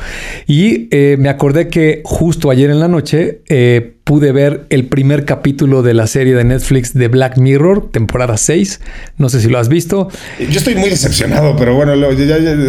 Y 0.47 0.89
eh, 0.91 1.17
me 1.19 1.29
acordé 1.29 1.69
que 1.69 2.03
justo 2.05 2.51
ayer 2.51 2.71
en 2.71 2.81
la 2.81 2.89
noche 2.89 3.43
eh, 3.49 3.95
pude 4.09 4.33
ver 4.33 4.65
el 4.71 4.87
primer 4.87 5.27
capítulo 5.27 5.83
de 5.83 5.93
la 5.93 6.07
serie 6.07 6.35
de 6.35 6.43
Netflix 6.43 6.95
de 6.95 7.09
Black 7.09 7.37
Mirror, 7.37 7.91
temporada 7.91 8.39
6. 8.39 8.81
No 9.19 9.29
sé 9.29 9.43
si 9.43 9.49
lo 9.49 9.59
has 9.59 9.69
visto. 9.69 10.09
Yo 10.39 10.59
estoy 10.59 10.77
muy 10.77 10.89
decepcionado, 10.89 11.55
pero 11.59 11.75
bueno, 11.75 11.93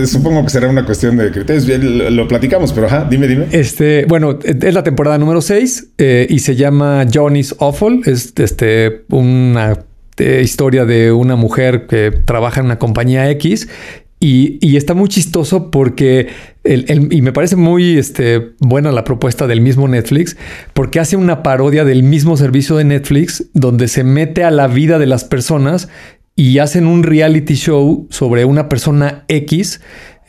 supongo 0.06 0.44
que 0.44 0.50
será 0.50 0.68
una 0.68 0.84
cuestión 0.84 1.09
de 1.18 1.32
criterios. 1.32 1.68
Lo, 1.68 2.10
lo 2.10 2.28
platicamos, 2.28 2.74
pero 2.74 2.88
ajá, 2.88 3.08
dime, 3.10 3.28
dime. 3.28 3.48
Este, 3.52 4.06
bueno, 4.06 4.40
es 4.44 4.74
la 4.74 4.84
temporada 4.84 5.18
número 5.18 5.42
6 5.42 5.94
eh, 5.98 6.28
y 6.30 6.40
se 6.40 6.56
llama 6.56 7.06
Johnny's 7.12 7.56
Awful. 7.60 8.02
Es 8.06 8.34
este, 8.38 9.04
una 9.10 9.80
eh, 10.18 10.42
historia 10.44 10.86
de 10.86 11.12
una 11.12 11.36
mujer 11.36 11.88
que 11.88 12.12
trabaja 12.12 12.60
en 12.60 12.68
una 12.68 12.80
compañía 12.80 13.30
X 13.32 13.68
y, 14.22 14.76
está 14.76 14.94
muy 14.94 15.08
chistoso 15.08 15.72
porque, 15.72 16.28
y 16.66 17.22
me 17.22 17.32
parece 17.32 17.56
muy 17.56 17.98
este, 17.98 18.52
buena 18.60 18.92
la 18.92 19.06
propuesta 19.06 19.48
del 19.48 19.62
mismo 19.62 19.88
Netflix, 19.88 20.36
porque 20.74 21.00
hace 21.00 21.16
una 21.16 21.42
parodia 21.42 21.86
del 21.86 22.04
mismo 22.04 22.36
servicio 22.36 22.76
de 22.76 22.84
Netflix 22.84 23.46
donde 23.54 23.88
se 23.88 24.04
mete 24.04 24.44
a 24.44 24.52
la 24.52 24.68
vida 24.68 25.00
de 25.00 25.06
las 25.06 25.24
personas 25.24 25.88
y 26.36 26.60
hacen 26.60 26.86
un 26.86 27.04
reality 27.04 27.56
show 27.56 28.08
sobre 28.10 28.44
una 28.44 28.68
persona 28.68 29.24
X. 29.30 29.80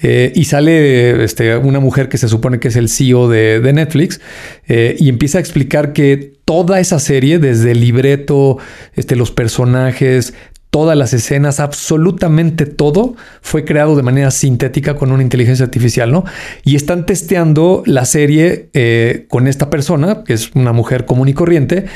Eh, 0.02 0.32
y 0.34 0.44
sale 0.44 1.22
este, 1.22 1.56
una 1.56 1.80
mujer 1.80 2.08
que 2.08 2.18
se 2.18 2.28
supone 2.28 2.58
que 2.58 2.68
es 2.68 2.76
el 2.76 2.88
CEO 2.88 3.28
de, 3.28 3.60
Netflix 3.72 4.20
eh, 4.66 4.96
y 4.98 5.08
empieza 5.08 5.38
a 5.38 5.40
explicar 5.40 5.92
que 5.92 6.32
toda 6.44 6.80
esa 6.80 6.98
serie, 6.98 7.38
desde 7.38 7.72
el 7.72 7.80
libreto, 7.80 8.58
este, 8.96 9.14
los 9.14 9.30
personajes, 9.30 10.34
todas 10.70 10.96
las 10.96 11.12
escenas, 11.12 11.60
absolutamente 11.60 12.64
todo 12.64 13.16
fue 13.42 13.64
creado 13.64 13.96
de 13.96 14.02
manera 14.02 14.30
sintética 14.30 14.94
con 14.94 15.12
una 15.12 15.22
inteligencia 15.22 15.64
artificial, 15.64 16.12
¿no? 16.12 16.24
Y 16.64 16.76
están 16.76 17.06
testeando 17.06 17.82
la 17.86 18.04
serie 18.04 18.70
eh, 18.72 19.26
con 19.28 19.48
esta 19.48 19.68
persona, 19.68 20.22
que 20.24 20.32
es 20.32 20.52
una 20.54 20.72
mujer 20.72 21.06
común 21.06 21.28
y 21.28 21.34
corriente, 21.34 21.86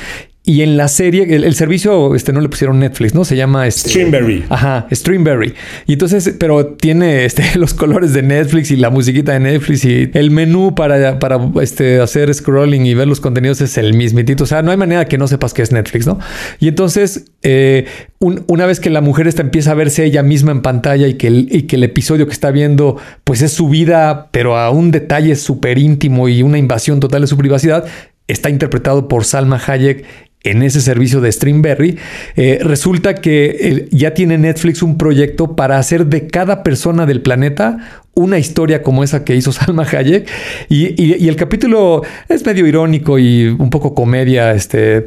y 0.46 0.60
en 0.60 0.76
la 0.76 0.88
serie, 0.88 1.24
el, 1.34 1.54
servicio, 1.54 2.14
este 2.14 2.30
no 2.34 2.42
le 2.42 2.50
pusieron 2.50 2.78
Netflix, 2.78 3.14
¿no? 3.14 3.24
Se 3.24 3.34
llama 3.34 3.66
este, 3.66 3.88
Streamberry. 3.88 4.44
Ajá, 4.50 4.86
Streamberry. 4.92 5.54
Y 5.86 5.94
entonces, 5.94 6.34
pero 6.38 6.66
tiene 6.66 7.24
este, 7.24 7.42
los 7.58 7.72
colores 7.72 8.12
de 8.12 8.22
Netflix 8.22 8.70
y 8.70 8.76
la 8.76 8.90
musiquita 8.90 9.32
de 9.32 9.40
Netflix 9.40 9.86
y 9.86 10.10
el 10.12 10.30
menú 10.30 10.74
para, 10.74 11.18
para 11.18 11.40
este, 11.62 11.98
hacer 11.98 12.32
scrolling 12.34 12.84
y 12.84 12.92
ver 12.92 13.08
los 13.08 13.20
contenidos 13.20 13.62
es 13.62 13.78
el 13.78 13.94
mismitito. 13.94 14.44
O 14.44 14.46
sea, 14.46 14.60
no 14.60 14.70
hay 14.70 14.76
manera 14.76 15.06
que 15.06 15.16
no 15.16 15.28
sepas 15.28 15.54
que 15.54 15.62
es 15.62 15.72
Netflix, 15.72 16.06
¿no? 16.06 16.18
Y 16.60 16.68
entonces, 16.68 17.24
eh, 17.42 17.86
una 18.20 18.66
vez 18.66 18.80
que 18.80 18.90
la 18.90 19.00
mujer 19.00 19.26
esta 19.26 19.40
empieza 19.40 19.70
a 19.70 19.74
verse 19.74 20.04
ella 20.04 20.22
misma 20.22 20.52
en 20.52 20.60
pantalla 20.60 21.08
y 21.08 21.14
que, 21.14 21.28
el, 21.28 21.48
y 21.50 21.62
que 21.62 21.76
el 21.76 21.84
episodio 21.84 22.26
que 22.26 22.34
está 22.34 22.50
viendo, 22.50 22.98
pues 23.24 23.40
es 23.40 23.52
su 23.52 23.70
vida, 23.70 24.28
pero 24.30 24.58
a 24.58 24.68
un 24.68 24.90
detalle 24.90 25.36
súper 25.36 25.78
íntimo 25.78 26.28
y 26.28 26.42
una 26.42 26.58
invasión 26.58 27.00
total 27.00 27.22
de 27.22 27.28
su 27.28 27.38
privacidad, 27.38 27.86
está 28.26 28.50
interpretado 28.50 29.08
por 29.08 29.24
Salma 29.24 29.60
Hayek 29.66 30.04
en 30.44 30.62
ese 30.62 30.80
servicio 30.80 31.20
de 31.20 31.32
Streamberry, 31.32 31.98
eh, 32.36 32.58
resulta 32.62 33.16
que 33.16 33.56
eh, 33.58 33.88
ya 33.90 34.14
tiene 34.14 34.38
Netflix 34.38 34.82
un 34.82 34.98
proyecto 34.98 35.56
para 35.56 35.78
hacer 35.78 36.06
de 36.06 36.26
cada 36.28 36.62
persona 36.62 37.06
del 37.06 37.22
planeta 37.22 38.03
una 38.14 38.38
historia 38.38 38.82
como 38.82 39.02
esa 39.04 39.24
que 39.24 39.34
hizo 39.34 39.52
Salma 39.52 39.84
Hayek. 39.84 40.28
Y, 40.68 41.28
el 41.28 41.36
capítulo 41.36 42.02
es 42.28 42.44
medio 42.44 42.66
irónico 42.66 43.18
y 43.18 43.46
un 43.46 43.70
poco 43.70 43.94
comedia, 43.94 44.52
este 44.52 45.04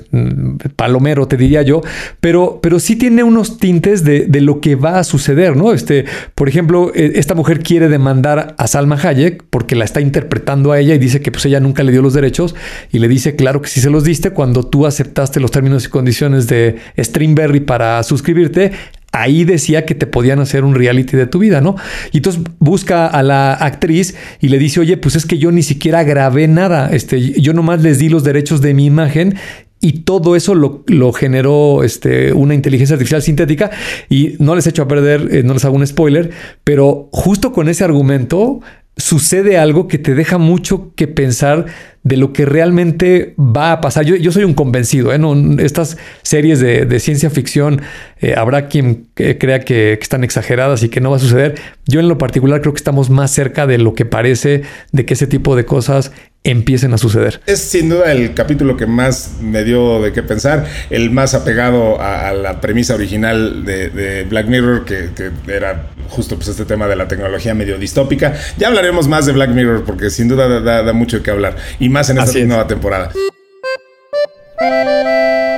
palomero, 0.76 1.28
te 1.28 1.38
diría 1.38 1.62
yo, 1.62 1.82
pero, 2.20 2.60
pero 2.62 2.80
sí 2.80 2.96
tiene 2.96 3.24
unos 3.24 3.58
tintes 3.58 4.04
de, 4.04 4.28
lo 4.42 4.62
que 4.62 4.76
va 4.76 5.00
a 5.00 5.04
suceder, 5.04 5.56
¿no? 5.56 5.74
Este, 5.74 6.06
por 6.36 6.48
ejemplo, 6.48 6.92
e, 6.94 7.14
esta 7.16 7.34
mujer 7.34 7.62
quiere 7.62 7.90
demandar 7.90 8.56
a 8.58 8.68
Salma 8.68 9.00
Hayek 9.02 9.44
porque 9.50 9.76
la 9.76 9.84
está 9.86 10.00
interpretando 10.00 10.72
a 10.72 10.80
ella 10.80 10.94
y 10.94 11.00
dice 11.00 11.22
que 11.22 11.32
pues 11.32 11.46
ella 11.46 11.60
nunca 11.60 11.84
le 11.84 11.92
dio 11.92 12.02
los 12.02 12.14
derechos 12.14 12.56
y 12.92 13.00
le 13.00 13.08
dice, 13.08 13.36
claro 13.36 13.62
que 13.62 13.70
sí 13.70 13.82
se 13.82 13.90
los 13.90 14.04
diste 14.04 14.30
cuando 14.32 14.64
tú 14.64 14.86
aceptaste 14.86 15.40
los 15.40 15.52
términos 15.52 15.86
y 15.86 15.90
condiciones 15.90 16.48
de 16.48 16.78
Streamberry 16.98 17.62
para 17.62 18.02
suscribirte 18.04 18.72
ahí 19.12 19.46
decía 19.46 19.86
que 19.86 19.96
te 19.96 20.08
podían 20.08 20.40
hacer 20.40 20.64
un 20.64 20.76
reality 20.76 21.18
de 21.18 21.28
tu 21.28 21.40
vida, 21.40 21.62
¿no? 21.62 21.76
Y 22.12 22.18
entonces 22.18 22.42
busca 22.60 23.08
a 23.08 23.24
la 23.24 23.54
actriz 23.54 24.16
y 24.42 24.50
le 24.50 24.60
dice, 24.60 24.80
oye, 24.80 24.98
pues 24.98 25.16
es 25.16 25.26
que 25.26 25.38
yo 25.38 25.52
ni 25.52 25.64
siquiera 25.64 26.04
grabé 26.04 26.48
nada, 26.48 26.90
este, 26.92 27.40
yo 27.42 27.54
nomás 27.54 27.82
les 27.82 28.00
di 28.00 28.10
los 28.10 28.24
derechos 28.24 28.62
de 28.62 28.74
mi 28.74 28.86
imagen 28.86 29.36
y 29.80 30.00
todo 30.00 30.36
eso 30.36 30.56
lo, 30.56 31.14
generó 31.14 31.84
este, 31.84 32.34
una 32.34 32.56
inteligencia 32.56 32.96
artificial 32.96 33.22
sintética 33.22 33.72
y 34.10 34.36
no 34.40 34.56
les 34.56 34.68
echo 34.68 34.84
a 34.84 34.88
perder, 34.88 35.30
eh, 35.32 35.44
no 35.44 35.54
les 35.54 35.66
hago 35.66 35.76
un 35.76 35.86
spoiler, 35.86 36.32
pero 36.64 37.10
justo 37.12 37.52
con 37.52 37.70
ese 37.70 37.84
argumento 37.84 38.60
sucede 38.98 39.58
algo 39.58 39.88
que 39.88 40.00
te 40.00 40.16
deja 40.16 40.40
mucho 40.40 40.94
que 40.96 41.08
pensar 41.08 41.66
de 42.08 42.18
lo 42.18 42.32
que 42.32 42.46
realmente 42.46 43.36
va 43.38 43.74
a 43.74 43.82
pasar. 43.82 44.06
Yo, 44.06 44.32
soy 44.32 44.44
un 44.44 44.54
convencido, 44.54 45.14
¿eh? 45.14 45.20
estas 45.60 45.98
series 46.22 46.60
de, 46.60 47.00
ciencia 47.00 47.30
ficción, 47.30 47.82
eh, 48.20 48.36
habrá 48.36 48.68
quien 48.68 49.08
crea 49.14 49.60
que, 49.60 49.94
están 49.94 50.24
exageradas 50.24 50.84
y 50.84 50.90
que 50.90 51.02
no 51.02 51.12
va 51.12 51.18
a 51.18 51.20
suceder. 51.20 51.56
Yo 51.86 52.00
en 52.00 52.08
lo 52.08 52.18
particular 52.18 52.62
creo 52.62 52.74
que 52.74 52.78
estamos 52.78 53.10
más 53.10 53.32
cerca 53.32 53.68
de 53.68 53.78
lo 53.78 53.94
que 53.94 54.06
parece 54.06 54.62
de 54.92 55.06
que 55.06 55.16
ese 55.16 55.28
tipo 55.28 55.56
de 55.56 55.66
cosas 55.66 56.14
empiecen 56.48 56.94
a 56.94 56.98
suceder. 56.98 57.42
Es 57.46 57.60
sin 57.60 57.90
duda 57.90 58.12
el 58.12 58.34
capítulo 58.34 58.78
que 58.78 58.88
más 58.88 59.34
me 59.42 59.64
dio 59.64 60.02
de 60.02 60.14
qué 60.14 60.24
pensar, 60.24 60.66
el 60.90 61.12
más 61.12 61.34
apegado 61.34 62.02
a, 62.02 62.32
la 62.32 62.62
premisa 62.62 62.96
original 62.96 63.66
de, 63.66 64.26
Black 64.30 64.48
Mirror, 64.48 64.86
que, 64.86 65.10
era 65.48 65.88
justo 66.10 66.36
pues 66.36 66.48
este 66.48 66.66
tema 66.66 66.88
de 66.88 66.96
la 66.96 67.08
tecnología 67.08 67.54
medio 67.54 67.78
distópica. 67.78 68.34
Ya 68.58 68.70
hablaremos 68.70 69.08
más 69.08 69.26
de 69.26 69.34
Black 69.34 69.50
Mirror 69.50 69.84
porque 69.84 70.10
sin 70.10 70.28
duda 70.30 70.62
da, 70.62 70.94
mucho 70.94 71.22
que 71.22 71.32
hablar 71.32 71.58
y 71.80 71.90
más 71.90 72.10
en 72.10 72.18
esta 72.18 72.40
nueva 72.40 72.68
temporada. 72.68 73.12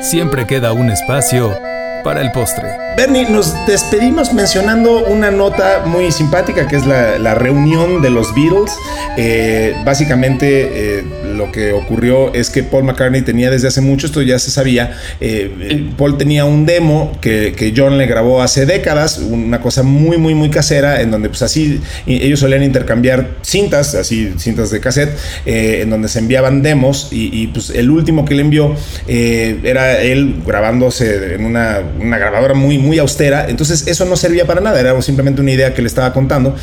Siempre 0.01 0.47
queda 0.47 0.73
un 0.73 0.89
espacio 0.89 1.55
para 2.03 2.21
el 2.21 2.31
postre. 2.31 2.89
Bernie, 2.99 3.29
nos 3.29 3.53
despedimos 3.65 4.33
mencionando 4.33 5.05
una 5.05 5.31
nota 5.31 5.83
muy 5.85 6.11
simpática 6.11 6.67
que 6.67 6.75
es 6.75 6.85
la, 6.85 7.33
reunión 7.33 8.01
de 8.01 8.09
los 8.09 8.35
Beatles. 8.35 8.73
Eh, 9.15 9.73
básicamente 9.85 10.99
eh, 10.99 11.03
lo 11.35 11.51
que 11.51 11.71
ocurrió 11.71 12.33
es 12.33 12.49
que 12.49 12.63
Paul 12.63 12.83
McCartney 12.83 13.21
tenía 13.21 13.49
desde 13.49 13.69
hace 13.69 13.79
mucho, 13.79 14.07
esto 14.07 14.21
ya 14.21 14.37
se 14.39 14.51
sabía, 14.51 14.97
eh, 15.21 15.89
Paul 15.97 16.17
tenía 16.17 16.43
un 16.43 16.65
demo 16.65 17.17
que, 17.21 17.53
que, 17.55 17.73
John 17.75 17.97
le 17.97 18.05
grabó 18.05 18.41
hace 18.41 18.65
décadas, 18.65 19.19
una 19.19 19.61
cosa 19.61 19.83
muy, 19.83 20.17
muy, 20.17 20.35
muy 20.35 20.49
casera, 20.49 21.01
en 21.01 21.11
donde 21.11 21.29
pues 21.29 21.41
así 21.41 21.79
ellos 22.05 22.39
solían 22.41 22.63
intercambiar 22.63 23.29
cintas, 23.43 23.95
así 23.95 24.33
cintas 24.37 24.71
de 24.71 24.81
cassette, 24.81 25.17
en 25.45 25.89
donde 25.89 26.09
se 26.09 26.19
enviaban 26.19 26.61
demos 26.63 27.09
y, 27.11 27.29
y, 27.31 27.47
pues 27.47 27.69
el 27.69 27.89
último 27.89 28.25
que 28.25 28.35
le 28.35 28.41
envió 28.41 28.75
era 29.07 30.01
él 30.01 30.41
grabándose 30.45 31.35
en 31.35 31.45
una 31.45 31.81
una 31.99 32.17
grabadora 32.17 32.53
muy, 32.53 32.77
muy 32.77 32.99
austera. 32.99 33.47
Entonces 33.47 33.87
eso 33.87 34.05
no 34.05 34.15
servía 34.15 34.45
para 34.45 34.61
nada, 34.61 34.79
era 34.79 34.99
simplemente 35.01 35.41
una 35.41 35.51
idea 35.51 35.73
que 35.73 35.81
le 35.81 35.87
estaba 35.87 36.11
contando. 36.13 36.55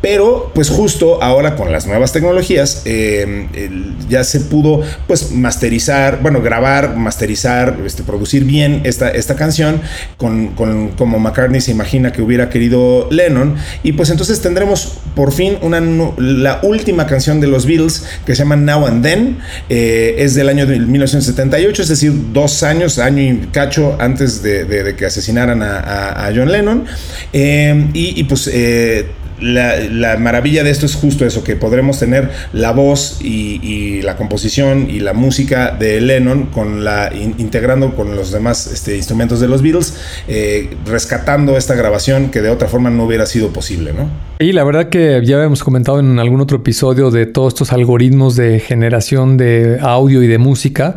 Pero 0.00 0.50
pues 0.54 0.70
justo 0.70 1.22
ahora 1.22 1.56
con 1.56 1.72
las 1.72 1.86
nuevas 1.86 2.12
tecnologías 2.12 2.82
eh, 2.84 3.46
ya 4.08 4.24
se 4.24 4.40
pudo 4.40 4.82
pues 5.06 5.32
masterizar, 5.32 6.20
bueno, 6.22 6.40
grabar, 6.42 6.96
masterizar, 6.96 7.76
este, 7.84 8.02
producir 8.02 8.44
bien 8.44 8.80
esta, 8.84 9.10
esta 9.10 9.36
canción 9.36 9.80
con, 10.16 10.48
con, 10.48 10.88
como 10.90 11.18
McCartney 11.18 11.60
se 11.60 11.70
imagina 11.70 12.12
que 12.12 12.22
hubiera 12.22 12.48
querido 12.48 13.08
Lennon. 13.10 13.56
Y 13.82 13.92
pues 13.92 14.10
entonces 14.10 14.40
tendremos 14.40 14.98
por 15.14 15.32
fin 15.32 15.58
una, 15.62 15.80
la 16.18 16.60
última 16.62 17.06
canción 17.06 17.40
de 17.40 17.46
los 17.46 17.66
Beatles 17.66 18.04
que 18.24 18.34
se 18.34 18.42
llama 18.42 18.56
Now 18.56 18.86
and 18.86 19.04
Then. 19.04 19.38
Eh, 19.68 20.16
es 20.18 20.34
del 20.34 20.48
año 20.48 20.66
de 20.66 20.78
1978, 20.78 21.82
es 21.82 21.88
decir, 21.88 22.12
dos 22.32 22.62
años, 22.62 22.98
año 22.98 23.22
y 23.22 23.48
cacho 23.52 23.96
antes 23.98 24.42
de 24.42 24.52
de, 24.64 24.71
que 24.96 25.06
asesinaran 25.06 25.62
a, 25.62 26.30
John 26.34 26.50
Lennon. 26.50 26.84
Eh, 27.32 27.88
y, 27.92 28.24
pues 28.24 28.50
eh, 28.52 29.06
la, 29.42 30.16
maravilla 30.18 30.62
de 30.64 30.70
esto 30.70 30.86
es 30.86 30.94
justo 30.94 31.26
eso, 31.26 31.44
que 31.44 31.56
podremos 31.56 31.98
tener 31.98 32.30
la 32.52 32.72
voz 32.72 33.18
y, 33.22 34.00
la 34.02 34.16
composición 34.16 34.88
y 34.90 35.00
la 35.00 35.12
música 35.12 35.70
de 35.70 36.00
Lennon 36.00 36.46
con 36.46 36.84
la 36.84 37.10
integrando 37.14 37.94
con 37.94 38.16
los 38.16 38.32
demás 38.32 38.66
este, 38.66 38.96
instrumentos 38.96 39.40
de 39.40 39.48
los 39.48 39.62
Beatles, 39.62 39.94
eh, 40.28 40.70
rescatando 40.86 41.56
esta 41.56 41.74
grabación 41.74 42.30
que 42.30 42.42
de 42.42 42.50
otra 42.50 42.68
forma 42.68 42.90
no 42.90 43.04
hubiera 43.04 43.26
sido 43.26 43.52
posible, 43.52 43.92
¿no? 43.92 44.08
Y 44.38 44.52
la 44.52 44.64
verdad 44.64 44.88
que 44.88 45.20
ya 45.24 45.36
habíamos 45.36 45.62
comentado 45.62 46.00
en 46.00 46.18
algún 46.18 46.40
otro 46.40 46.58
episodio 46.58 47.10
de 47.10 47.26
todos 47.26 47.54
estos 47.54 47.72
algoritmos 47.72 48.34
de 48.36 48.58
generación 48.60 49.36
de 49.36 49.78
audio 49.80 50.22
y 50.22 50.26
de 50.26 50.38
música 50.38 50.96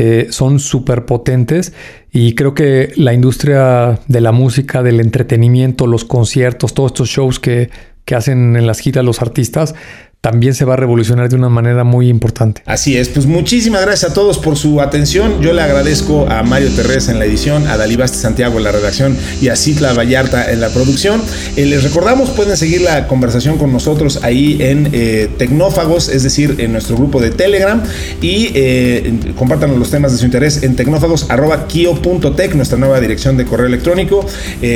eh, 0.00 0.28
son 0.30 0.60
súper 0.60 1.06
potentes 1.06 1.72
y 2.20 2.34
creo 2.34 2.52
que 2.52 2.92
la 2.96 3.12
industria 3.12 4.00
de 4.08 4.20
la 4.20 4.32
música, 4.32 4.82
del 4.82 4.98
entretenimiento, 4.98 5.86
los 5.86 6.04
conciertos, 6.04 6.74
todos 6.74 6.90
estos 6.90 7.08
shows 7.08 7.38
que, 7.38 7.70
que 8.04 8.16
hacen 8.16 8.56
en 8.56 8.66
las 8.66 8.80
giras 8.80 9.04
los 9.04 9.22
artistas, 9.22 9.76
también 10.20 10.52
se 10.52 10.64
va 10.64 10.74
a 10.74 10.76
revolucionar 10.76 11.28
de 11.28 11.36
una 11.36 11.48
manera 11.48 11.84
muy 11.84 12.08
importante. 12.08 12.62
Así 12.66 12.96
es, 12.96 13.08
pues 13.08 13.26
muchísimas 13.26 13.82
gracias 13.82 14.10
a 14.10 14.14
todos 14.14 14.38
por 14.38 14.56
su 14.56 14.80
atención. 14.80 15.40
Yo 15.40 15.52
le 15.52 15.62
agradezco 15.62 16.28
a 16.28 16.42
Mario 16.42 16.70
Terrés 16.74 17.08
en 17.08 17.20
la 17.20 17.24
edición, 17.24 17.68
a 17.68 17.76
Dalibaste 17.76 18.18
Santiago 18.18 18.58
en 18.58 18.64
la 18.64 18.72
redacción 18.72 19.16
y 19.40 19.48
a 19.48 19.54
Citla 19.54 19.92
Vallarta 19.92 20.50
en 20.50 20.60
la 20.60 20.70
producción. 20.70 21.22
Eh, 21.56 21.66
les 21.66 21.84
recordamos, 21.84 22.30
pueden 22.30 22.56
seguir 22.56 22.80
la 22.80 23.06
conversación 23.06 23.58
con 23.58 23.72
nosotros 23.72 24.18
ahí 24.24 24.56
en 24.60 24.90
eh, 24.92 25.30
Tecnófagos, 25.38 26.08
es 26.08 26.24
decir, 26.24 26.56
en 26.58 26.72
nuestro 26.72 26.96
grupo 26.96 27.20
de 27.20 27.30
Telegram 27.30 27.80
y 28.20 28.50
eh, 28.54 29.20
compartan 29.36 29.78
los 29.78 29.90
temas 29.90 30.10
de 30.10 30.18
su 30.18 30.24
interés 30.24 30.64
en 30.64 30.74
tecnófagos.kio.tech, 30.74 32.54
nuestra 32.56 32.76
nueva 32.76 32.98
dirección 33.00 33.36
de 33.36 33.44
correo 33.44 33.66
electrónico. 33.66 34.26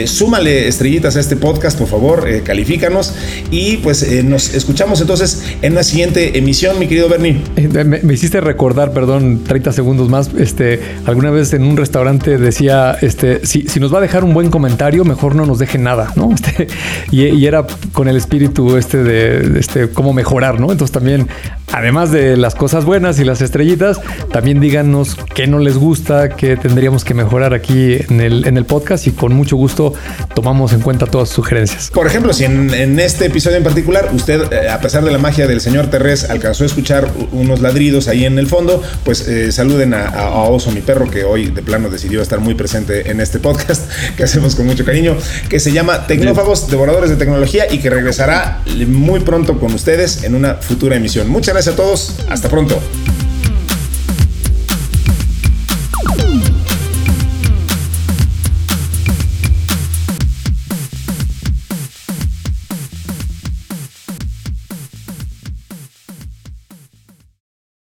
súmale 0.07 0.69
estrellitas 0.69 1.17
a 1.17 1.21
este 1.21 1.35
podcast, 1.35 1.77
por 1.77 1.89
favor, 1.89 2.29
califícanos 2.45 3.13
y 3.51 3.79
pues 3.79 4.07
nos 4.25 4.55
escuchamos 4.55 5.01
entonces 5.01 5.32
en 5.63 5.75
la 5.75 5.83
siguiente 5.83 6.39
emisión, 6.39 6.79
mi 6.79 6.87
querido 6.87 7.09
Bernie. 7.09 7.41
Eh, 7.57 7.69
me, 7.85 8.13
hiciste 8.13 8.41
recordar, 8.41 8.93
perdón, 8.93 9.43
30 9.45 9.73
segundos 9.73 10.09
más. 10.09 10.31
Este, 10.39 10.81
alguna 11.07 11.31
vez 11.31 11.53
en 11.53 11.65
un 11.65 11.77
restaurante 11.77 12.39
decía, 12.39 12.97
este, 13.01 13.45
si, 13.47 13.69
si 13.69 13.81
nos 13.81 13.93
va 13.93 13.99
a 13.99 14.01
dejar 14.01 14.25
un 14.25 14.35
buen 14.35 14.51
comentario, 14.51 15.05
mejor 15.05 15.35
no 15.35 15.47
nos 15.47 15.59
deje 15.59 15.79
nada, 15.79 16.13
¿no? 16.17 16.31
Este, 16.43 16.67
y, 17.11 17.47
era 17.47 17.65
con 17.93 18.09
el 18.09 18.17
espíritu 18.17 18.77
este 18.77 18.99
de 18.99 19.59
este, 19.61 19.91
cómo 19.91 20.13
mejorar, 20.13 20.59
¿no? 20.59 20.73
Entonces 20.73 20.93
también, 20.93 21.29
además 21.71 22.11
de 22.11 22.37
las 22.37 22.55
cosas 22.55 22.85
buenas 22.85 23.21
y 23.21 23.25
las 23.25 23.41
estrellitas, 23.43 24.01
también 24.33 24.61
díganos 24.61 25.17
qué 25.35 25.47
no 25.47 25.59
les 25.59 25.77
gusta, 25.77 26.31
qué 26.31 26.57
tendríamos 26.57 27.05
que 27.05 27.15
mejorar 27.15 27.55
aquí 27.55 27.97
en 28.09 28.21
el, 28.21 28.47
en 28.47 28.57
el 28.57 28.65
podcast 28.65 29.07
y 29.07 29.13
con 29.13 29.35
mucho 29.35 29.57
gusto 29.57 29.95
tomamos 30.35 30.73
en 30.73 30.81
cuenta 30.81 31.07
todas 31.07 31.29
sus 31.29 31.37
sugerencias. 31.37 31.91
Por 31.91 32.07
ejemplo, 32.07 32.33
si 32.33 32.45
en, 32.45 32.73
en 32.75 32.99
este 32.99 33.27
episodio 33.27 33.57
en 33.57 33.65
particular 33.65 34.11
usted, 34.13 34.53
eh, 34.53 34.69
a 34.69 34.81
pesar 34.81 35.05
de 35.05 35.11
la 35.11 35.19
magia 35.23 35.47
del 35.47 35.61
señor 35.61 35.89
Terrés 35.89 36.29
alcanzó 36.29 36.65
a 36.65 36.67
escuchar 36.67 37.11
unos 37.33 37.61
ladridos 37.61 38.09
ahí 38.09 38.27
en 38.27 38.39
el 38.39 38.47
fondo, 38.47 38.83
pues 39.05 39.27
eh, 39.29 39.51
saluden 39.53 39.95
a, 39.95 40.43
Oso, 40.43 40.71
mi 40.73 40.81
perro, 40.81 41.11
que 41.11 41.25
hoy 41.25 41.47
de 41.47 41.63
plano 41.63 41.89
decidió 41.89 42.21
estar 42.21 42.41
muy 42.41 42.55
presente 42.55 43.11
en 43.11 43.21
este 43.21 43.39
podcast 43.39 43.91
que 44.17 44.25
hacemos 44.25 44.55
con 44.55 44.67
mucho 44.67 44.85
cariño, 44.85 45.17
que 45.49 45.61
se 45.61 45.73
llama 45.73 46.07
Tecnófagos, 46.07 46.69
Devoradores 46.69 47.09
de 47.09 47.17
Tecnología 47.17 47.73
y 47.73 47.79
que 47.79 47.89
regresará 47.89 48.61
muy 48.89 49.21
pronto 49.21 49.59
con 49.59 49.73
ustedes 49.73 50.25
en 50.25 50.35
una 50.35 50.55
futura 50.57 50.97
emisión. 50.97 51.29
Muchas 51.29 51.55
gracias 51.55 51.75
a 51.75 51.77
todos, 51.77 52.17
hasta 52.29 52.49
pronto. 52.49 52.79